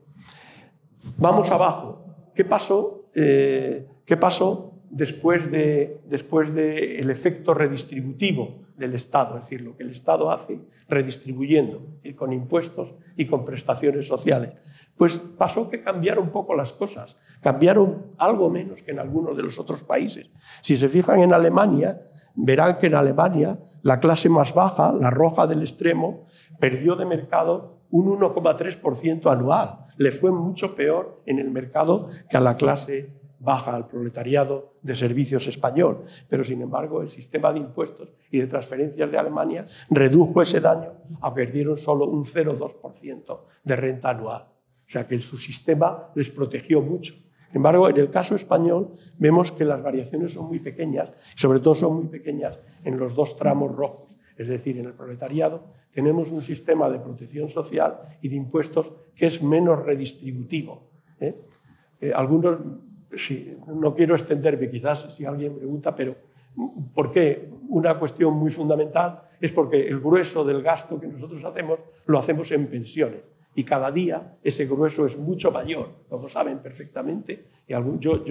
Vamos 1.18 1.52
abajo. 1.52 2.06
¿Qué 2.34 2.46
pasó, 2.46 3.10
eh, 3.14 3.88
¿qué 4.06 4.18
pasó 4.18 4.73
después 4.94 5.50
del 5.52 6.00
después 6.06 6.54
de 6.54 7.00
el 7.00 7.10
efecto 7.10 7.54
redistributivo 7.54 8.62
del 8.78 8.94
Estado? 8.94 9.36
Es 9.36 9.44
decir, 9.44 9.62
lo 9.62 9.76
que 9.76 9.84
el 9.84 9.90
Estado 9.90 10.32
hace 10.32 10.60
redistribuyendo, 10.88 11.82
con 12.16 12.32
impuestos 12.32 12.94
y 13.18 13.26
con 13.26 13.44
prestaciones 13.44 14.08
sociales. 14.08 14.54
Pues 14.96 15.18
pasó 15.18 15.70
que 15.70 15.82
cambiaron 15.82 16.26
un 16.26 16.32
poco 16.32 16.54
las 16.54 16.72
cosas, 16.72 17.18
cambiaron 17.42 18.14
algo 18.20 18.50
menos 18.50 18.84
que 18.84 18.92
en 18.92 19.00
algunos 19.00 19.36
de 19.36 19.44
los 19.44 19.58
otros 19.58 19.84
países. 19.84 20.30
Si 20.62 20.78
se 20.78 20.88
fijan 20.88 21.22
en 21.22 21.34
Alemania, 21.34 22.04
verán 22.36 22.78
que 22.78 22.88
en 22.88 22.96
Alemania 22.96 23.60
la 23.82 24.00
clase 24.00 24.30
más 24.30 24.54
baja, 24.54 24.94
la 24.94 25.10
roja 25.10 25.48
del 25.48 25.62
extremo, 25.62 26.28
perdió 26.60 26.96
de 26.96 27.06
mercado 27.06 27.80
un 27.90 28.08
1,3% 28.20 29.32
anual. 29.32 29.86
Le 29.98 30.12
fue 30.12 30.32
mucho 30.32 30.76
peor 30.76 31.22
en 31.26 31.40
el 31.40 31.50
mercado 31.50 32.08
que 32.30 32.38
a 32.38 32.42
la 32.42 32.58
clase 32.58 33.23
baja, 33.44 33.76
al 33.76 33.88
proletariado 33.88 34.74
de 34.82 34.96
servicios 34.96 35.48
español. 35.48 36.06
Pero, 36.30 36.44
sin 36.44 36.62
embargo, 36.62 37.02
el 37.02 37.10
sistema 37.10 37.52
de 37.52 37.60
impuestos 37.60 38.14
y 38.32 38.40
de 38.40 38.48
transferencias 38.48 39.12
de 39.12 39.18
Alemania 39.18 39.66
redujo 39.90 40.42
ese 40.42 40.60
daño 40.60 40.94
a 41.22 41.34
perdieron 41.34 41.78
solo 41.78 42.06
un 42.06 42.26
0,2% 42.26 43.40
de 43.64 43.76
renta 43.76 44.10
anual. 44.10 44.44
O 44.86 44.90
sea 44.90 45.08
que 45.08 45.20
su 45.20 45.38
sistema 45.38 46.10
les 46.16 46.30
protegió 46.30 46.82
mucho. 46.82 47.14
Sin 47.14 47.58
embargo, 47.58 47.90
en 47.90 47.98
el 47.98 48.10
caso 48.10 48.36
español 48.36 48.94
vemos 49.18 49.52
que 49.52 49.66
las 49.66 49.82
variaciones 49.82 50.34
son 50.34 50.48
muy 50.48 50.60
pequeñas, 50.60 51.12
sobre 51.36 51.60
todo 51.60 51.76
son 51.76 51.96
muy 51.96 52.08
pequeñas 52.08 52.58
en 52.84 52.98
los 52.98 53.14
dos 53.14 53.38
tramos 53.38 53.76
rojos, 53.76 54.18
es 54.36 54.48
decir, 54.48 54.78
en 54.80 54.86
el 54.86 54.94
proletariado 54.94 55.62
tenemos 55.94 56.32
un 56.32 56.42
sistema 56.42 56.90
de 56.90 57.00
protección 57.00 57.48
social 57.50 58.00
y 58.22 58.30
de 58.30 58.36
impuestos 58.36 58.92
que 59.16 59.28
es 59.28 59.42
menos 59.44 59.84
redistributivo. 59.84 60.90
¿eh? 61.20 61.36
Eh, 62.02 62.12
algunos, 62.14 62.58
no 63.68 63.96
quiero 63.96 64.16
extenderme, 64.16 64.70
quizás 64.70 65.14
si 65.16 65.26
alguien 65.26 65.58
pregunta, 65.58 65.96
pero 65.96 66.16
¿por 66.94 67.12
qué? 67.12 67.50
Una 67.70 67.98
cuestión 67.98 68.34
muy 68.34 68.52
fundamental 68.52 69.22
es 69.40 69.52
porque 69.52 69.88
el 69.88 70.00
grueso 70.00 70.44
del 70.44 70.62
gasto 70.62 71.00
que 71.00 71.08
nosotros 71.08 71.44
hacemos 71.44 71.80
lo 72.06 72.20
hacemos 72.20 72.52
en 72.52 72.68
pensiones 72.68 73.22
y 73.56 73.64
cada 73.64 73.92
día 73.92 74.38
ese 74.44 74.66
grueso 74.66 75.06
es 75.06 75.18
mucho 75.18 75.52
mayor, 75.52 75.90
como 76.10 76.28
saben 76.30 76.60
perfectamente, 76.60 77.46
y 77.68 77.74
yo, 78.00 78.24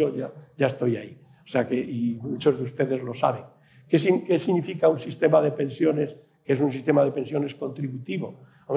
ya, 0.57 0.67
estoy 0.67 0.97
ahí. 0.97 1.19
O 1.45 1.49
sea 1.49 1.67
que, 1.67 1.77
y 1.77 2.19
muchos 2.23 2.57
de 2.57 2.65
ustedes 2.65 3.03
lo 3.03 3.15
saben. 3.15 3.45
¿Qué, 3.89 3.99
¿Qué, 4.27 4.39
significa 4.39 4.89
un 4.89 4.99
sistema 4.99 5.41
de 5.41 5.53
pensiones 5.53 6.17
que 6.45 6.53
es 6.53 6.61
un 6.61 6.73
sistema 6.73 7.05
de 7.05 7.13
pensiones 7.13 7.55
contributivo? 7.55 8.35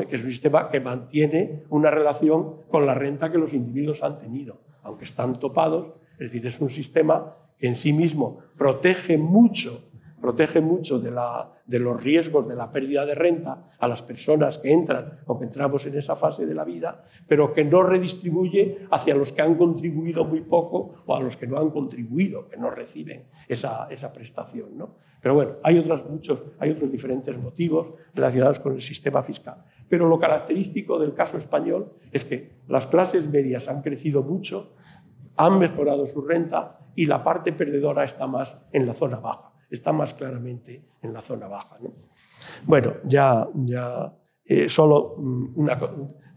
Que 0.10 0.16
es 0.16 0.24
un 0.24 0.32
sistema 0.32 0.70
que 0.70 0.80
mantiene 0.80 1.64
una 1.70 1.90
relación 1.90 2.64
con 2.70 2.86
la 2.86 2.94
renta 2.94 3.32
que 3.32 3.38
los 3.38 3.54
individuos 3.54 4.04
han 4.04 4.20
tenido, 4.20 4.60
aunque 4.86 5.04
están 5.04 5.40
topados. 5.40 5.94
Es 6.14 6.32
decir, 6.32 6.48
es 6.48 6.62
un 6.62 6.70
sistema 6.70 7.36
que 7.58 7.68
en 7.68 7.76
sí 7.76 7.92
mismo 7.92 8.40
protege 8.58 9.18
mucho 9.18 9.82
protege 10.26 10.60
mucho 10.60 10.98
de, 10.98 11.12
los 11.80 12.04
riesgos 12.04 12.48
de 12.48 12.56
la 12.56 12.72
pérdida 12.72 13.06
de 13.06 13.14
renta 13.14 13.70
a 13.78 13.88
las 13.88 14.02
personas 14.02 14.58
que 14.58 14.72
entran 14.72 15.20
o 15.28 15.38
que 15.38 15.46
entramos 15.46 15.86
en 15.86 15.96
esa 16.00 16.16
fase 16.16 16.48
de 16.48 16.56
la 16.56 16.64
vida, 16.64 17.04
pero 17.28 17.54
que 17.54 17.64
no 17.64 17.84
redistribuye 17.84 18.88
hacia 18.90 19.14
los 19.14 19.32
que 19.32 19.44
han 19.44 19.54
contribuido 19.54 20.26
muy 20.26 20.42
poco 20.42 21.04
o 21.06 21.16
a 21.16 21.20
los 21.20 21.38
que 21.38 21.46
no 21.46 21.60
han 21.60 21.70
contribuido, 21.70 22.48
que 22.50 22.58
no 22.58 22.72
reciben 22.72 23.28
esa, 23.48 23.88
prestación. 24.12 24.76
¿no? 24.76 24.96
Pero 25.22 25.36
bueno, 25.36 25.52
hay 25.62 25.78
otros, 25.78 26.10
muchos, 26.10 26.42
hay 26.58 26.72
otros 26.72 26.92
diferentes 26.92 27.38
motivos 27.38 27.94
relacionados 28.16 28.60
con 28.60 28.74
el 28.74 28.82
sistema 28.82 29.22
fiscal. 29.22 29.64
Pero 29.90 30.08
lo 30.08 30.20
característico 30.20 31.00
del 31.00 31.14
caso 31.14 31.38
español 31.38 31.94
es 32.12 32.26
que 32.26 32.52
las 32.68 32.88
clases 32.88 33.30
medias 33.30 33.68
han 33.68 33.82
crecido 33.82 34.24
mucho, 34.24 34.74
han 35.38 35.60
mejorado 35.60 36.06
su 36.08 36.22
renta 36.22 36.80
y 36.96 37.06
la 37.06 37.24
parte 37.24 37.54
perdedora 37.54 38.04
está 38.04 38.26
más 38.28 38.58
en 38.72 38.88
la 38.88 38.94
zona 38.94 39.18
baja 39.18 39.56
está 39.70 39.92
más 39.92 40.14
claramente 40.14 40.84
en 41.02 41.14
la 41.14 41.22
zona 41.22 41.48
baja. 41.48 41.78
Bueno, 42.66 42.94
ya, 43.04 43.48
ya 43.54 44.14
eh, 44.46 44.70
solo 44.70 45.16
mm, 45.18 45.68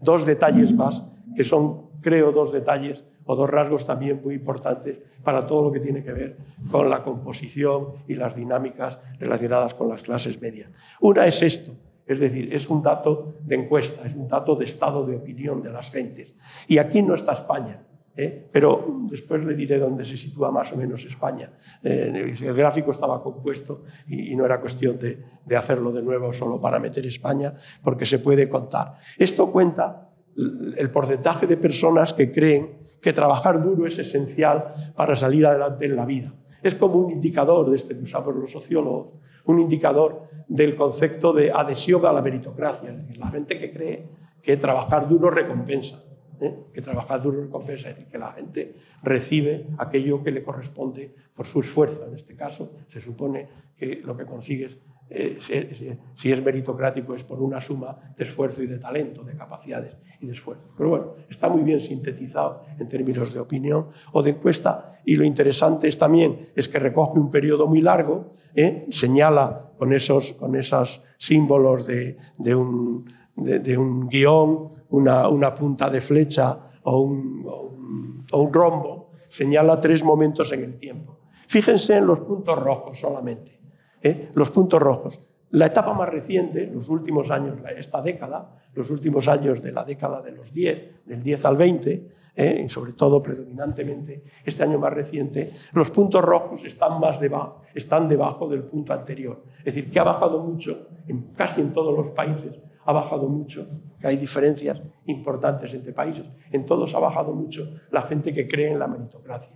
dos 0.01 0.25
detalles 0.25 0.73
más, 0.73 1.05
que 1.35 1.43
son, 1.43 1.89
creo, 2.01 2.31
dos 2.31 2.51
detalles 2.51 3.03
o 3.25 3.35
dos 3.35 3.49
rasgos 3.49 3.85
también 3.85 4.21
muy 4.23 4.35
importantes 4.35 4.99
para 5.23 5.45
todo 5.45 5.63
lo 5.63 5.71
que 5.71 5.79
tiene 5.79 6.03
que 6.03 6.11
ver 6.11 6.37
con 6.71 6.89
la 6.89 7.03
composición 7.03 7.89
y 8.07 8.15
las 8.15 8.35
dinámicas 8.35 8.99
relacionadas 9.19 9.75
con 9.75 9.89
las 9.89 10.01
clases 10.01 10.41
medias. 10.41 10.71
Una 10.99 11.27
es 11.27 11.43
esto, 11.43 11.73
es 12.09 12.19
decir, 12.19 12.51
es 12.51 12.69
un 12.69 12.81
dato 12.81 13.35
de 13.45 13.55
encuesta, 13.55 14.05
es 14.05 14.15
un 14.15 14.27
dato 14.27 14.55
de 14.55 14.65
estado 14.65 15.05
de 15.05 15.15
opinión 15.15 15.61
de 15.61 15.71
las 15.71 15.91
gentes. 15.91 16.35
Y 16.67 16.79
aquí 16.79 17.03
no 17.03 17.13
está 17.13 17.33
España. 17.33 17.85
¿eh? 18.17 18.49
pero 18.51 18.85
después 19.09 19.45
le 19.45 19.53
diré 19.53 19.79
dónde 19.79 20.03
se 20.03 20.17
sitúa 20.17 20.51
más 20.51 20.73
o 20.73 20.75
menos 20.75 21.05
España. 21.05 21.51
Eh, 21.83 22.33
el 22.41 22.53
gráfico 22.53 22.91
estaba 22.91 23.21
compuesto 23.23 23.83
y, 24.07 24.35
no 24.35 24.43
era 24.45 24.59
cuestión 24.59 24.97
de, 24.97 25.23
de, 25.45 25.55
hacerlo 25.55 25.91
de 25.91 26.01
nuevo 26.01 26.33
solo 26.33 26.59
para 26.59 26.79
meter 26.79 27.05
España, 27.05 27.53
porque 27.81 28.05
se 28.05 28.19
puede 28.19 28.49
contar. 28.49 28.97
Esto 29.17 29.51
cuenta 29.51 30.09
el 30.35 30.89
porcentaje 30.91 31.47
de 31.47 31.57
personas 31.57 32.13
que 32.13 32.31
creen 32.31 32.89
que 33.01 33.13
trabajar 33.13 33.63
duro 33.63 33.85
es 33.85 33.99
esencial 33.99 34.71
para 34.95 35.15
salir 35.15 35.45
adelante 35.45 35.85
en 35.85 35.95
la 35.95 36.05
vida. 36.05 36.33
Es 36.61 36.75
como 36.75 36.95
un 36.95 37.11
indicador 37.11 37.69
de 37.69 37.75
este 37.77 37.95
que 37.95 38.03
usamos 38.03 38.35
los 38.35 38.51
sociólogos, 38.51 39.13
un 39.49 39.59
indicador 39.59 40.29
del 40.47 40.75
concepto 40.75 41.33
de 41.33 41.51
adhesión 41.51 42.05
a 42.05 42.13
la 42.13 42.21
meritocracia, 42.21 42.91
es 42.91 42.97
decir, 42.97 43.17
la 43.17 43.29
gente 43.29 43.59
que 43.59 43.71
cree 43.71 44.05
que 44.43 44.57
trabajar 44.57 45.09
duro 45.09 45.29
recompensa. 45.29 46.03
¿eh? 46.39 46.55
que 46.73 46.81
trabajar 46.81 47.21
duro 47.21 47.41
recompensa, 47.41 47.89
es 47.89 47.95
decir, 47.95 48.11
que 48.11 48.17
la 48.17 48.31
gente 48.31 48.75
recibe 49.03 49.67
aquello 49.77 50.23
que 50.23 50.31
le 50.31 50.43
corresponde 50.43 51.13
por 51.35 51.45
su 51.45 51.59
esfuerzo. 51.59 52.05
En 52.07 52.13
este 52.15 52.35
caso, 52.35 52.71
se 52.87 53.01
supone 53.01 53.49
que 53.75 54.01
lo 54.03 54.15
que 54.15 54.25
consigues, 54.25 54.77
eh, 55.09 55.97
si 56.15 56.31
es 56.31 56.43
meritocrático, 56.43 57.15
es 57.15 57.23
por 57.23 57.41
una 57.41 57.59
suma 57.61 58.13
de 58.17 58.23
esfuerzo 58.23 58.63
y 58.63 58.67
de 58.67 58.77
talento, 58.77 59.23
de 59.23 59.35
capacidades 59.35 59.97
y 60.19 60.25
de 60.25 60.33
esfuerzos. 60.33 60.71
Pero 60.77 60.89
bueno, 60.89 61.13
está 61.29 61.49
muy 61.49 61.63
bien 61.63 61.79
sintetizado 61.79 62.63
en 62.77 62.87
términos 62.87 63.33
de 63.33 63.39
opinión 63.39 63.87
o 64.11 64.21
de 64.21 64.31
encuesta 64.31 64.99
y 65.05 65.15
lo 65.15 65.23
interesante 65.23 65.87
es 65.87 65.97
también 65.97 66.49
es 66.55 66.67
que 66.67 66.79
recoge 66.79 67.19
un 67.19 67.31
periodo 67.31 67.67
muy 67.67 67.81
largo, 67.81 68.31
¿eh? 68.55 68.85
señala 68.89 69.71
con 69.77 69.93
esos, 69.93 70.33
con 70.33 70.55
esos 70.55 71.03
símbolos 71.17 71.87
de, 71.87 72.17
de 72.37 72.55
un, 72.55 73.05
de 73.35 73.77
un 73.77 74.07
guion 74.07 74.79
una, 74.89 75.55
punta 75.55 75.89
de 75.89 76.01
flecha 76.01 76.57
o 76.83 76.99
un, 76.99 78.51
rombo, 78.51 79.11
señala 79.27 79.79
tres 79.79 80.03
momentos 80.03 80.51
en 80.51 80.63
el 80.63 80.79
tiempo. 80.79 81.19
Fíjense 81.47 81.97
en 81.97 82.05
los 82.05 82.19
puntos 82.21 82.57
rojos 82.57 82.99
solamente. 82.99 83.58
¿Eh? 84.01 84.29
Los 84.33 84.51
puntos 84.51 84.81
rojos. 84.81 85.19
La 85.51 85.65
etapa 85.65 85.93
más 85.93 86.09
reciente, 86.09 86.69
los 86.71 86.89
últimos 86.89 87.31
años, 87.31 87.57
esta 87.75 88.01
década, 88.01 88.61
los 88.75 88.89
últimos 88.91 89.27
años 89.27 89.63
de 89.63 89.71
la 89.71 89.83
década 89.83 90.21
de 90.21 90.31
los 90.31 90.53
10, 90.53 91.05
del 91.05 91.23
10 91.23 91.45
al 91.45 91.57
20, 91.57 92.07
¿eh? 92.35 92.61
y 92.65 92.69
sobre 92.69 92.93
todo 92.93 93.23
predominantemente 93.23 94.23
este 94.45 94.61
año 94.61 94.77
más 94.77 94.93
reciente, 94.93 95.51
los 95.73 95.89
puntos 95.89 96.23
rojos 96.23 96.63
están, 96.65 96.99
más 96.99 97.19
debajo, 97.19 97.63
están 97.73 98.07
debajo 98.07 98.47
del 98.47 98.63
punto 98.63 98.93
anterior. 98.93 99.43
Es 99.59 99.73
decir, 99.75 99.89
que 99.89 99.99
ha 99.99 100.03
bajado 100.03 100.39
mucho 100.43 100.87
en 101.07 101.33
casi 101.33 101.61
en 101.61 101.73
todos 101.73 101.97
los 101.97 102.11
países 102.11 102.59
ha 102.89 102.91
bajado 102.91 103.27
mucho, 103.27 103.67
que 104.01 104.07
hay 104.07 104.17
diferencias 104.17 104.81
importantes 105.05 105.71
entre 105.75 105.93
países. 105.93 106.25
En 106.51 106.65
todos 106.65 106.95
ha 106.95 106.99
bajado 106.99 107.33
mucho 107.33 107.69
la 107.91 108.01
gente 108.01 108.33
que 108.33 108.47
cree 108.47 108.71
en 108.71 108.79
la 108.79 108.87
meritocracia. 108.87 109.55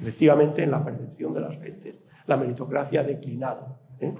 Efectivamente, 0.00 0.62
en 0.62 0.70
la 0.70 0.84
percepción 0.84 1.34
de 1.34 1.40
las 1.40 1.58
gentes, 1.60 1.96
la 2.28 2.36
meritocracia 2.36 3.00
ha 3.00 3.04
declinado. 3.04 3.78
¿eh? 4.00 4.14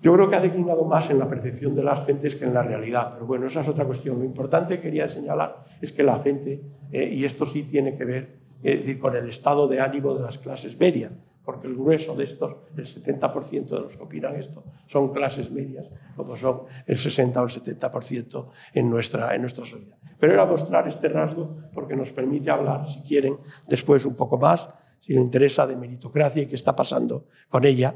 Yo 0.00 0.14
creo 0.14 0.30
que 0.30 0.36
ha 0.36 0.40
declinado 0.40 0.84
más 0.84 1.10
en 1.10 1.18
la 1.18 1.28
percepción 1.28 1.74
de 1.74 1.82
las 1.82 2.06
gentes 2.06 2.34
que 2.34 2.46
en 2.46 2.54
la 2.54 2.62
realidad, 2.62 3.12
pero 3.12 3.26
bueno, 3.26 3.46
esa 3.46 3.60
es 3.60 3.68
otra 3.68 3.84
cuestión. 3.84 4.18
Lo 4.18 4.24
importante 4.24 4.76
que 4.76 4.82
quería 4.84 5.08
señalar 5.08 5.64
es 5.82 5.92
que 5.92 6.02
la 6.02 6.20
gente, 6.20 6.62
eh, 6.90 7.10
y 7.12 7.26
esto 7.26 7.44
sí 7.44 7.64
tiene 7.64 7.96
que 7.96 8.06
ver 8.06 8.40
decir, 8.62 8.98
con 8.98 9.14
el 9.14 9.28
estado 9.28 9.68
de 9.68 9.80
ánimo 9.80 10.14
de 10.14 10.22
las 10.22 10.38
clases 10.38 10.78
medias, 10.78 11.12
porque 11.44 11.66
el 11.66 11.74
grueso 11.74 12.14
de 12.14 12.24
estos, 12.24 12.56
el 12.76 12.86
70% 12.86 13.68
de 13.68 13.80
los 13.80 13.96
que 13.96 14.02
opinan 14.02 14.36
esto, 14.36 14.62
son 14.86 15.12
clases 15.12 15.50
medias, 15.50 15.90
como 16.16 16.36
son 16.36 16.62
el 16.86 16.96
60 16.96 17.40
o 17.40 17.44
el 17.44 17.50
70% 17.50 18.48
en 18.74 18.88
nuestra, 18.90 19.34
en 19.34 19.40
nuestra 19.40 19.66
sociedad. 19.66 19.96
Pero 20.18 20.34
era 20.34 20.46
mostrar 20.46 20.86
este 20.86 21.08
rasgo 21.08 21.56
porque 21.74 21.96
nos 21.96 22.12
permite 22.12 22.50
hablar, 22.50 22.86
si 22.86 23.00
quieren, 23.02 23.38
después 23.66 24.06
un 24.06 24.14
poco 24.14 24.38
más, 24.38 24.68
si 25.00 25.12
les 25.12 25.22
interesa, 25.22 25.66
de 25.66 25.76
meritocracia 25.76 26.42
y 26.42 26.46
qué 26.46 26.56
está 26.56 26.76
pasando 26.76 27.26
con 27.48 27.64
ella. 27.64 27.94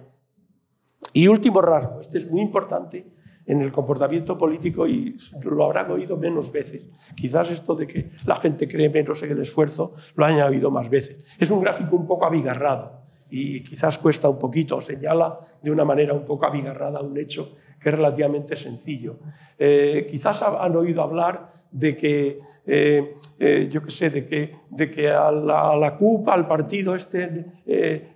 Y 1.13 1.29
último 1.29 1.61
rasgo, 1.61 2.01
este 2.01 2.19
es 2.19 2.31
muy 2.31 2.41
importante, 2.41 3.07
en 3.47 3.61
el 3.61 3.73
comportamiento 3.73 4.39
político 4.39 4.87
y 4.87 5.17
lo 5.43 5.65
habrán 5.65 5.91
oído 5.91 6.17
menos 6.17 6.51
veces. 6.51 6.89
Quizás 7.15 7.51
esto 7.51 7.75
de 7.75 7.87
que 7.87 8.11
la 8.25 8.37
gente 8.37 8.67
cree 8.69 8.89
menos 8.89 9.23
en 9.23 9.33
el 9.33 9.41
esfuerzo 9.41 9.95
lo 10.15 10.25
hayan 10.25 10.49
oído 10.49 10.71
más 10.71 10.89
veces. 10.89 11.25
Es 11.39 11.51
un 11.51 11.61
gráfico 11.61 11.97
un 11.97 12.07
poco 12.07 12.25
abigarrado 12.25 13.03
y 13.31 13.63
quizás 13.63 13.99
cuesta 13.99 14.29
un 14.29 14.39
poquito, 14.39 14.81
señala 14.81 15.39
de 15.63 15.71
una 15.71 15.85
manera 15.85 16.15
un 16.15 16.25
poco 16.25 16.47
abigarrada 16.47 17.01
un 17.01 17.17
hecho 17.19 17.57
que 17.81 17.91
es 17.91 17.95
relativamente 17.95 18.57
sencillo. 18.57 19.19
Eh, 19.59 20.07
quizás 20.09 20.43
han 20.43 20.75
oído 20.75 21.03
hablar 21.03 21.53
de 21.75 21.97
que, 21.97 22.41
eh, 22.67 23.15
eh, 23.39 23.69
yo 23.71 23.83
qué 23.83 23.91
sé, 23.91 24.09
de 24.09 24.27
que, 24.27 24.57
de 24.71 24.91
que 24.91 25.11
a, 25.11 25.31
la, 25.33 25.87
a 25.87 25.97
CUP, 25.99 26.29
al 26.29 26.47
partido 26.47 26.95
este, 26.95 27.47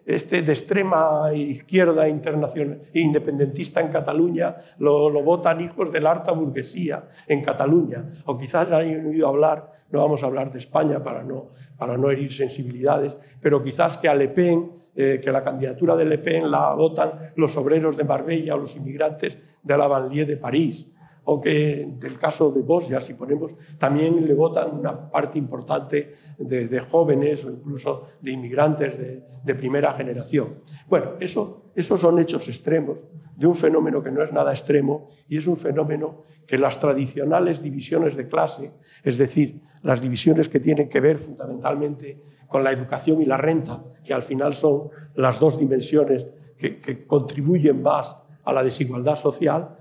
este 0.07 0.43
de 0.43 0.53
extrema 0.53 1.35
izquierda 1.35 2.09
internacional, 2.09 2.83
independentista 2.95 3.81
en 3.81 3.89
Cataluña, 3.89 4.57
lo, 4.79 5.11
lo, 5.11 5.23
votan 5.23 5.61
hijos 5.61 5.91
de 5.91 6.01
la 6.01 6.13
alta 6.13 6.31
burguesía 6.31 7.09
en 7.27 7.43
Cataluña. 7.43 8.05
O 8.27 8.39
quizás 8.39 8.71
hayan 8.71 9.07
oído 9.07 9.27
hablar, 9.27 9.73
no 9.91 10.01
vamos 10.01 10.23
a 10.23 10.27
hablar 10.27 10.53
de 10.53 10.59
España 10.59 11.03
para 11.03 11.25
no, 11.25 11.49
para 11.77 11.97
no 11.97 12.09
herir 12.11 12.33
sensibilidades, 12.33 13.19
pero 13.43 13.63
quizás 13.63 13.99
que 13.99 14.09
a 14.09 14.15
Le 14.15 14.29
Pen 14.29 14.79
eh, 15.01 15.21
que 15.23 15.31
la 15.31 15.45
candidatura 15.45 15.95
de 15.97 16.05
Le 16.05 16.19
Pen 16.19 16.51
la 16.51 16.75
votan 16.75 17.33
los 17.37 17.57
obreros 17.57 17.97
de 17.97 18.05
Marbella 18.05 18.55
o 18.55 18.59
los 18.59 18.75
inmigrantes 18.77 19.39
de 19.63 19.79
la 19.79 19.87
banlieue 19.87 20.27
de 20.27 20.37
París, 20.37 20.93
o 21.31 21.43
que 21.43 21.87
del 22.01 22.19
caso 22.19 22.51
de 22.51 22.63
Vos, 22.63 22.89
ya 22.89 23.01
si 23.01 23.13
ponemos, 23.13 23.55
también 23.77 24.27
le 24.27 24.33
votan 24.33 24.79
una 24.79 25.11
parte 25.11 25.37
importante 25.39 26.15
de, 26.39 26.81
jóvenes 26.81 27.45
o 27.45 27.51
incluso 27.51 28.07
de 28.23 28.31
inmigrantes 28.31 28.97
de, 28.99 29.55
primera 29.55 29.93
generación. 29.93 30.61
Bueno, 30.89 31.13
eso, 31.21 31.73
esos 31.75 32.01
son 32.01 32.19
hechos 32.19 32.49
extremos 32.49 33.07
de 33.37 33.47
un 33.47 33.55
fenómeno 33.55 34.03
que 34.03 34.11
no 34.11 34.23
es 34.23 34.33
nada 34.33 34.53
extremo 34.53 35.09
y 35.29 35.39
es 35.39 35.47
un 35.47 35.57
fenómeno 35.57 36.25
que 36.47 36.59
las 36.59 36.81
tradicionales 36.81 37.63
divisiones 37.63 38.17
de 38.17 38.27
clase, 38.27 38.73
es 39.03 39.17
decir, 39.17 39.63
las 39.83 40.01
divisiones 40.01 40.49
que 40.49 40.61
tienen 40.61 40.89
que 40.89 41.01
ver 41.01 41.19
fundamentalmente 41.19 42.21
con 42.47 42.65
la 42.65 42.73
educación 42.73 43.21
y 43.21 43.27
la 43.27 43.37
renta, 43.37 43.85
que 44.03 44.15
al 44.15 44.23
final 44.23 44.55
son 44.55 44.89
las 45.15 45.39
dos 45.39 45.59
dimensiones 45.59 46.27
que, 46.57 47.07
contribuyen 47.07 47.83
más 47.83 48.17
a 48.45 48.53
la 48.53 48.63
desigualdad 48.63 49.17
social, 49.17 49.77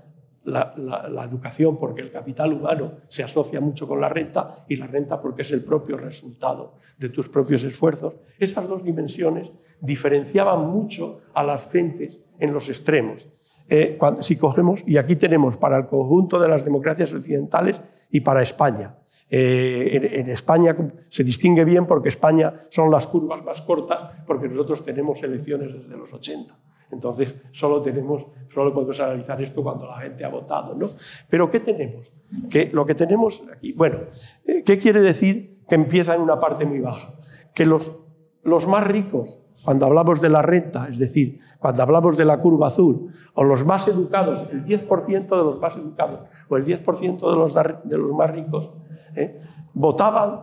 la, 0.48 1.24
educación 1.24 1.78
porque 1.78 2.00
el 2.00 2.10
capital 2.10 2.52
humano 2.52 2.92
se 3.08 3.22
asocia 3.22 3.60
mucho 3.60 3.86
con 3.86 4.00
la 4.00 4.08
renta 4.08 4.64
y 4.68 4.76
la 4.76 4.86
renta 4.86 5.20
porque 5.20 5.42
es 5.42 5.52
el 5.52 5.62
propio 5.62 5.96
resultado 5.96 6.74
de 6.96 7.08
tus 7.10 7.28
propios 7.28 7.64
esfuerzos. 7.64 8.14
Esas 8.38 8.68
dos 8.68 8.82
dimensiones 8.82 9.50
diferenciaban 9.80 10.68
mucho 10.68 11.20
a 11.34 11.42
las 11.42 11.70
gentes 11.70 12.18
en 12.38 12.52
los 12.52 12.68
extremos. 12.68 13.28
Eh, 13.68 13.98
si 14.20 14.36
cogemos, 14.36 14.82
y 14.86 14.96
aquí 14.96 15.16
tenemos 15.16 15.56
para 15.56 15.76
el 15.76 15.86
conjunto 15.86 16.40
de 16.40 16.48
las 16.48 16.64
democracias 16.64 17.12
occidentales 17.12 17.80
y 18.10 18.20
para 18.20 18.42
España. 18.42 18.96
Eh, 19.30 20.10
en, 20.14 20.30
España 20.30 20.74
se 21.08 21.22
distingue 21.22 21.64
bien 21.64 21.86
porque 21.86 22.08
España 22.08 22.54
son 22.70 22.90
las 22.90 23.06
curvas 23.06 23.44
más 23.44 23.60
cortas, 23.60 24.08
porque 24.26 24.48
nosotros 24.48 24.82
tenemos 24.82 25.22
elecciones 25.22 25.74
desde 25.74 25.96
los 25.96 26.12
80. 26.14 26.56
Entonces, 26.90 27.34
solo, 27.50 27.82
tenemos, 27.82 28.26
solo 28.48 28.72
podemos 28.72 28.98
analizar 29.00 29.40
esto 29.42 29.62
cuando 29.62 29.86
la 29.86 29.98
gente 29.98 30.24
ha 30.24 30.28
votado. 30.28 30.74
¿no? 30.74 30.90
Pero, 31.28 31.50
¿qué 31.50 31.60
tenemos? 31.60 32.12
Que 32.50 32.70
lo 32.72 32.86
que 32.86 32.94
tenemos 32.94 33.44
aquí, 33.52 33.72
bueno, 33.72 33.98
eh, 34.46 34.62
¿qué 34.64 34.78
quiere 34.78 35.00
decir 35.00 35.60
que 35.68 35.74
empieza 35.74 36.14
en 36.14 36.22
una 36.22 36.40
parte 36.40 36.64
muy 36.64 36.80
baja? 36.80 37.14
Que 37.54 37.66
los, 37.66 38.00
los 38.42 38.66
más 38.66 38.86
ricos, 38.86 39.44
cuando 39.64 39.86
hablamos 39.86 40.20
de 40.20 40.30
la 40.30 40.40
renta, 40.40 40.88
es 40.90 40.98
decir, 40.98 41.40
cuando 41.58 41.82
hablamos 41.82 42.16
de 42.16 42.24
la 42.24 42.40
curva 42.40 42.68
azul, 42.68 43.12
o 43.34 43.44
los 43.44 43.66
más 43.66 43.86
educados, 43.88 44.46
el 44.50 44.64
10% 44.64 45.28
de 45.28 45.44
los 45.44 45.60
más 45.60 45.76
educados, 45.76 46.20
o 46.48 46.56
el 46.56 46.64
10% 46.64 47.30
de 47.30 47.36
los, 47.36 47.54
de 47.84 47.98
los 47.98 48.12
más 48.12 48.30
ricos, 48.30 48.70
¿eh? 49.14 49.40
votaban 49.74 50.42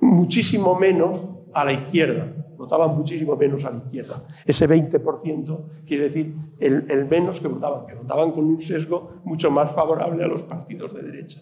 muchísimo 0.00 0.78
menos 0.78 1.28
a 1.52 1.64
la 1.64 1.72
izquierda, 1.72 2.32
votaban 2.58 2.94
muchísimo 2.96 3.36
menos 3.36 3.64
a 3.64 3.70
la 3.70 3.78
izquierda. 3.78 4.22
Ese 4.44 4.68
20% 4.68 5.84
quiere 5.86 6.04
decir 6.04 6.34
el, 6.58 7.06
menos 7.06 7.40
que 7.40 7.48
votaban, 7.48 7.86
que 7.86 7.94
votaban 7.94 8.32
con 8.32 8.44
un 8.44 8.60
sesgo 8.60 9.20
mucho 9.24 9.50
más 9.50 9.70
favorable 9.70 10.22
a 10.24 10.26
los 10.26 10.42
partidos 10.42 10.92
de 10.92 11.02
derecha. 11.02 11.40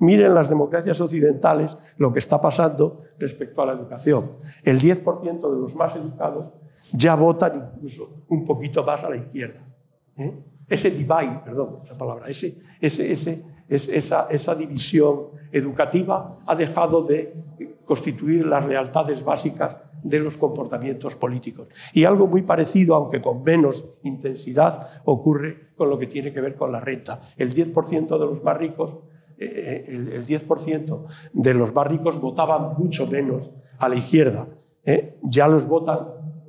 Miren 0.00 0.34
las 0.34 0.48
democracias 0.48 1.00
occidentales 1.00 1.76
lo 1.98 2.12
que 2.12 2.18
está 2.18 2.40
pasando 2.40 3.02
respecto 3.18 3.62
a 3.62 3.66
la 3.66 3.74
educación. 3.74 4.32
El 4.64 4.80
10% 4.80 5.54
de 5.54 5.60
los 5.60 5.76
más 5.76 5.94
educados 5.94 6.52
ya 6.92 7.14
votan 7.14 7.72
incluso 7.76 8.24
un 8.28 8.44
poquito 8.44 8.82
más 8.82 9.04
a 9.04 9.10
la 9.10 9.16
izquierda. 9.16 9.60
¿eh? 10.16 10.32
Ese 10.66 10.90
divide, 10.90 11.42
perdón, 11.44 11.80
esa 11.84 11.96
palabra, 11.96 12.28
ese, 12.28 12.58
ese, 12.80 13.12
ese 13.12 13.44
esa, 13.68 14.26
esa 14.30 14.54
división 14.54 15.28
educativa 15.52 16.38
ha 16.46 16.54
dejado 16.54 17.02
de 17.02 17.34
constituir 17.84 18.46
las 18.46 18.66
lealtades 18.66 19.24
básicas 19.24 19.78
de 20.04 20.20
los 20.20 20.36
comportamientos 20.36 21.16
políticos. 21.16 21.68
Y 21.92 22.04
algo 22.04 22.28
muy 22.28 22.42
parecido, 22.42 22.94
aunque 22.94 23.20
con 23.20 23.42
menos 23.42 23.96
intensidad, 24.04 25.02
ocurre 25.04 25.70
con 25.74 25.90
lo 25.90 25.98
que 25.98 26.06
tiene 26.06 26.32
que 26.32 26.40
ver 26.40 26.54
con 26.54 26.70
la 26.70 26.78
renta. 26.78 27.20
El 27.36 27.52
10% 27.52 28.18
de 28.18 28.26
los 28.26 28.44
más 28.44 28.56
ricos 28.56 28.98
eh, 29.36 29.84
el, 29.88 30.26
10% 30.26 31.04
de 31.32 31.54
los 31.54 31.74
barricos 31.74 32.20
votaban 32.20 32.74
mucho 32.78 33.06
menos 33.06 33.50
a 33.78 33.88
la 33.88 33.96
izquierda. 33.96 34.46
¿eh? 34.84 35.18
Ya 35.22 35.48
los 35.48 35.66
votan 35.66 35.98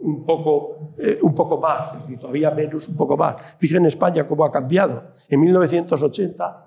un 0.02 0.24
poco, 0.24 0.94
eh, 1.00 1.18
un 1.22 1.34
poco 1.34 1.60
más, 1.60 1.94
es 1.94 2.02
decir, 2.02 2.20
todavía 2.20 2.52
menos, 2.52 2.88
un 2.88 2.96
poco 2.96 3.18
más. 3.18 3.38
Fíjense 3.58 3.78
en 3.80 3.86
España 3.88 4.28
cómo 4.28 4.46
ha 4.46 4.52
cambiado. 4.52 5.06
En 5.28 5.40
1980 5.40 6.62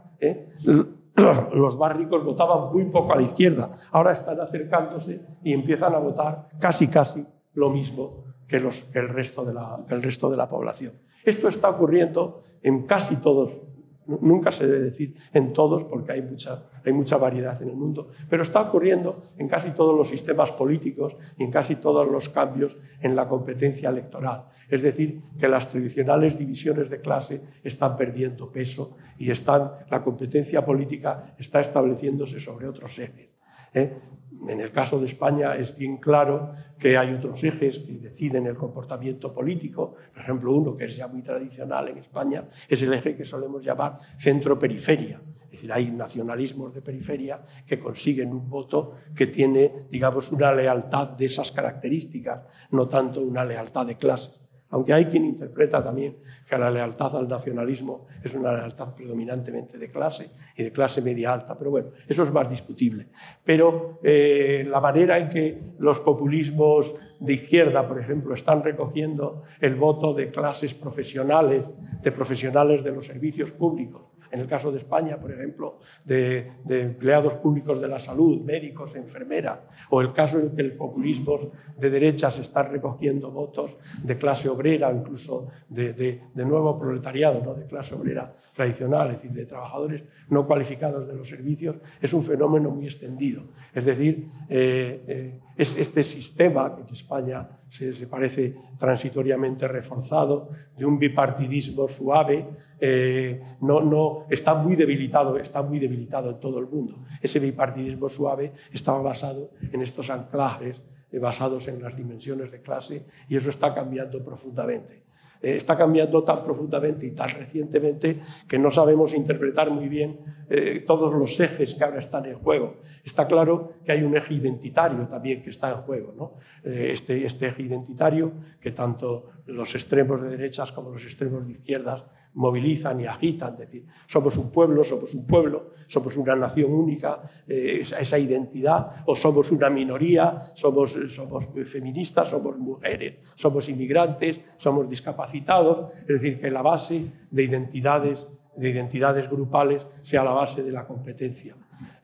los 1.54 1.76
barricos 1.76 2.24
votaban 2.24 2.72
muy 2.72 2.84
poco 2.86 3.12
a 3.12 3.16
la 3.16 3.22
izquierda. 3.22 3.70
Ahora 3.90 4.12
están 4.12 4.40
acercándose 4.40 5.20
y 5.42 5.52
empiezan 5.52 5.94
a 5.94 5.98
votar 5.98 6.48
casi, 6.58 6.88
casi 6.88 7.26
lo 7.54 7.70
mismo 7.70 8.24
que 8.46 8.56
el, 8.56 9.08
resto 9.08 9.44
de 9.44 9.52
la, 9.52 9.84
que 9.86 9.94
el 9.94 10.02
resto 10.02 10.30
de 10.30 10.36
la 10.36 10.48
población. 10.48 10.94
Esto 11.24 11.48
está 11.48 11.68
ocurriendo 11.68 12.42
en 12.62 12.86
casi 12.86 13.16
todos 13.16 13.60
Nunca 14.08 14.50
se 14.50 14.66
debe 14.66 14.84
decir 14.84 15.14
en 15.34 15.52
todos 15.52 15.84
porque 15.84 16.12
hay 16.12 16.22
mucha, 16.22 16.64
hay 16.82 16.92
mucha 16.92 17.18
variedad 17.18 17.60
en 17.60 17.68
el 17.68 17.76
mundo, 17.76 18.08
pero 18.28 18.42
está 18.42 18.62
ocurriendo 18.62 19.22
en 19.36 19.48
casi 19.48 19.72
todos 19.72 19.94
los 19.96 20.08
sistemas 20.08 20.50
políticos 20.52 21.16
y 21.36 21.44
en 21.44 21.50
casi 21.50 21.76
todos 21.76 22.10
los 22.10 22.30
cambios 22.30 22.78
en 23.02 23.14
la 23.14 23.28
competencia 23.28 23.90
electoral. 23.90 24.46
Es 24.68 24.82
decir, 24.82 25.20
que 25.38 25.46
las 25.46 25.68
tradicionales 25.68 26.38
divisiones 26.38 26.88
de 26.88 27.00
clase 27.02 27.42
están 27.62 27.96
perdiendo 27.96 28.50
peso 28.50 28.96
y 29.18 29.30
están, 29.30 29.72
la 29.90 30.02
competencia 30.02 30.64
política 30.64 31.34
está 31.38 31.60
estableciéndose 31.60 32.40
sobre 32.40 32.66
otros 32.66 32.98
ejes. 32.98 33.37
¿Eh? 33.74 33.98
En 34.46 34.60
el 34.60 34.70
caso 34.70 35.00
de 35.00 35.06
España 35.06 35.56
es 35.56 35.76
bien 35.76 35.96
claro 35.96 36.52
que 36.78 36.96
hay 36.96 37.12
otros 37.12 37.42
ejes 37.42 37.80
que 37.80 37.94
deciden 37.94 38.46
el 38.46 38.54
comportamiento 38.54 39.34
político. 39.34 39.96
Por 40.12 40.22
ejemplo, 40.22 40.52
uno 40.52 40.76
que 40.76 40.84
es 40.84 40.96
ya 40.96 41.08
muy 41.08 41.22
tradicional 41.22 41.88
en 41.88 41.98
España 41.98 42.44
es 42.68 42.80
el 42.82 42.92
eje 42.92 43.16
que 43.16 43.24
solemos 43.24 43.64
llamar 43.64 43.98
centro-periferia. 44.16 45.20
Es 45.44 45.50
decir, 45.52 45.72
hay 45.72 45.90
nacionalismos 45.90 46.72
de 46.72 46.82
periferia 46.82 47.42
que 47.66 47.80
consiguen 47.80 48.32
un 48.32 48.48
voto 48.48 48.92
que 49.14 49.26
tiene, 49.26 49.86
digamos, 49.90 50.30
una 50.30 50.52
lealtad 50.52 51.10
de 51.10 51.24
esas 51.24 51.50
características, 51.50 52.42
no 52.70 52.86
tanto 52.86 53.20
una 53.22 53.44
lealtad 53.44 53.86
de 53.86 53.96
clases. 53.96 54.47
Aunque 54.70 54.92
hay 54.92 55.06
quien 55.06 55.24
interpreta 55.24 55.82
también 55.82 56.16
que 56.48 56.58
la 56.58 56.70
lealtad 56.70 57.16
al 57.16 57.26
nacionalismo 57.26 58.06
es 58.22 58.34
una 58.34 58.52
lealtad 58.52 58.94
predominantemente 58.94 59.78
de 59.78 59.90
clase 59.90 60.30
y 60.56 60.62
de 60.62 60.72
clase 60.72 61.00
media 61.00 61.32
alta, 61.32 61.56
pero 61.56 61.70
bueno, 61.70 61.88
eso 62.06 62.22
es 62.22 62.32
más 62.32 62.50
discutible. 62.50 63.06
Pero 63.44 63.98
eh, 64.02 64.66
la 64.68 64.80
manera 64.80 65.18
en 65.18 65.28
que 65.30 65.58
los 65.78 66.00
populismos 66.00 66.96
de 67.18 67.32
izquierda, 67.32 67.88
por 67.88 67.98
ejemplo, 67.98 68.34
están 68.34 68.62
recogiendo 68.62 69.42
el 69.60 69.74
voto 69.74 70.12
de 70.12 70.30
clases 70.30 70.74
profesionales, 70.74 71.64
de 72.02 72.12
profesionales 72.12 72.84
de 72.84 72.92
los 72.92 73.06
servicios 73.06 73.52
públicos, 73.52 74.02
en 74.30 74.40
el 74.40 74.46
caso 74.46 74.70
de 74.70 74.78
España, 74.78 75.18
por 75.18 75.32
ejemplo, 75.32 75.78
de, 76.04 76.50
empleados 76.68 77.36
públicos 77.36 77.80
de 77.80 77.88
la 77.88 77.98
salud, 77.98 78.40
médicos, 78.40 78.94
enfermeras, 78.94 79.60
o 79.90 80.00
el 80.00 80.12
caso 80.12 80.38
en 80.40 80.54
que 80.54 80.62
el 80.62 80.72
populismo 80.72 81.38
de 81.76 81.90
derechas 81.90 82.38
está 82.38 82.62
recogiendo 82.62 83.30
votos 83.30 83.78
de 84.02 84.18
clase 84.18 84.48
obrera, 84.48 84.92
incluso 84.92 85.48
de, 85.68 86.22
nuevo 86.34 86.78
proletariado, 86.78 87.42
¿no? 87.44 87.54
de 87.54 87.66
clase 87.66 87.94
obrera 87.94 88.34
tradicional, 88.58 89.06
es 89.10 89.22
decir, 89.22 89.30
de 89.30 89.46
trabajadores 89.46 90.02
no 90.30 90.44
cualificados 90.44 91.06
de 91.06 91.14
los 91.14 91.28
servicios, 91.28 91.76
es 92.00 92.12
un 92.12 92.24
fenómeno 92.24 92.70
muy 92.70 92.86
extendido. 92.86 93.44
Es 93.72 93.84
decir, 93.84 94.28
eh, 94.48 95.04
eh, 95.06 95.40
es 95.56 95.78
este 95.78 96.02
sistema 96.02 96.74
que 96.74 96.82
en 96.82 96.88
España 96.88 97.48
se, 97.68 97.92
parece 98.08 98.56
transitoriamente 98.76 99.68
reforzado, 99.68 100.50
de 100.76 100.84
un 100.84 100.98
bipartidismo 100.98 101.86
suave, 101.86 102.48
eh, 102.80 103.40
no, 103.60 103.80
no, 103.80 104.26
está 104.28 104.54
muy 104.54 104.74
debilitado, 104.74 105.38
está 105.38 105.62
muy 105.62 105.78
debilitado 105.78 106.30
en 106.30 106.40
todo 106.40 106.58
el 106.58 106.66
mundo. 106.66 107.04
Ese 107.22 107.38
bipartidismo 107.38 108.08
suave 108.08 108.54
estaba 108.72 109.00
basado 109.00 109.52
en 109.72 109.82
estos 109.82 110.10
anclajes 110.10 110.82
basados 111.12 111.68
en 111.68 111.80
las 111.80 111.96
dimensiones 111.96 112.50
de 112.50 112.60
clase 112.60 113.06
y 113.28 113.36
eso 113.36 113.50
está 113.50 113.72
cambiando 113.72 114.22
profundamente. 114.24 115.08
Eh, 115.40 115.56
está 115.56 115.76
cambiando 115.76 116.24
tan 116.24 116.42
profundamente 116.42 117.06
y 117.06 117.12
tan 117.12 117.28
recientemente 117.28 118.20
que 118.48 118.58
no 118.58 118.70
sabemos 118.70 119.14
interpretar 119.14 119.70
muy 119.70 119.88
bien 119.88 120.18
eh, 120.50 120.82
todos 120.86 121.14
los 121.14 121.38
ejes 121.38 121.74
que 121.74 121.84
ahora 121.84 122.00
están 122.00 122.26
en 122.26 122.38
juego. 122.38 122.76
Está 123.04 123.26
claro 123.28 123.74
que 123.84 123.92
hay 123.92 124.02
un 124.02 124.16
eje 124.16 124.34
identitario 124.34 125.06
también 125.06 125.42
que 125.42 125.50
está 125.50 125.70
en 125.70 125.76
juego. 125.82 126.12
¿no? 126.16 126.32
Eh, 126.64 126.90
este, 126.92 127.24
este 127.24 127.46
eje 127.46 127.62
identitario 127.62 128.32
que 128.60 128.72
tanto 128.72 129.26
los 129.46 129.74
extremos 129.74 130.20
de 130.20 130.30
derechas 130.30 130.72
como 130.72 130.90
los 130.90 131.04
extremos 131.04 131.46
de 131.46 131.52
izquierdas 131.52 132.04
movilizan 132.34 133.00
y 133.00 133.06
agitan, 133.06 133.54
es 133.54 133.58
decir, 133.60 133.86
somos 134.06 134.36
un 134.36 134.52
pueblo, 134.52 134.84
somos 134.84 135.12
un 135.14 135.26
pueblo, 135.26 135.70
somos 135.86 136.16
una 136.16 136.36
nación 136.36 136.72
única, 136.72 137.22
esa, 137.48 138.18
identidad, 138.18 139.02
o 139.06 139.16
somos 139.16 139.50
una 139.50 139.70
minoría, 139.70 140.52
somos, 140.54 140.96
somos 141.08 141.48
feministas, 141.66 142.28
somos 142.28 142.56
mujeres, 142.58 143.16
somos 143.34 143.68
inmigrantes, 143.68 144.40
somos 144.56 144.88
discapacitados, 144.88 145.27
es 145.34 146.06
decir, 146.06 146.40
que 146.40 146.50
la 146.50 146.62
base 146.62 147.12
de 147.30 147.42
identidades, 147.42 148.28
de 148.56 148.70
identidades 148.70 149.28
grupales 149.30 149.86
sea 150.02 150.24
la 150.24 150.32
base 150.32 150.62
de 150.62 150.72
la 150.72 150.86
competencia. 150.86 151.54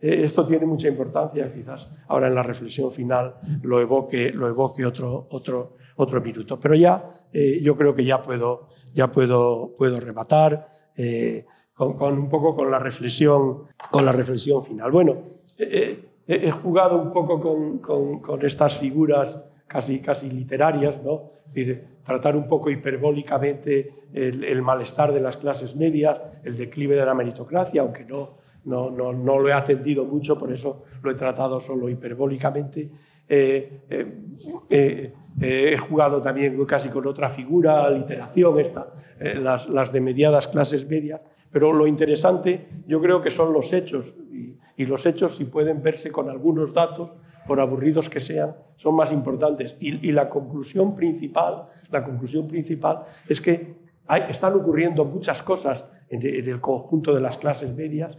Eh, 0.00 0.22
esto 0.22 0.46
tiene 0.46 0.66
mucha 0.66 0.88
importancia, 0.88 1.52
quizás 1.52 1.90
ahora 2.08 2.28
en 2.28 2.34
la 2.34 2.42
reflexión 2.42 2.92
final 2.92 3.36
lo 3.62 3.80
evoque, 3.80 4.32
lo 4.32 4.48
evoque 4.48 4.84
otro, 4.84 5.28
otro, 5.30 5.76
otro 5.96 6.20
minuto, 6.20 6.60
pero 6.60 6.74
ya 6.74 7.10
eh, 7.32 7.60
yo 7.62 7.76
creo 7.76 7.94
que 7.94 8.04
ya 8.04 8.22
puedo 8.22 8.68
ya 8.92 9.10
puedo, 9.10 9.74
puedo 9.76 9.98
rematar 9.98 10.68
eh, 10.96 11.46
con, 11.72 12.18
un 12.18 12.28
poco 12.28 12.54
con 12.54 12.70
la 12.70 12.78
reflexión, 12.78 13.64
con 13.90 14.04
la 14.04 14.12
reflexión 14.12 14.62
final. 14.62 14.92
Bueno, 14.92 15.22
he 15.58 16.50
jugado 16.50 17.00
un 17.00 17.12
poco 17.12 17.40
con, 17.40 18.20
con, 18.20 18.44
estas 18.44 18.78
figuras 18.78 19.42
casi, 19.66 20.00
casi 20.00 20.30
literarias, 20.30 21.02
¿no? 21.02 21.30
decir, 21.46 21.84
tratar 22.04 22.36
un 22.36 22.48
poco 22.48 22.70
hiperbólicamente 22.70 24.04
el, 24.12 24.62
malestar 24.62 25.12
de 25.12 25.20
las 25.20 25.36
clases 25.36 25.74
medias, 25.74 26.22
el 26.44 26.56
declive 26.56 26.96
de 26.96 27.04
la 27.04 27.14
meritocracia, 27.14 27.82
aunque 27.82 28.04
no, 28.04 28.36
no, 28.64 28.90
no, 28.90 29.12
no, 29.12 29.38
lo 29.38 29.48
he 29.48 29.52
atendido 29.52 30.04
mucho, 30.04 30.38
por 30.38 30.52
eso 30.52 30.84
lo 31.02 31.10
he 31.10 31.14
tratado 31.14 31.58
solo 31.58 31.88
hiperbólicamente. 31.88 32.90
Eh, 33.28 33.80
eh, 33.88 35.12
eh, 35.40 35.72
he 35.72 35.78
jugado 35.78 36.20
también 36.20 36.64
casi 36.64 36.90
con 36.90 37.06
otra 37.06 37.28
figura, 37.28 37.90
literación, 37.90 38.60
esta, 38.60 38.92
las, 39.18 39.68
las, 39.68 39.92
de 39.92 40.00
mediadas 40.00 40.46
clases 40.46 40.88
medias, 40.88 41.20
pero 41.50 41.72
lo 41.72 41.86
interesante 41.86 42.68
yo 42.86 43.00
creo 43.00 43.20
que 43.20 43.30
son 43.30 43.52
los 43.52 43.72
hechos, 43.72 44.14
y, 44.76 44.86
los 44.86 45.06
hechos 45.06 45.36
si 45.36 45.44
pueden 45.44 45.82
verse 45.82 46.10
con 46.10 46.28
algunos 46.28 46.74
datos, 46.74 47.16
por 47.46 47.60
aburridos 47.60 48.08
que 48.08 48.20
sean, 48.20 48.54
son 48.76 48.94
más 48.96 49.12
importantes. 49.12 49.76
Y, 49.80 50.12
la 50.12 50.28
conclusión 50.28 50.94
principal, 50.94 51.66
la 51.90 52.04
conclusión 52.04 52.48
principal 52.48 53.04
es 53.28 53.40
que 53.40 53.76
están 54.28 54.54
ocurriendo 54.54 55.04
muchas 55.04 55.42
cosas 55.42 55.90
en, 56.08 56.22
el 56.24 56.60
conjunto 56.60 57.14
de 57.14 57.20
las 57.20 57.38
clases 57.38 57.74
medias, 57.74 58.18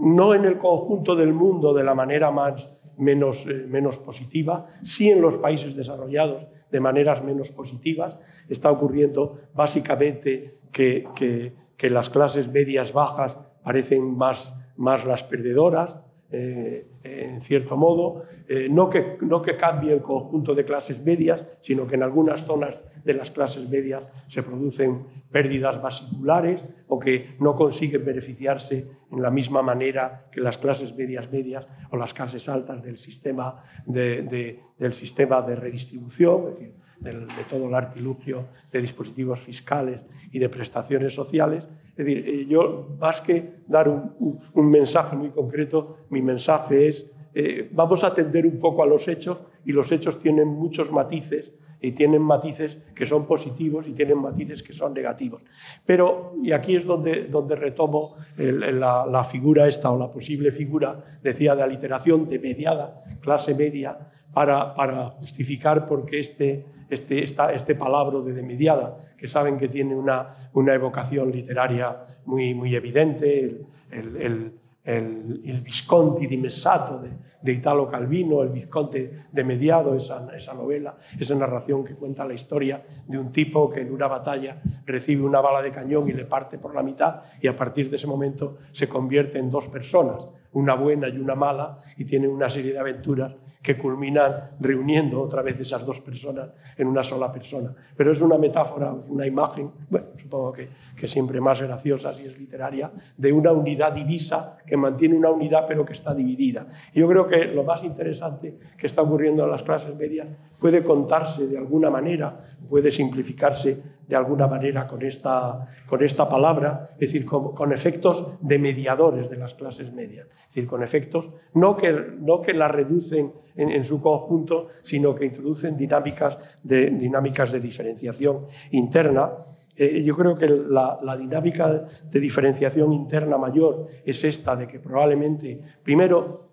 no 0.00 0.34
en 0.34 0.44
el 0.44 0.58
conjunto 0.58 1.16
del 1.16 1.32
mundo 1.32 1.74
de 1.74 1.84
la 1.84 1.94
manera 1.94 2.30
más 2.30 2.78
menos, 2.98 3.46
eh, 3.46 3.64
menos 3.68 3.98
positiva, 3.98 4.66
sí 4.82 5.10
en 5.10 5.22
los 5.22 5.38
países 5.38 5.74
desarrollados 5.74 6.46
de 6.70 6.80
maneras 6.80 7.24
menos 7.24 7.50
positivas. 7.50 8.18
Está 8.48 8.70
ocurriendo 8.70 9.38
básicamente 9.54 10.58
que, 10.72 11.06
que, 11.14 11.90
las 11.90 12.10
clases 12.10 12.48
medias 12.48 12.92
bajas 12.92 13.38
parecen 13.62 14.16
más, 14.16 14.54
más 14.76 15.06
las 15.06 15.22
perdedoras, 15.22 16.00
eh, 16.30 16.86
en 17.02 17.40
cierto 17.40 17.76
modo, 17.76 18.24
eh, 18.48 18.68
no, 18.70 18.90
que, 18.90 19.16
no 19.22 19.40
que 19.40 19.56
cambie 19.56 19.92
el 19.92 20.02
conjunto 20.02 20.54
de 20.54 20.64
clases 20.64 21.02
medias, 21.02 21.42
sino 21.60 21.86
que 21.86 21.94
en 21.94 22.02
algunas 22.02 22.44
zonas 22.44 22.82
de 23.04 23.14
las 23.14 23.30
clases 23.30 23.68
medias 23.68 24.06
se 24.26 24.42
producen 24.42 25.06
pérdidas 25.30 25.80
vasiculares 25.80 26.64
o 26.88 26.98
que 26.98 27.36
no 27.40 27.56
consiguen 27.56 28.04
beneficiarse 28.04 28.86
en 29.10 29.22
la 29.22 29.30
misma 29.30 29.62
manera 29.62 30.26
que 30.30 30.40
las 30.40 30.58
clases 30.58 30.94
medias 30.94 31.30
medias 31.32 31.66
o 31.90 31.96
las 31.96 32.12
clases 32.12 32.48
altas 32.48 32.82
del 32.82 32.98
sistema 32.98 33.64
de, 33.86 34.60
del 34.78 34.92
sistema 34.92 35.40
de 35.42 35.56
redistribución, 35.56 36.48
es 36.48 36.58
decir, 36.58 36.74
de, 37.00 37.26
todo 37.48 37.68
el 37.68 37.74
artilugio 37.74 38.48
de 38.72 38.80
dispositivos 38.80 39.40
fiscales 39.40 40.00
y 40.32 40.38
de 40.38 40.48
prestaciones 40.48 41.14
sociales. 41.14 41.66
Es 41.98 42.06
decir, 42.06 42.28
eh, 42.28 42.46
yo 42.46 42.96
más 43.00 43.20
que 43.20 43.54
dar 43.66 43.88
un, 43.88 44.70
mensaje 44.70 45.16
muy 45.16 45.30
concreto, 45.30 45.98
mi 46.10 46.22
mensaje 46.22 46.86
es 46.86 47.10
eh, 47.34 47.68
vamos 47.72 48.04
a 48.04 48.08
atender 48.08 48.46
un 48.46 48.60
poco 48.60 48.84
a 48.84 48.86
los 48.86 49.08
hechos 49.08 49.38
y 49.64 49.72
los 49.72 49.90
hechos 49.90 50.20
tienen 50.20 50.46
muchos 50.46 50.92
matices 50.92 51.52
y 51.80 51.92
tienen 51.92 52.22
matices 52.22 52.78
que 52.94 53.04
son 53.04 53.26
positivos 53.26 53.88
y 53.88 53.92
tienen 53.92 54.18
matices 54.18 54.62
que 54.62 54.72
son 54.72 54.94
negativos. 54.94 55.44
Pero, 55.84 56.34
y 56.40 56.52
aquí 56.52 56.76
es 56.76 56.86
donde, 56.86 57.24
donde 57.24 57.56
retomo 57.56 58.14
la, 58.36 59.04
la, 59.06 59.24
figura 59.24 59.68
esta 59.68 59.90
o 59.90 59.98
la 59.98 60.10
posible 60.10 60.50
figura, 60.50 61.18
decía, 61.22 61.54
de 61.54 61.62
aliteración 61.62 62.28
de 62.28 62.38
mediada, 62.38 63.02
clase 63.20 63.54
media, 63.54 63.98
para, 64.32 64.74
para 64.74 65.06
justificar 65.08 65.86
por 65.86 66.06
qué 66.06 66.20
este, 66.20 66.64
este, 66.88 67.24
este 67.24 67.74
palabra 67.74 68.20
de 68.20 68.32
demediada, 68.32 68.96
que 69.16 69.28
saben 69.28 69.58
que 69.58 69.68
tiene 69.68 69.94
una, 69.94 70.28
una 70.54 70.74
evocación 70.74 71.30
literaria 71.30 71.96
muy, 72.24 72.54
muy 72.54 72.74
evidente, 72.74 73.62
el 73.90 74.52
el, 74.88 75.42
el 75.44 75.60
Visconti 75.60 76.26
di 76.26 76.38
Messato 76.38 76.98
de, 76.98 77.10
de, 77.42 77.52
Italo 77.52 77.86
Calvino, 77.86 78.42
el 78.42 78.48
Visconte 78.48 79.26
de 79.30 79.44
Mediado, 79.44 79.94
esa, 79.94 80.26
esa, 80.34 80.54
novela, 80.54 80.96
esa 81.20 81.34
narración 81.34 81.84
que 81.84 81.94
cuenta 81.94 82.24
la 82.24 82.32
historia 82.32 82.82
de 83.06 83.18
un 83.18 83.30
tipo 83.30 83.68
que 83.68 83.82
en 83.82 83.92
una 83.92 84.06
batalla 84.06 84.62
recibe 84.86 85.22
una 85.24 85.42
bala 85.42 85.60
de 85.60 85.70
cañón 85.72 86.08
y 86.08 86.14
le 86.14 86.24
parte 86.24 86.56
por 86.56 86.74
la 86.74 86.82
mitad 86.82 87.20
y 87.42 87.48
a 87.48 87.54
partir 87.54 87.90
de 87.90 87.96
ese 87.96 88.06
momento 88.06 88.56
se 88.72 88.88
convierte 88.88 89.38
en 89.38 89.50
dos 89.50 89.68
personas, 89.68 90.26
una 90.52 90.74
buena 90.74 91.08
y 91.08 91.18
una 91.18 91.34
mala, 91.34 91.80
y 91.98 92.06
tiene 92.06 92.26
una 92.26 92.48
serie 92.48 92.72
de 92.72 92.78
aventuras 92.78 93.34
que 93.62 93.76
culminan 93.76 94.50
reuniendo 94.60 95.20
otra 95.20 95.42
vez 95.42 95.58
esas 95.60 95.84
dos 95.84 96.00
personas 96.00 96.50
en 96.76 96.86
una 96.86 97.02
sola 97.02 97.32
persona. 97.32 97.74
Pero 97.96 98.12
es 98.12 98.20
una 98.20 98.38
metáfora, 98.38 98.92
una 98.92 99.26
imagen, 99.26 99.70
bueno, 99.90 100.06
supongo 100.16 100.52
que, 100.52 100.68
que, 100.98 101.08
siempre 101.08 101.40
más 101.40 101.62
graciosa 101.62 102.12
si 102.12 102.26
es 102.26 102.38
literaria, 102.38 102.90
de 103.16 103.32
una 103.32 103.52
unidad 103.52 103.92
divisa 103.92 104.58
que 104.66 104.76
mantiene 104.76 105.16
una 105.16 105.30
unidad 105.30 105.64
pero 105.66 105.84
que 105.84 105.92
está 105.92 106.14
dividida. 106.14 106.66
Yo 106.94 107.08
creo 107.08 107.26
que 107.26 107.44
lo 107.46 107.64
más 107.64 107.84
interesante 107.84 108.58
que 108.76 108.86
está 108.86 109.02
ocurriendo 109.02 109.44
en 109.44 109.50
las 109.50 109.62
clases 109.62 109.94
medias 109.96 110.28
puede 110.58 110.82
contarse 110.82 111.46
de 111.46 111.58
alguna 111.58 111.90
manera, 111.90 112.40
puede 112.68 112.90
simplificarse 112.90 113.98
de 114.08 114.16
alguna 114.16 114.46
manera 114.46 114.86
con 114.86 115.02
esta, 115.02 115.68
con 115.86 116.02
esta 116.02 116.28
palabra, 116.28 116.90
es 116.94 117.12
decir, 117.12 117.26
con, 117.26 117.72
efectos 117.72 118.26
de 118.40 118.58
mediadores 118.58 119.28
de 119.28 119.36
las 119.36 119.54
clases 119.54 119.92
medias, 119.92 120.26
es 120.26 120.46
decir, 120.48 120.66
con 120.66 120.82
efectos 120.82 121.30
no 121.52 121.76
que, 121.76 121.92
no 122.18 122.40
que 122.40 122.54
la 122.54 122.68
reducen 122.68 123.32
en, 123.54 123.70
en, 123.70 123.84
su 123.84 124.00
conjunto, 124.00 124.68
sino 124.82 125.14
que 125.14 125.26
introducen 125.26 125.76
dinámicas 125.76 126.38
de, 126.62 126.90
dinámicas 126.90 127.52
de 127.52 127.60
diferenciación 127.60 128.46
interna. 128.70 129.32
Eh, 129.80 130.02
yo 130.02 130.16
creo 130.16 130.34
que 130.36 130.48
la, 130.48 131.16
dinámica 131.16 131.86
de 132.10 132.20
diferenciación 132.20 132.92
interna 132.92 133.38
mayor 133.38 133.86
es 134.04 134.24
esta, 134.24 134.56
de 134.56 134.66
que 134.66 134.80
probablemente, 134.80 135.60
primero, 135.84 136.50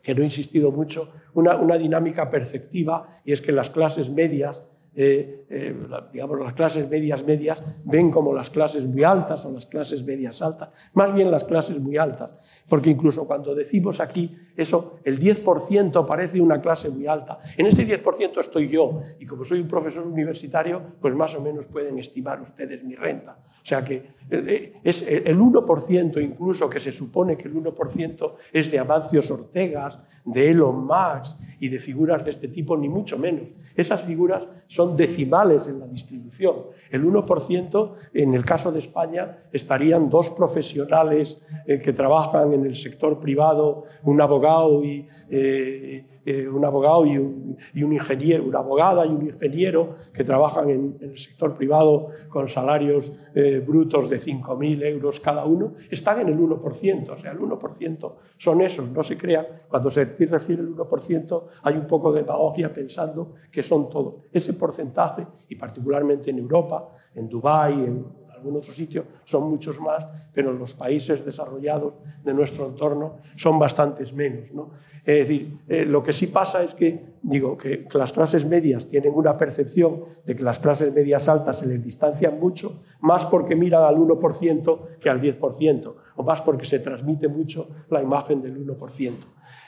que 0.00 0.14
no 0.14 0.22
he 0.22 0.24
insistido 0.24 0.70
mucho, 0.70 1.10
una 1.34 1.76
dinámica 1.76 2.30
perceptiva, 2.30 3.20
y 3.24 3.32
es 3.32 3.40
que 3.40 3.50
las 3.50 3.68
clases 3.68 4.10
medias 4.10 4.62
eh, 4.94 5.46
eh, 5.48 5.74
digamos, 6.12 6.38
las 6.38 6.52
clases 6.52 6.88
medias 6.88 7.24
medias 7.24 7.62
ven 7.84 8.10
como 8.10 8.34
las 8.34 8.50
clases 8.50 8.84
muy 8.84 9.02
altas 9.02 9.46
o 9.46 9.50
las 9.50 9.64
clases 9.64 10.04
medias 10.04 10.42
altas, 10.42 10.68
más 10.92 11.14
bien 11.14 11.30
las 11.30 11.44
clases 11.44 11.78
muy 11.80 11.96
altas, 11.96 12.36
porque 12.68 12.90
incluso 12.90 13.26
cuando 13.26 13.54
decimos 13.54 14.00
aquí 14.00 14.36
eso, 14.54 14.98
el 15.04 15.18
10% 15.18 16.06
parece 16.06 16.42
una 16.42 16.60
clase 16.60 16.90
muy 16.90 17.06
alta. 17.06 17.38
En 17.56 17.66
este 17.66 17.86
10% 17.86 18.38
estoy 18.38 18.68
yo, 18.68 19.00
y 19.18 19.24
como 19.24 19.44
soy 19.44 19.60
un 19.60 19.68
profesor 19.68 20.06
universitario, 20.06 20.82
pues 21.00 21.14
más 21.14 21.34
o 21.34 21.40
menos 21.40 21.64
pueden 21.66 21.98
estimar 21.98 22.42
ustedes 22.42 22.84
mi 22.84 22.94
renta. 22.94 23.38
O 23.62 23.64
sea 23.64 23.82
que 23.82 24.02
eh, 24.30 24.74
es 24.84 25.06
el 25.08 25.38
1% 25.38 26.22
incluso, 26.22 26.68
que 26.68 26.80
se 26.80 26.92
supone 26.92 27.36
que 27.38 27.48
el 27.48 27.54
1% 27.54 28.32
es 28.52 28.70
de 28.70 28.78
Amancio 28.78 29.20
Ortegas, 29.32 29.98
de 30.24 30.50
Elon 30.50 30.86
Musk 30.86 31.38
y 31.58 31.68
de 31.68 31.78
figuras 31.78 32.24
de 32.24 32.30
este 32.30 32.48
tipo, 32.48 32.76
ni 32.76 32.88
mucho 32.88 33.18
menos. 33.18 33.48
Esas 33.74 34.02
figuras 34.02 34.44
son 34.66 34.96
decimales 34.96 35.68
en 35.68 35.80
la 35.80 35.86
distribución. 35.86 36.56
El 36.90 37.04
1%, 37.04 37.92
en 38.14 38.34
el 38.34 38.44
caso 38.44 38.72
de 38.72 38.80
España, 38.80 39.38
estarían 39.52 40.10
dos 40.10 40.30
profesionales 40.30 41.42
eh, 41.66 41.80
que 41.80 41.92
trabajan 41.92 42.52
en 42.52 42.64
el 42.64 42.76
sector 42.76 43.18
privado, 43.20 43.84
un 44.02 44.20
abogado 44.20 44.84
y, 44.84 45.06
eh, 45.30 46.04
eh, 46.24 46.46
un 46.48 46.64
abogado 46.64 47.04
y 47.04 47.18
un, 47.18 47.56
ingeniero, 47.74 48.44
una 48.44 48.60
abogada 48.60 49.04
y 49.04 49.08
un 49.08 49.22
ingeniero 49.22 49.90
que 50.12 50.22
trabajan 50.22 50.70
en, 50.70 50.96
el 51.00 51.18
sector 51.18 51.56
privado 51.56 52.08
con 52.28 52.48
salarios 52.48 53.12
eh, 53.34 53.62
brutos 53.66 54.08
de 54.08 54.16
5.000 54.16 54.84
euros 54.84 55.18
cada 55.18 55.44
uno, 55.44 55.74
están 55.90 56.20
en 56.20 56.28
el 56.28 56.38
1%. 56.38 57.10
O 57.10 57.18
sea, 57.18 57.32
el 57.32 57.40
1% 57.40 58.12
son 58.36 58.60
esos, 58.60 58.88
no 58.90 59.02
se 59.02 59.18
crean. 59.18 59.46
Cuando 59.68 59.90
se 59.90 60.04
refiere 60.04 60.62
al 60.62 60.74
1%, 60.76 61.42
hay 61.62 61.74
un 61.74 61.86
poco 61.86 62.12
de 62.12 62.22
demagogia 62.22 62.72
pensando 62.72 63.34
que 63.50 63.62
son 63.62 63.90
todos. 63.90 64.14
Ese 64.32 64.54
porcentaje, 64.54 65.26
y 65.48 65.56
particularmente 65.56 66.30
en 66.30 66.38
Europa, 66.38 66.88
en 67.14 67.28
Dubái, 67.28 67.72
en 67.72 68.21
algún 68.42 68.56
otro 68.56 68.72
sitio 68.72 69.04
son 69.24 69.48
muchos 69.48 69.80
más, 69.80 70.04
pero 70.34 70.52
los 70.52 70.74
países 70.74 71.24
desarrollados 71.24 71.96
de 72.24 72.34
nuestro 72.34 72.66
entorno 72.66 73.18
son 73.36 73.58
bastantes 73.58 74.12
menos. 74.12 74.52
¿no? 74.52 74.70
Es 75.04 75.28
decir, 75.28 75.58
eh, 75.68 75.84
lo 75.84 76.02
que 76.02 76.12
sí 76.12 76.26
pasa 76.26 76.62
es 76.62 76.74
que, 76.74 77.16
digo, 77.22 77.56
que, 77.56 77.86
las 77.94 78.12
clases 78.12 78.44
medias 78.44 78.88
tienen 78.88 79.12
una 79.14 79.36
percepción 79.36 80.02
de 80.26 80.34
que 80.34 80.42
las 80.42 80.58
clases 80.58 80.92
medias 80.92 81.28
altas 81.28 81.58
se 81.58 81.66
les 81.66 81.84
distancian 81.84 82.38
mucho, 82.38 82.82
más 83.00 83.24
porque 83.26 83.54
miran 83.54 83.84
al 83.84 83.96
1% 83.96 84.98
que 85.00 85.08
al 85.08 85.20
10%, 85.20 85.94
o 86.16 86.22
más 86.22 86.42
porque 86.42 86.64
se 86.64 86.80
transmite 86.80 87.28
mucho 87.28 87.68
la 87.90 88.02
imagen 88.02 88.42
del 88.42 88.64
1%. 88.66 89.12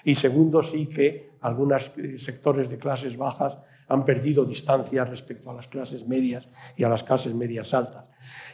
Y 0.04 0.14
segundo, 0.14 0.62
sí 0.62 0.86
que 0.86 1.30
algunos 1.40 1.92
eh, 1.96 2.18
sectores 2.18 2.68
de 2.68 2.78
clases 2.78 3.16
bajas 3.16 3.58
han 3.88 4.04
perdido 4.04 4.44
distancia 4.44 5.04
respecto 5.04 5.50
a 5.50 5.54
las 5.54 5.68
clases 5.68 6.06
medias 6.06 6.48
y 6.76 6.84
a 6.84 6.88
las 6.88 7.04
clases 7.04 7.34
medias 7.34 7.74
altas. 7.74 8.04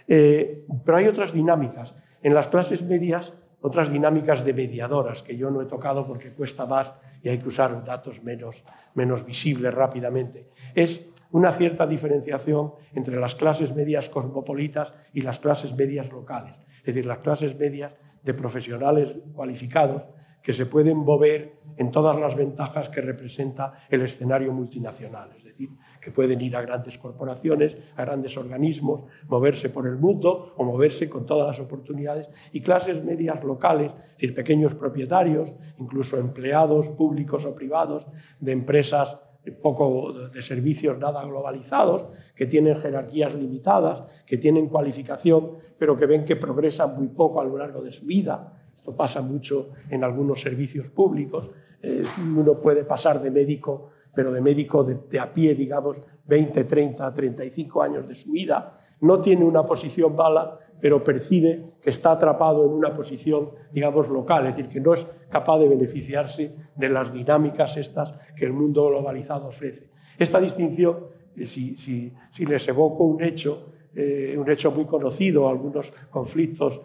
Eh, 0.07 0.65
pero 0.85 0.99
hay 0.99 1.07
otras 1.07 1.33
dinámicas. 1.33 1.95
En 2.23 2.35
las 2.35 2.49
clases 2.49 2.83
medias, 2.83 3.33
otras 3.61 3.91
dinámicas 3.91 4.45
de 4.45 4.55
mediadoras 4.55 5.23
que 5.23 5.37
yo 5.37 5.51
no 5.51 5.63
he 5.63 5.67
tocado 5.67 6.07
porque 6.07 6.31
cuesta 6.31 6.67
más 6.67 6.95
y 7.23 7.29
hay 7.29 7.39
que 7.39 7.49
usar 7.49 7.85
datos 7.85 8.23
menos, 8.23 8.65
menos 8.95 9.25
visibles 9.25 9.73
rápidamente. 9.73 10.49
Es 10.75 11.07
una 11.33 11.53
cierta 11.53 11.87
diferenciación 11.87 12.73
entre 12.95 13.19
las 13.21 13.35
clases 13.35 13.75
medias 13.75 14.09
cosmopolitas 14.09 14.95
y 15.13 15.21
las 15.23 15.39
clases 15.39 15.75
medias 15.77 16.11
locales. 16.11 16.55
Es 16.79 16.87
decir, 16.87 17.07
las 17.07 17.19
clases 17.19 17.57
medias 17.59 17.95
de 18.23 18.35
profesionales 18.35 19.15
cualificados 19.35 20.09
que 20.43 20.53
se 20.53 20.67
pueden 20.67 20.99
mover 20.99 21.61
en 21.77 21.91
todas 21.91 22.19
las 22.19 22.35
ventajas 22.35 22.89
que 22.89 23.01
representa 23.01 23.73
el 23.89 24.03
escenario 24.03 24.53
multinacional, 24.53 25.31
es 25.37 25.45
decir, 25.45 25.71
que 26.01 26.11
pueden 26.11 26.41
ir 26.41 26.57
a 26.57 26.63
grandes 26.63 26.99
corporaciones, 26.99 27.77
a 27.97 28.05
grandes 28.05 28.37
organismos, 28.37 29.05
moverse 29.29 29.71
por 29.71 29.87
el 29.87 29.97
mundo 29.97 30.55
o 30.57 30.65
moverse 30.65 31.09
con 31.09 31.27
todas 31.27 31.47
las 31.47 31.61
oportunidades, 31.61 32.29
y 32.53 32.63
clases 32.63 33.05
medias 33.05 33.43
locales, 33.45 33.93
es 33.93 34.13
decir, 34.13 34.35
pequeños 34.35 34.75
propietarios, 34.75 35.55
incluso 35.79 36.19
empleados 36.19 36.89
públicos 36.91 37.47
o 37.47 37.55
privados 37.55 38.07
de 38.41 38.53
empresas 38.53 39.19
poco 39.63 40.13
de 40.13 40.43
servicios 40.43 40.99
nada 40.99 41.25
globalizados, 41.25 42.07
que 42.35 42.47
tienen 42.47 42.77
jerarquías 42.77 43.35
limitadas, 43.35 44.05
que 44.27 44.37
tienen 44.37 44.69
cualificación, 44.69 45.53
pero 45.79 45.97
que 45.97 46.07
ven 46.07 46.25
que 46.25 46.37
progresan 46.37 46.97
muy 46.97 47.09
poco 47.09 47.41
a 47.41 47.45
lo 47.45 47.57
largo 47.57 47.83
de 47.83 47.93
su 47.93 48.05
vida, 48.05 48.60
esto 48.91 48.97
pasa 48.97 49.23
mucho 49.23 49.71
en 49.89 50.03
algunos 50.03 50.41
servicios 50.41 50.91
públicos. 50.91 51.51
Eh, 51.81 52.03
uno 52.37 52.61
puede 52.61 52.85
pasar 52.85 53.23
de 53.23 53.31
médico, 53.31 53.91
pero 54.13 54.33
de 54.33 54.41
médico 54.41 54.83
de, 54.83 55.19
a 55.21 55.33
pie, 55.33 55.55
digamos, 55.55 56.03
20, 56.27 56.65
30, 56.65 57.13
35 57.13 57.83
años 57.83 58.09
de 58.09 58.15
su 58.15 58.33
vida. 58.33 58.77
No 59.01 59.21
tiene 59.21 59.45
una 59.45 59.65
posición 59.65 60.17
mala, 60.17 60.59
pero 60.81 61.05
percibe 61.05 61.75
que 61.81 61.91
está 61.91 62.13
atrapado 62.13 62.65
en 62.65 62.73
una 62.73 62.93
posición, 62.93 63.51
digamos, 63.73 64.09
local, 64.09 64.47
es 64.47 64.57
decir, 64.57 64.73
que 64.73 64.81
no 64.81 64.93
es 64.93 65.07
capaz 65.31 65.59
de 65.59 65.69
beneficiarse 65.69 66.57
de 66.75 66.89
las 66.89 67.13
dinámicas 67.13 67.77
estas 67.77 68.13
que 68.35 68.47
el 68.47 68.53
mundo 68.53 68.89
globalizado 68.89 69.47
ofrece. 69.47 69.89
Esta 70.19 70.41
distinción, 70.41 71.07
eh, 71.37 71.47
si 71.47 72.13
les 72.47 72.69
evoco 72.69 73.05
un 73.05 73.23
hecho, 73.23 73.71
eh, 73.95 74.37
un 74.39 74.49
hecho 74.49 74.71
muy 74.71 74.85
conocido, 74.85 75.49
algunos 75.49 75.93
conflictos 76.11 76.81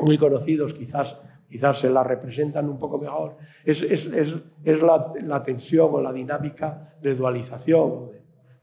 muy 0.00 0.18
conocidos, 0.18 0.74
quizás, 0.74 1.20
quizás 1.48 1.78
se 1.78 1.90
la 1.90 2.02
representan 2.02 2.68
un 2.68 2.78
poco 2.78 2.98
mejor, 2.98 3.36
es, 3.64 3.82
es, 3.82 4.06
es, 4.06 4.34
es 4.64 4.82
la, 4.82 5.12
la, 5.22 5.42
tensión 5.42 5.90
o 5.92 6.00
la 6.00 6.12
dinámica 6.12 6.96
de 7.00 7.14
dualización, 7.14 8.10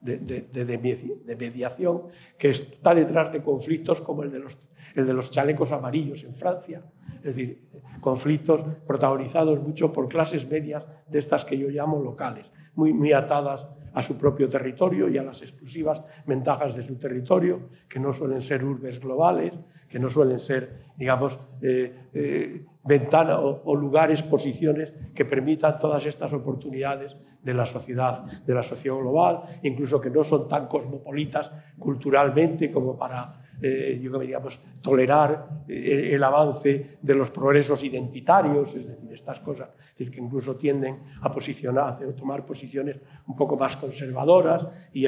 de, 0.01 0.17
de, 0.17 0.41
de, 0.41 0.65
de, 0.65 1.35
mediación, 1.35 2.03
que 2.37 2.51
está 2.51 2.95
detrás 2.95 3.31
de 3.31 3.43
conflictos 3.43 4.01
como 4.01 4.23
el 4.23 4.31
de, 4.31 4.39
los, 4.39 4.57
el 4.95 5.05
de 5.05 5.13
los 5.13 5.29
chalecos 5.29 5.71
amarillos 5.71 6.23
en 6.23 6.35
Francia. 6.35 6.81
Es 7.17 7.35
decir, 7.35 7.67
conflictos 7.99 8.63
protagonizados 8.87 9.61
mucho 9.61 9.91
por 9.91 10.07
clases 10.07 10.49
medias 10.49 10.85
de 11.07 11.19
estas 11.19 11.43
que 11.43 11.57
yo 11.57 11.67
llamo 11.67 12.01
locales, 12.01 12.51
muy, 12.75 12.93
muy 12.93 13.11
atadas 13.11 13.67
a 13.93 14.01
su 14.01 14.17
propio 14.17 14.47
territorio 14.47 15.09
y 15.09 15.17
a 15.17 15.23
las 15.23 15.41
exclusivas 15.41 16.01
ventajas 16.25 16.75
de 16.75 16.83
su 16.83 16.97
territorio, 16.97 17.69
que 17.87 17.99
no 17.99 18.13
suelen 18.13 18.41
ser 18.41 18.63
urbes 18.63 18.99
globales, 18.99 19.57
que 19.87 19.99
no 19.99 20.09
suelen 20.09 20.39
ser, 20.39 20.91
digamos, 20.97 21.39
eh, 21.61 22.09
eh, 22.13 22.65
ventana 22.83 23.39
o, 23.39 23.75
lugares, 23.75 24.23
posiciones 24.23 24.93
que 25.13 25.25
permitan 25.25 25.77
todas 25.79 26.05
estas 26.05 26.33
oportunidades 26.33 27.15
de 27.41 27.53
la 27.53 27.65
sociedad, 27.65 28.23
de 28.45 28.53
la 28.53 28.63
sociedad 28.63 28.97
global, 28.97 29.41
incluso 29.63 30.01
que 30.01 30.09
no 30.09 30.23
son 30.23 30.47
tan 30.47 30.67
cosmopolitas 30.67 31.51
culturalmente 31.77 32.71
como 32.71 32.97
para 32.97 33.49
eh, 33.61 33.99
digamos, 34.01 34.61
tolerar 34.81 35.63
el 35.67 36.23
avance 36.23 36.97
de 37.01 37.15
los 37.15 37.31
progresos 37.31 37.83
identitarios, 37.83 38.75
es 38.75 38.87
decir, 38.87 39.13
estas 39.13 39.39
cosas, 39.41 39.69
es 39.77 39.97
decir, 39.97 40.11
que 40.11 40.21
incluso 40.21 40.55
tienden 40.55 40.99
a 41.21 41.31
posicionar, 41.31 42.01
a 42.01 42.15
tomar 42.15 42.45
posiciones 42.45 42.99
un 43.27 43.35
poco 43.35 43.57
más 43.57 43.75
conservadoras 43.77 44.67
y, 44.93 45.05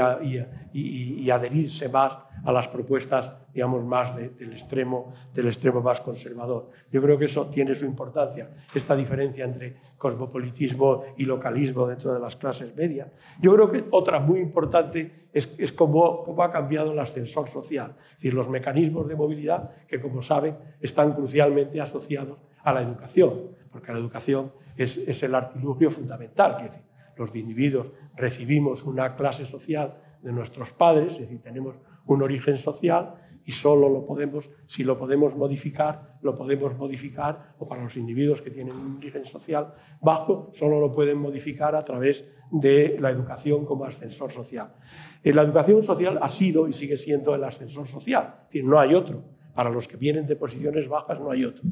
y 0.73 1.29
adherirse 1.29 1.89
más 1.89 2.13
a 2.43 2.51
las 2.51 2.67
propuestas, 2.67 3.33
digamos, 3.53 3.83
más 3.83 4.15
del, 4.15 4.51
extremo, 4.51 5.11
del 5.33 5.47
extremo 5.47 5.81
más 5.81 6.01
conservador. 6.01 6.69
Yo 6.91 7.01
creo 7.01 7.17
que 7.17 7.25
eso 7.25 7.47
tiene 7.47 7.75
su 7.75 7.85
importancia, 7.85 8.49
esta 8.73 8.95
diferencia 8.95 9.45
entre 9.45 9.75
cosmopolitismo 9.97 11.03
y 11.17 11.25
localismo 11.25 11.85
dentro 11.85 12.13
de 12.13 12.19
las 12.19 12.35
clases 12.35 12.75
medias. 12.75 13.09
Yo 13.39 13.53
creo 13.53 13.71
que 13.71 13.85
otra 13.91 14.19
muy 14.19 14.39
importante 14.39 15.27
es, 15.33 15.53
es 15.57 15.71
cómo, 15.71 16.23
cómo, 16.23 16.43
ha 16.43 16.51
cambiado 16.51 16.91
el 16.91 16.99
ascensor 16.99 17.47
social, 17.47 17.95
es 17.97 18.15
decir, 18.15 18.33
los 18.33 18.49
mecanismos 18.49 19.07
de 19.07 19.15
movilidad 19.15 19.60
que, 19.87 19.99
como 19.99 20.21
saben, 20.21 20.57
están 20.79 21.13
crucialmente 21.13 21.79
asociados 21.79 22.39
a 22.63 22.73
la 22.73 22.81
educación, 22.81 23.51
porque 23.71 23.91
la 23.91 23.99
educación 23.99 24.51
es, 24.75 24.97
es 24.97 25.23
el 25.23 25.35
artilugio 25.35 25.89
fundamental, 25.89 26.57
es 26.59 26.69
decir, 26.71 26.83
los 27.17 27.35
individuos 27.35 27.91
recibimos 28.15 28.83
una 28.83 29.15
clase 29.15 29.45
social 29.45 29.95
de 30.21 30.31
nuestros 30.31 30.71
padres, 30.71 31.13
es 31.13 31.21
decir, 31.21 31.41
tenemos 31.41 31.75
un 32.05 32.21
origen 32.21 32.57
social 32.57 33.15
y 33.45 33.51
solo 33.51 33.89
lo 33.89 34.05
podemos, 34.05 34.49
si 34.67 34.83
lo 34.83 34.97
podemos 34.97 35.35
modificar, 35.35 36.17
lo 36.21 36.35
podemos 36.35 36.77
modificar, 36.77 37.55
o 37.57 37.67
para 37.67 37.83
los 37.83 37.97
individuos 37.97 38.41
que 38.41 38.51
tienen 38.51 38.75
un 38.75 38.97
origen 38.97 39.25
social 39.25 39.73
bajo, 39.99 40.49
solo 40.53 40.79
lo 40.79 40.91
pueden 40.91 41.17
modificar 41.17 41.75
a 41.75 41.83
través 41.83 42.27
de 42.51 42.97
la 42.99 43.09
educación 43.09 43.65
como 43.65 43.85
ascensor 43.85 44.31
social. 44.31 44.73
Eh, 45.23 45.33
la 45.33 45.41
educación 45.41 45.81
social 45.81 46.19
ha 46.21 46.29
sido 46.29 46.67
y 46.67 46.73
sigue 46.73 46.97
siendo 46.97 47.33
el 47.33 47.43
ascensor 47.43 47.87
social, 47.87 48.35
es 48.43 48.47
decir, 48.47 48.65
no 48.65 48.79
hay 48.79 48.93
otro. 48.93 49.23
Para 49.53 49.69
los 49.69 49.87
que 49.87 49.97
vienen 49.97 50.27
de 50.27 50.35
posiciones 50.35 50.87
bajas 50.87 51.19
no 51.19 51.31
hay 51.31 51.45
otro. 51.45 51.63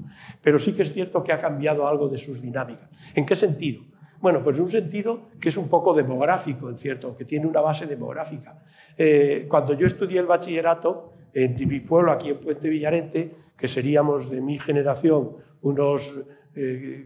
Pero 0.41 0.59
sí 0.59 0.73
que 0.73 0.83
es 0.83 0.93
cierto 0.93 1.23
que 1.23 1.31
ha 1.31 1.39
cambiado 1.39 1.87
algo 1.87 2.09
de 2.09 2.17
sus 2.17 2.41
dinámicas. 2.41 2.89
¿En 3.15 3.25
qué 3.25 3.35
sentido? 3.35 3.83
Bueno, 4.21 4.43
pues 4.43 4.57
en 4.57 4.63
un 4.63 4.69
sentido 4.69 5.29
que 5.39 5.49
es 5.49 5.57
un 5.57 5.69
poco 5.69 5.93
demográfico, 5.93 6.69
en 6.69 6.77
cierto, 6.77 7.15
que 7.15 7.25
tiene 7.25 7.47
una 7.47 7.61
base 7.61 7.85
demográfica. 7.85 8.61
Eh, 8.97 9.45
cuando 9.47 9.73
yo 9.73 9.87
estudié 9.87 10.19
el 10.19 10.25
bachillerato 10.25 11.13
en 11.33 11.55
mi 11.67 11.79
pueblo, 11.79 12.11
aquí 12.11 12.29
en 12.29 12.39
Puente 12.39 12.67
Villarente, 12.67 13.31
que 13.57 13.67
seríamos 13.67 14.29
de 14.29 14.41
mi 14.41 14.59
generación 14.59 15.37
unos 15.61 16.17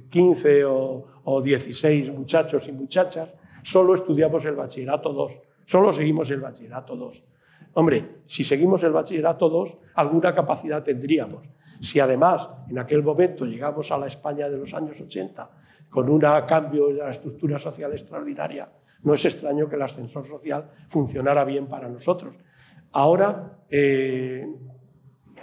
15 0.09 0.59
eh, 0.59 0.65
o, 0.65 1.05
o 1.23 1.41
16 1.41 2.11
muchachos 2.11 2.67
y 2.67 2.71
muchachas, 2.71 3.29
solo 3.61 3.93
estudiamos 3.93 4.45
el 4.45 4.55
bachillerato 4.55 5.13
2, 5.13 5.41
solo 5.65 5.93
seguimos 5.93 6.31
el 6.31 6.41
bachillerato 6.41 6.95
2. 6.95 7.23
Hombre, 7.73 8.21
si 8.27 8.43
seguimos 8.43 8.83
el 8.83 8.91
bachillerato 8.91 9.49
2, 9.49 9.77
alguna 9.95 10.33
capacidad 10.33 10.83
tendríamos. 10.83 11.49
Si 11.81 11.99
además 11.99 12.49
en 12.69 12.79
aquel 12.79 13.03
momento 13.03 13.45
llegamos 13.45 13.91
a 13.91 13.97
la 13.97 14.07
España 14.07 14.47
de 14.49 14.57
los 14.57 14.73
años 14.73 15.01
80 15.01 15.49
con 15.89 16.09
un 16.09 16.21
cambio 16.47 16.87
de 16.87 16.95
la 16.95 17.11
estructura 17.11 17.57
social 17.57 17.91
extraordinaria, 17.91 18.69
no 19.01 19.13
es 19.13 19.25
extraño 19.25 19.67
que 19.67 19.75
el 19.75 19.81
ascensor 19.81 20.25
social 20.25 20.69
funcionara 20.87 21.43
bien 21.43 21.67
para 21.67 21.89
nosotros. 21.89 22.35
Ahora, 22.93 23.57
eh, 23.69 24.47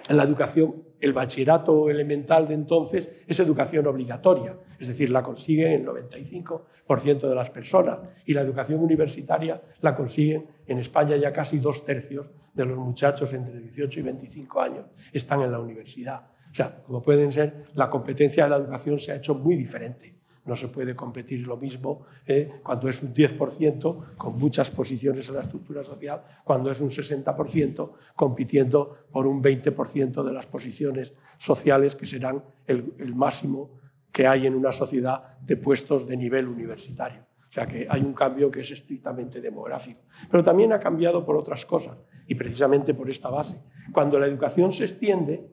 en 0.09 0.17
la 0.17 0.23
educación, 0.23 0.83
el 1.01 1.13
bachillerato 1.13 1.89
elemental 1.89 2.47
de 2.47 2.55
entonces 2.55 3.09
es 3.27 3.41
educación 3.41 3.87
obligatoria, 3.87 4.57
es 4.79 4.89
decir, 4.89 5.11
la 5.11 5.23
consiguen 5.23 5.73
el 5.73 5.87
95% 5.87 7.29
de 7.29 7.35
las 7.35 7.51
personas 7.51 8.01
y 8.27 8.35
la 8.35 8.43
educación 8.43 8.81
universitaria 8.81 9.63
la 9.81 9.95
consiguen 9.95 10.47
en 10.67 10.79
España 10.79 11.17
ya 11.17 11.33
casi 11.33 11.59
dos 11.59 11.85
tercios 11.85 12.31
de 12.53 12.65
los 12.65 12.77
muchachos 12.77 13.33
entre 13.33 13.59
18 13.61 14.01
y 14.01 14.03
25 14.03 14.61
años 14.61 14.87
están 15.13 15.43
en 15.43 15.53
la 15.53 15.61
universidad. 15.61 16.31
O 16.51 16.55
sea, 16.55 16.83
como 16.83 17.03
pueden 17.03 17.31
ser, 17.31 17.67
la 17.75 17.89
competencia 17.89 18.45
de 18.45 18.51
la 18.51 18.57
educación 18.57 18.99
se 18.99 19.13
ha 19.13 19.17
hecho 19.17 19.35
muy 19.35 19.57
diferente. 19.57 20.20
No 20.47 20.57
se 20.57 20.69
puede 20.69 20.97
competir 20.97 21.47
lo 21.47 21.57
mismo 21.59 22.07
eh, 22.27 22.61
cuando 22.63 22.89
es 22.89 23.03
un 23.03 23.13
10% 23.13 24.17
con 24.17 24.39
muchas 24.39 24.71
posiciones 24.71 25.29
en 25.29 25.35
la 25.35 25.43
estructura 25.43 25.85
social, 25.85 26.23
cuando 26.45 26.71
es 26.71 26.81
un 26.81 26.89
60% 26.91 27.93
compitiendo 28.17 28.97
por 29.13 29.27
un 29.27 29.43
20% 29.43 30.25
de 30.25 30.33
las 30.33 30.47
posiciones 30.47 31.13
sociales 31.37 31.95
que 31.95 32.07
serán 32.07 32.43
el, 32.67 33.15
máximo 33.15 33.71
que 34.11 34.27
hay 34.27 34.47
en 34.47 34.55
una 34.55 34.73
sociedad 34.73 35.39
de 35.41 35.57
puestos 35.57 36.07
de 36.09 36.17
nivel 36.17 36.49
universitario. 36.49 37.21
O 37.49 37.53
sea 37.53 37.67
que 37.67 37.87
hay 37.89 38.01
un 38.01 38.15
cambio 38.15 38.51
que 38.51 38.61
es 38.61 38.71
estrictamente 38.71 39.41
demográfico. 39.41 40.01
Pero 40.31 40.43
también 40.43 40.73
ha 40.73 40.81
cambiado 40.81 41.25
por 41.25 41.37
otras 41.37 41.67
cosas 41.67 41.99
y 42.27 42.35
precisamente 42.35 42.95
por 42.95 43.11
esta 43.11 43.29
base. 43.29 43.61
Cuando 43.93 44.19
la 44.19 44.27
educación 44.27 44.73
se 44.73 44.85
extiende, 44.85 45.51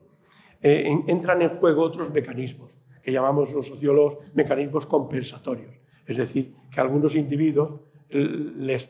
eh, 0.62 0.88
entran 1.08 1.42
en 1.42 1.58
juego 1.58 1.82
otros 1.82 2.10
mecanismos 2.10 2.77
que 3.08 3.12
llamamos 3.12 3.54
los 3.54 3.66
sociólogos 3.66 4.18
mecanismos 4.34 4.84
compensatorios. 4.84 5.74
Es 6.04 6.18
decir, 6.18 6.54
que 6.70 6.78
algunos 6.78 7.14
individuos 7.14 7.80
les, 8.10 8.86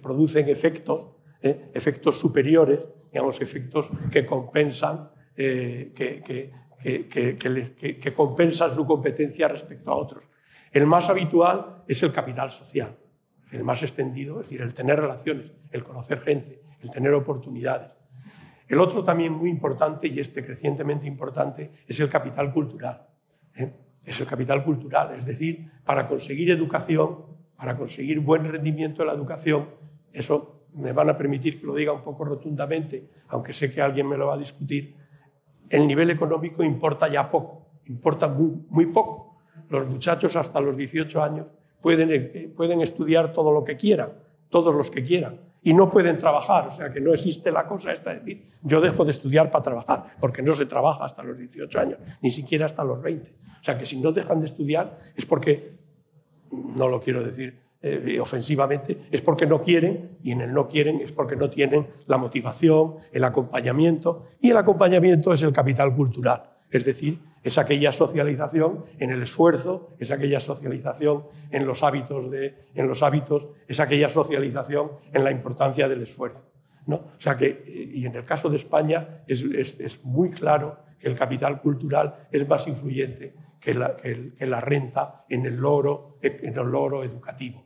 producen 0.00 0.48
efectos, 0.48 1.10
eh, 1.42 1.70
efectos 1.74 2.18
superiores, 2.18 2.88
digamos, 3.12 3.42
efectos 3.42 3.90
que 4.10 4.24
compensan, 4.24 5.10
eh, 5.36 5.92
que, 5.94 6.50
que, 8.00 8.14
compensan 8.14 8.70
su 8.70 8.86
competencia 8.86 9.48
respecto 9.48 9.90
a 9.90 9.96
otros. 9.96 10.30
El 10.72 10.86
más 10.86 11.10
habitual 11.10 11.84
es 11.86 12.02
el 12.02 12.14
capital 12.14 12.50
social, 12.50 12.96
el 13.52 13.64
más 13.64 13.82
extendido, 13.82 14.40
es 14.40 14.48
decir, 14.48 14.62
el 14.62 14.72
tener 14.72 14.98
relaciones, 14.98 15.52
el 15.70 15.84
conocer 15.84 16.22
gente, 16.22 16.62
el 16.80 16.90
tener 16.90 17.12
oportunidades. 17.12 17.90
El 18.66 18.80
otro 18.80 19.04
también 19.04 19.34
muy 19.34 19.50
importante, 19.50 20.08
y 20.08 20.20
este 20.20 20.42
crecientemente 20.42 21.06
importante, 21.06 21.70
es 21.86 22.00
el 22.00 22.08
capital 22.08 22.50
cultural. 22.50 23.09
¿Eh? 23.60 23.72
Es 24.04 24.18
el 24.20 24.26
capital 24.26 24.64
cultural, 24.64 25.12
es 25.16 25.26
decir, 25.26 25.70
para 25.84 26.08
conseguir 26.08 26.50
educación, 26.50 27.18
para 27.56 27.76
conseguir 27.76 28.20
buen 28.20 28.50
rendimiento 28.50 29.02
de 29.02 29.06
la 29.06 29.14
educación, 29.14 29.68
eso 30.12 30.64
me 30.74 30.92
van 30.92 31.10
a 31.10 31.16
permitir 31.16 31.60
que 31.60 31.66
lo 31.66 31.74
diga 31.74 31.92
un 31.92 32.02
poco 32.02 32.24
rotundamente, 32.24 33.10
aunque 33.28 33.52
sé 33.52 33.70
que 33.70 33.82
alguien 33.82 34.08
me 34.08 34.16
lo 34.16 34.28
va 34.28 34.34
a 34.34 34.38
discutir, 34.38 34.96
el 35.68 35.86
nivel 35.86 36.10
económico 36.10 36.64
importa 36.64 37.08
ya 37.08 37.30
poco, 37.30 37.68
importa 37.86 38.28
muy, 38.28 38.86
poco. 38.86 39.36
Los 39.68 39.86
muchachos 39.88 40.34
hasta 40.34 40.60
los 40.60 40.76
18 40.76 41.22
años 41.22 41.54
pueden, 41.80 42.10
eh, 42.10 42.52
pueden 42.56 42.80
estudiar 42.80 43.32
todo 43.32 43.52
lo 43.52 43.62
que 43.62 43.76
quieran, 43.76 44.10
todos 44.50 44.74
los 44.74 44.90
que 44.90 45.02
quieran, 45.02 45.40
y 45.62 45.74
no 45.74 45.90
pueden 45.90 46.18
trabajar, 46.18 46.66
o 46.66 46.70
sea 46.70 46.92
que 46.92 47.00
no 47.00 47.12
existe 47.12 47.50
la 47.50 47.66
cosa 47.66 47.92
esta 47.92 48.10
de 48.10 48.20
decir, 48.20 48.50
yo 48.62 48.80
dejo 48.80 49.04
de 49.04 49.10
estudiar 49.10 49.50
para 49.50 49.62
trabajar, 49.62 50.04
porque 50.20 50.42
no 50.42 50.54
se 50.54 50.66
trabaja 50.66 51.04
hasta 51.04 51.22
los 51.22 51.38
18 51.38 51.80
años, 51.80 51.98
ni 52.22 52.30
siquiera 52.30 52.66
hasta 52.66 52.84
los 52.84 53.02
20. 53.02 53.34
O 53.60 53.64
sea 53.64 53.78
que 53.78 53.86
si 53.86 54.00
no 54.00 54.12
dejan 54.12 54.40
de 54.40 54.46
estudiar 54.46 54.96
es 55.16 55.26
porque, 55.26 55.78
no 56.50 56.88
lo 56.88 57.00
quiero 57.00 57.22
decir 57.22 57.60
eh, 57.82 58.18
ofensivamente, 58.20 59.06
es 59.10 59.22
porque 59.22 59.46
no 59.46 59.60
quieren, 59.62 60.18
y 60.22 60.32
en 60.32 60.40
el 60.40 60.52
no 60.52 60.66
quieren 60.66 61.00
es 61.00 61.12
porque 61.12 61.36
no 61.36 61.48
tienen 61.48 61.86
la 62.06 62.18
motivación, 62.18 62.96
el 63.12 63.24
acompañamiento, 63.24 64.26
y 64.40 64.50
el 64.50 64.56
acompañamiento 64.56 65.32
es 65.32 65.42
el 65.42 65.52
capital 65.52 65.94
cultural, 65.94 66.42
es 66.70 66.84
decir, 66.84 67.20
es 67.42 67.58
aquella 67.58 67.90
socialización 67.92 68.84
en 68.98 69.10
el 69.10 69.22
esfuerzo, 69.22 69.94
es 69.98 70.10
aquella 70.10 70.40
socialización 70.40 71.24
en 71.50 71.66
los 71.66 71.82
hábitos, 71.82 72.30
de, 72.30 72.54
en 72.74 72.86
los 72.86 73.02
hábitos 73.02 73.48
es 73.66 73.80
aquella 73.80 74.08
socialización 74.08 74.92
en 75.12 75.24
la 75.24 75.30
importancia 75.30 75.88
del 75.88 76.02
esfuerzo. 76.02 76.50
¿no? 76.86 76.96
O 76.96 77.20
sea 77.20 77.36
que, 77.36 77.64
y 77.66 78.04
en 78.04 78.14
el 78.14 78.24
caso 78.24 78.50
de 78.50 78.56
España 78.56 79.22
es, 79.26 79.42
es, 79.42 80.04
muy 80.04 80.30
claro 80.30 80.78
que 80.98 81.08
el 81.08 81.16
capital 81.16 81.60
cultural 81.60 82.26
es 82.30 82.46
más 82.48 82.66
influyente 82.66 83.34
que 83.60 83.74
la, 83.74 83.96
que, 83.96 84.46
la 84.46 84.60
renta 84.60 85.24
en 85.28 85.46
el, 85.46 85.56
logro, 85.56 86.18
en 86.22 86.58
el 86.58 86.66
logro 86.66 87.04
educativo. 87.04 87.64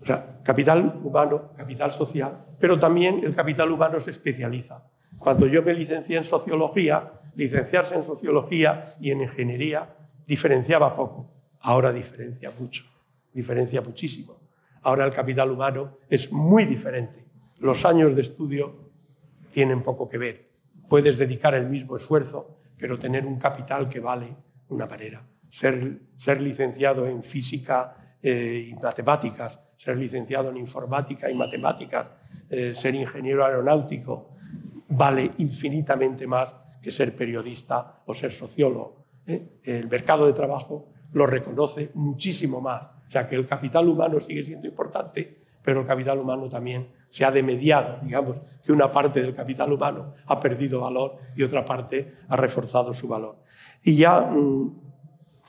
O 0.00 0.04
sea, 0.04 0.40
capital 0.42 1.00
humano, 1.02 1.52
capital 1.56 1.90
social, 1.90 2.46
pero 2.58 2.78
también 2.78 3.20
el 3.22 3.34
capital 3.34 3.70
humano 3.70 4.00
se 4.00 4.10
especializa. 4.10 4.89
Cuando 5.20 5.46
yo 5.46 5.62
me 5.62 5.74
licencié 5.74 6.16
en 6.16 6.24
sociología, 6.24 7.12
licenciarse 7.34 7.94
en 7.94 8.02
sociología 8.02 8.94
y 8.98 9.10
en 9.10 9.20
ingeniería 9.20 9.94
diferenciaba 10.26 10.96
poco. 10.96 11.30
Ahora 11.60 11.92
diferencia 11.92 12.50
mucho, 12.58 12.86
diferencia 13.34 13.82
muchísimo. 13.82 14.40
Ahora 14.80 15.04
el 15.04 15.12
capital 15.12 15.50
humano 15.50 15.98
es 16.08 16.32
muy 16.32 16.64
diferente. 16.64 17.26
Los 17.58 17.84
años 17.84 18.16
de 18.16 18.22
estudio 18.22 18.92
tienen 19.52 19.82
poco 19.82 20.08
que 20.08 20.16
ver. 20.16 20.48
Puedes 20.88 21.18
dedicar 21.18 21.54
el 21.54 21.68
mismo 21.68 21.96
esfuerzo, 21.96 22.56
pero 22.78 22.98
tener 22.98 23.26
un 23.26 23.38
capital 23.38 23.90
que 23.90 24.00
vale 24.00 24.34
una 24.70 24.86
manera. 24.86 25.22
Ser, 25.50 26.00
ser 26.16 26.40
licenciado 26.40 27.06
en 27.06 27.22
física 27.22 28.16
eh, 28.22 28.68
y 28.70 28.74
matemáticas, 28.74 29.60
ser 29.76 29.98
licenciado 29.98 30.48
en 30.48 30.56
informática 30.56 31.30
y 31.30 31.34
matemáticas, 31.34 32.10
eh, 32.48 32.74
ser 32.74 32.94
ingeniero 32.94 33.44
aeronáutico, 33.44 34.30
vale 34.90 35.30
infinitamente 35.38 36.26
más 36.26 36.54
que 36.82 36.90
ser 36.90 37.14
periodista 37.14 38.02
o 38.06 38.14
ser 38.14 38.32
sociólogo. 38.32 39.06
¿eh? 39.26 39.60
El 39.62 39.88
mercado 39.88 40.26
de 40.26 40.32
trabajo 40.32 40.88
lo 41.12 41.26
reconoce 41.26 41.90
muchísimo 41.94 42.60
más. 42.60 42.82
O 43.06 43.10
sea 43.10 43.28
que 43.28 43.36
el 43.36 43.46
capital 43.46 43.88
humano 43.88 44.20
sigue 44.20 44.42
siendo 44.44 44.68
importante, 44.68 45.40
pero 45.62 45.80
el 45.80 45.86
capital 45.86 46.18
humano 46.18 46.48
también 46.48 46.88
se 47.10 47.24
ha 47.24 47.30
demediado, 47.30 47.98
digamos 48.02 48.40
que 48.64 48.72
una 48.72 48.90
parte 48.90 49.20
del 49.20 49.34
capital 49.34 49.72
humano 49.72 50.14
ha 50.26 50.38
perdido 50.38 50.80
valor 50.80 51.16
y 51.36 51.42
otra 51.42 51.64
parte 51.64 52.14
ha 52.28 52.36
reforzado 52.36 52.92
su 52.92 53.08
valor. 53.08 53.36
Y 53.82 53.96
ya, 53.96 54.20
mm, 54.20 54.80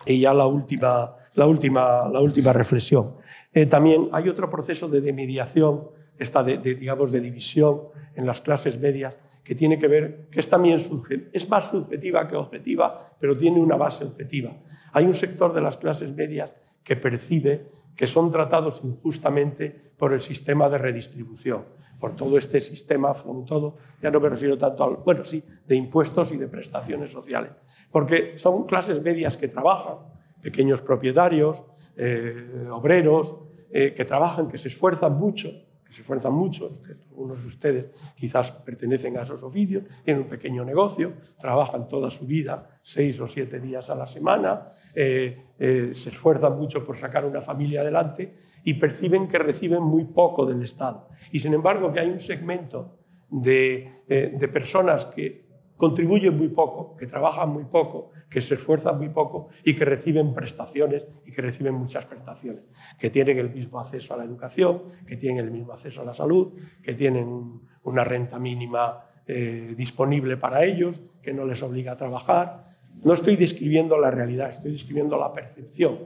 y 0.08 0.20
ya 0.22 0.34
la, 0.34 0.48
última, 0.48 1.16
la, 1.36 1.46
última, 1.46 2.10
la 2.10 2.20
última 2.20 2.52
reflexión. 2.52 3.16
Eh, 3.54 3.68
también 3.68 4.10
hay 4.12 4.28
otro 4.28 4.50
proceso 4.50 4.88
de 4.88 5.02
demediación, 5.02 5.90
esta 6.18 6.44
de, 6.44 6.58
digamos, 6.58 7.12
de 7.12 7.22
división 7.22 7.82
en 8.16 8.26
las 8.26 8.42
clases 8.42 8.80
medias, 8.80 9.18
que 9.44 9.56
tiene 9.56 9.80
que 9.80 9.88
ver, 9.88 10.28
que 10.30 10.40
es 10.40 10.50
también 10.50 10.78
es 10.78 11.50
más 11.50 11.70
subjetiva 11.70 12.28
que 12.28 12.36
objetiva, 12.36 13.16
pero 13.20 13.38
tiene 13.38 13.60
una 13.60 13.76
base 13.76 14.06
objetiva. 14.06 14.56
Hay 14.94 15.06
un 15.06 15.14
sector 15.14 15.54
de 15.54 15.62
las 15.62 15.78
clases 15.78 16.14
medias 16.16 16.54
que 16.84 16.96
percibe 16.96 17.70
que 17.96 18.08
son 18.08 18.32
tratados 18.32 18.84
injustamente 18.84 19.92
por 19.98 20.14
el 20.14 20.22
sistema 20.22 20.70
de 20.70 20.78
redistribución, 20.78 21.66
por 22.00 22.16
todo 22.16 22.38
este 22.38 22.60
sistema, 22.60 23.14
sobre 23.14 23.46
todo, 23.46 23.78
ya 24.02 24.10
no 24.10 24.20
me 24.20 24.30
refiero 24.30 24.58
tanto 24.58 24.84
al, 24.84 24.96
bueno, 24.98 25.24
sí, 25.24 25.44
de 25.68 25.76
impuestos 25.76 26.32
y 26.32 26.38
de 26.38 26.48
prestaciones 26.48 27.12
sociales, 27.12 27.52
porque 27.92 28.38
son 28.38 28.66
clases 28.66 29.02
medias 29.02 29.38
que 29.38 29.48
trabajan, 29.48 29.98
pequeños 30.42 30.82
propietarios, 30.82 31.66
eh, 31.96 32.68
obreros, 32.72 33.38
eh, 33.70 33.94
que 33.94 34.06
trabajan, 34.06 34.48
que 34.48 34.58
se 34.58 34.70
esfuerzan 34.70 35.18
mucho, 35.18 35.50
se 35.92 36.02
esfuerzan 36.02 36.34
mucho, 36.34 36.72
algunos 37.10 37.42
de 37.42 37.48
ustedes 37.48 37.86
quizás 38.16 38.52
pertenecen 38.52 39.18
a 39.18 39.24
esos 39.24 39.44
oficios, 39.44 39.84
tienen 40.04 40.24
un 40.24 40.30
pequeño 40.30 40.64
negocio, 40.64 41.14
trabajan 41.40 41.88
toda 41.88 42.10
su 42.10 42.26
vida, 42.26 42.80
seis 42.82 43.20
o 43.20 43.28
siete 43.28 43.60
días 43.60 43.90
a 43.90 43.96
la 43.96 44.08
semana, 44.08 44.70
eh, 44.96 45.52
eh, 45.60 45.90
se 45.94 46.10
esfuerzan 46.10 46.58
mucho 46.58 46.86
por 46.86 46.98
sacar 46.98 47.26
una 47.26 47.42
familia 47.42 47.82
adelante 47.82 48.34
y 48.64 48.76
perciben 48.76 49.28
que 49.28 49.38
reciben 49.38 49.84
muy 49.84 50.06
poco 50.06 50.46
del 50.46 50.62
Estado. 50.64 51.10
Y 51.32 51.40
sin 51.40 51.54
embargo 51.54 51.92
que 51.92 52.00
hay 52.00 52.10
un 52.10 52.20
segmento 52.20 52.98
de, 53.30 54.04
eh, 54.08 54.34
de 54.38 54.48
personas 54.48 55.06
que 55.06 55.51
contribuyen 55.82 56.38
muy 56.38 56.50
poco, 56.50 56.96
que 56.96 57.08
trabajan 57.08 57.50
muy 57.50 57.64
poco, 57.64 58.12
que 58.30 58.40
se 58.40 58.54
esfuerzan 58.54 59.00
muy 59.00 59.10
poco 59.10 59.48
y 59.64 59.76
que 59.76 59.84
reciben 59.84 60.32
prestaciones 60.32 61.08
y 61.26 61.32
que 61.32 61.42
reciben 61.42 61.74
muchas 61.74 62.06
prestaciones, 62.06 62.62
que 63.00 63.10
tienen 63.10 63.40
el 63.40 63.50
mismo 63.50 63.80
acceso 63.80 64.14
a 64.14 64.18
la 64.18 64.24
educación, 64.24 64.84
que 65.08 65.18
tienen 65.18 65.44
el 65.44 65.50
mismo 65.50 65.74
acceso 65.74 66.04
a 66.04 66.06
la 66.06 66.14
salud, 66.14 66.54
que 66.84 66.94
tienen 66.94 67.62
una 67.82 68.04
renta 68.04 68.38
mínima 68.38 69.06
eh, 69.26 69.74
disponible 69.76 70.38
para 70.38 70.64
ellos, 70.64 71.02
que 71.24 71.34
no 71.34 71.46
les 71.46 71.64
obliga 71.64 71.94
a 71.94 71.98
trabajar. 71.98 72.76
No 73.04 73.14
estoy 73.14 73.36
describiendo 73.36 73.98
la 73.98 74.12
realidad, 74.12 74.50
estoy 74.50 74.74
describiendo 74.74 75.18
la 75.18 75.34
percepción. 75.34 75.98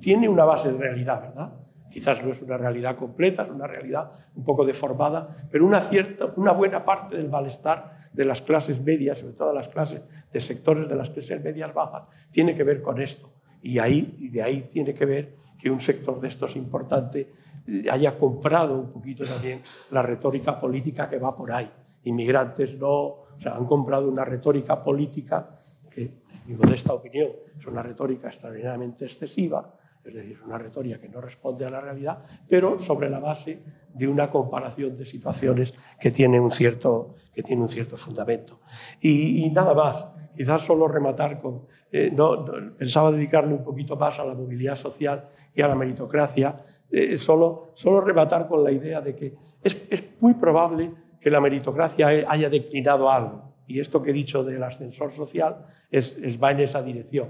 Tiene 0.00 0.28
una 0.28 0.44
base 0.44 0.70
de 0.70 0.78
realidad, 0.78 1.22
¿verdad? 1.22 1.54
Quizás 1.90 2.24
no 2.24 2.30
es 2.30 2.40
una 2.40 2.56
realidad 2.56 2.96
completa, 2.96 3.42
es 3.42 3.50
una 3.50 3.66
realidad 3.66 4.12
un 4.36 4.44
poco 4.44 4.64
deformada, 4.64 5.48
pero 5.50 5.66
una, 5.66 5.80
cierta, 5.80 6.26
una 6.36 6.52
buena 6.52 6.84
parte 6.84 7.16
del 7.16 7.28
malestar 7.28 8.03
de 8.14 8.24
las 8.24 8.42
clases 8.42 8.80
medias, 8.80 9.18
sobre 9.18 9.34
todo 9.34 9.52
las 9.52 9.68
clases 9.68 10.02
de 10.32 10.40
sectores 10.40 10.88
de 10.88 10.94
las 10.94 11.10
clases 11.10 11.42
medias 11.42 11.74
bajas, 11.74 12.04
tiene 12.30 12.54
que 12.54 12.62
ver 12.62 12.80
con 12.80 13.00
esto. 13.00 13.32
Y, 13.60 13.78
ahí, 13.78 14.14
y 14.18 14.28
de 14.28 14.42
ahí 14.42 14.62
tiene 14.62 14.94
que 14.94 15.04
ver 15.04 15.34
que 15.58 15.70
un 15.70 15.80
sector 15.80 16.20
de 16.20 16.28
estos 16.28 16.56
importante 16.56 17.28
eh, 17.66 17.84
haya 17.90 18.16
comprado 18.18 18.78
un 18.78 18.92
poquito 18.92 19.24
también 19.24 19.62
la 19.90 20.02
retórica 20.02 20.60
política 20.60 21.08
que 21.08 21.18
va 21.18 21.36
por 21.36 21.50
ahí. 21.50 21.70
Inmigrantes 22.04 22.78
no, 22.78 22.92
o 22.92 23.36
sea, 23.38 23.56
han 23.56 23.66
comprado 23.66 24.08
una 24.08 24.24
retórica 24.24 24.82
política 24.82 25.50
que, 25.90 26.02
en 26.46 26.58
mi 26.58 26.74
esta 26.74 26.92
opinión, 26.92 27.30
es 27.58 27.66
una 27.66 27.82
retórica 27.82 28.28
extraordinariamente 28.28 29.06
excesiva, 29.06 29.74
es 30.04 30.14
decir, 30.14 30.38
una 30.44 30.58
retórica 30.58 31.00
que 31.00 31.08
no 31.08 31.20
responde 31.20 31.64
a 31.64 31.70
la 31.70 31.80
realidad, 31.80 32.18
pero 32.48 32.78
sobre 32.78 33.08
la 33.08 33.18
base 33.18 33.62
de 33.92 34.08
una 34.08 34.30
comparación 34.30 34.96
de 34.96 35.06
situaciones 35.06 35.72
que 35.98 36.10
tiene 36.10 36.38
un 36.40 36.50
cierto, 36.50 37.14
que 37.32 37.42
tiene 37.42 37.62
un 37.62 37.68
cierto 37.68 37.96
fundamento. 37.96 38.60
Y, 39.00 39.50
nada 39.50 39.72
más, 39.72 40.06
quizás 40.36 40.62
solo 40.62 40.88
rematar 40.88 41.40
con... 41.40 41.62
Eh, 41.90 42.10
no, 42.14 42.44
pensaba 42.76 43.10
dedicarle 43.12 43.54
un 43.54 43.64
poquito 43.64 43.96
más 43.96 44.18
a 44.18 44.24
la 44.24 44.34
movilidad 44.34 44.76
social 44.76 45.28
y 45.54 45.62
a 45.62 45.68
la 45.68 45.74
meritocracia, 45.74 46.56
eh, 46.90 47.18
solo, 47.18 47.70
solo 47.74 48.00
rematar 48.00 48.48
con 48.48 48.62
la 48.62 48.72
idea 48.72 49.00
de 49.00 49.14
que 49.14 49.34
es, 49.62 49.80
es 49.88 50.04
muy 50.20 50.34
probable 50.34 50.92
que 51.20 51.30
la 51.30 51.40
meritocracia 51.40 52.08
haya 52.28 52.50
declinado 52.50 53.10
algo. 53.10 53.54
Y 53.66 53.80
esto 53.80 54.02
que 54.02 54.10
he 54.10 54.12
dicho 54.12 54.44
del 54.44 54.62
ascensor 54.62 55.12
social 55.12 55.64
es, 55.90 56.16
va 56.42 56.50
en 56.50 56.60
esa 56.60 56.82
dirección 56.82 57.28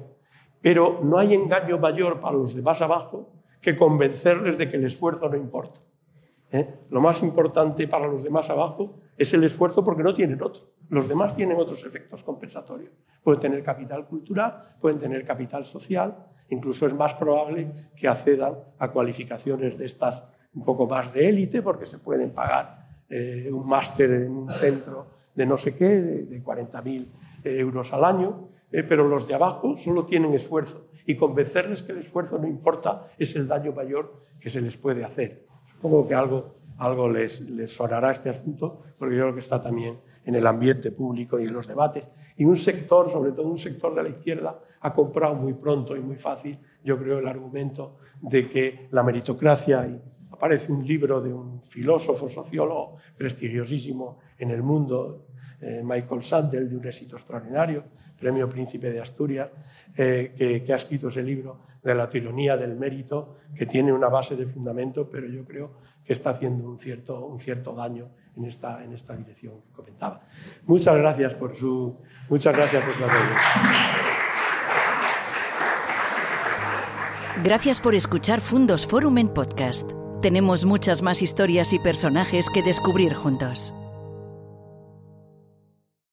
pero 0.65 1.01
no 1.03 1.19
hay 1.19 1.35
engaño 1.35 1.77
mayor 1.77 2.21
para 2.21 2.39
los 2.39 2.55
de 2.55 2.63
más 2.63 2.81
abajo 2.81 3.29
que 3.61 3.77
convencerles 3.77 4.57
de 4.57 4.67
que 4.67 4.79
el 4.79 4.87
esfuerzo 4.87 5.29
no 5.29 5.37
importa. 5.37 5.79
¿eh? 6.51 6.87
Lo 6.89 7.03
más 7.03 7.23
importante 7.23 7.87
para 7.87 8.07
los 8.07 8.25
de 8.25 8.31
más 8.31 8.49
abajo 8.49 8.95
es 9.15 9.35
el 9.35 9.45
esfuerzo 9.45 9.85
porque 9.85 10.03
no 10.03 10.15
tienen 10.15 10.43
otro. 10.43 10.63
Los 10.89 11.07
demás 11.07 11.37
tienen 11.37 11.59
otros 11.59 11.85
efectos 11.85 12.23
compensatorios. 12.25 12.93
Pueden 13.23 13.43
tener 13.43 13.63
capital 13.63 14.07
cultural, 14.07 14.63
pueden 14.81 14.99
tener 14.99 15.27
capital 15.27 15.67
social, 15.67 16.17
incluso 16.49 16.87
es 16.87 16.95
más 16.95 17.13
probable 17.13 17.71
que 17.95 18.09
accedan 18.09 18.55
a 18.79 18.91
cualificaciones 18.91 19.77
de 19.77 19.85
estas 19.85 20.27
un 20.55 20.65
poco 20.65 20.87
más 20.87 21.13
de 21.13 21.29
élite 21.29 21.61
porque 21.61 21.85
se 21.85 21.99
pueden 21.99 22.31
pagar 22.31 23.03
eh, 23.11 23.51
un 23.53 23.69
máster 23.69 24.11
en 24.13 24.33
un 24.33 24.51
centro 24.51 25.09
de 25.35 25.45
no 25.45 25.59
sé 25.59 25.77
qué, 25.77 25.85
de 25.85 26.43
40.000 26.43 27.07
euros 27.45 27.93
al 27.93 28.05
año, 28.05 28.49
eh, 28.75 28.83
pero 28.83 29.07
los 29.07 29.29
de 29.29 29.35
abajo 29.35 29.77
solo 29.77 30.05
tienen 30.05 30.35
esfuerzo 30.35 30.89
y 31.07 31.17
convencerles 31.17 31.85
que 31.85 31.93
el 31.93 31.99
esfuerzo 31.99 32.41
no 32.41 32.49
importa 32.49 33.07
es 33.17 33.37
el 33.37 33.47
daño 33.47 33.71
mayor 33.71 34.21
que 34.41 34.51
se 34.51 34.61
les 34.61 34.77
puede 34.77 35.05
hacer. 35.05 35.47
Supongo 35.65 36.09
que 36.09 36.15
algo, 36.17 36.57
algo 36.79 37.09
les, 37.09 37.41
les 37.43 37.73
sonará 37.73 38.11
este 38.11 38.31
asunto, 38.31 38.83
porque 38.99 39.15
yo 39.15 39.23
creo 39.23 39.35
que 39.35 39.41
está 39.41 39.63
también 39.63 40.01
en 40.25 40.35
el 40.35 40.45
ambiente 40.45 40.91
público 40.91 41.39
y 41.39 41.45
en 41.45 41.53
los 41.53 41.69
debates. 41.69 42.09
Y 42.37 42.45
un 42.45 42.57
sector, 42.57 43.09
sobre 43.09 43.31
todo 43.31 43.47
un 43.47 43.59
sector 43.59 43.95
de 43.95 44.03
la 44.03 44.09
izquierda, 44.09 44.59
ha 44.81 44.93
comprado 44.93 45.37
muy 45.37 45.53
pronto 45.53 45.97
y 45.97 46.01
muy 46.01 46.17
fácil, 46.17 46.59
yo 46.83 46.99
creo, 46.99 47.21
el 47.21 47.29
argumento 47.29 47.99
de 48.23 48.49
que 48.49 48.89
la 48.91 49.05
meritocracia, 49.05 49.87
y 49.87 50.03
aparece 50.33 50.73
un 50.73 50.85
libro 50.85 51.21
de 51.21 51.33
un 51.33 51.63
filósofo, 51.63 52.29
sociólogo 52.29 52.97
prestigiosísimo 53.17 54.19
en 54.37 54.51
el 54.51 54.65
mundo, 54.65 55.27
eh, 55.61 55.81
Michael 55.85 56.25
Sandel, 56.25 56.69
de 56.69 56.77
un 56.77 56.85
éxito 56.85 57.15
extraordinario, 57.15 57.85
Premio 58.19 58.49
Príncipe 58.49 58.91
de 58.91 59.01
Asturias, 59.01 59.51
eh, 59.97 60.63
que, 60.65 60.73
ha 60.73 60.77
escrito 60.77 61.09
ese 61.09 61.23
libro 61.23 61.61
de 61.83 61.95
la 61.95 62.09
tironía 62.09 62.57
del 62.57 62.77
mérito, 62.77 63.37
que 63.55 63.67
tiene 63.67 63.93
una 63.93 64.09
base 64.09 64.37
de 64.37 64.47
fundamento, 64.47 65.09
pero 65.11 65.27
yo 65.27 65.45
creo 65.45 65.73
que 66.05 66.13
está 66.13 66.31
haciendo 66.31 66.69
un 66.69 66.79
cierto, 66.79 67.27
un 67.27 67.39
cierto 67.41 67.75
daño 67.75 68.09
en 68.37 68.45
esta, 68.47 68.83
en 68.83 68.93
esta 68.93 69.15
dirección 69.15 69.61
que 69.61 69.73
comentaba. 69.73 70.23
Muchas 70.67 70.97
gracias 70.97 71.35
por 71.35 71.55
su, 71.55 71.97
muchas 72.29 72.57
gracias 72.57 72.85
por 72.85 72.95
su 72.95 73.05
atención. 73.05 73.39
Gracias 77.43 77.81
por 77.81 77.95
escuchar 77.95 78.41
Fundos 78.41 78.87
Forum 78.87 79.19
en 79.19 79.29
podcast. 79.29 79.91
Tenemos 80.23 80.65
muchas 80.65 81.03
más 81.03 81.21
historias 81.21 81.73
y 81.73 81.79
personajes 81.79 82.49
que 82.49 82.63
descubrir 82.63 83.13
juntos. 83.13 83.75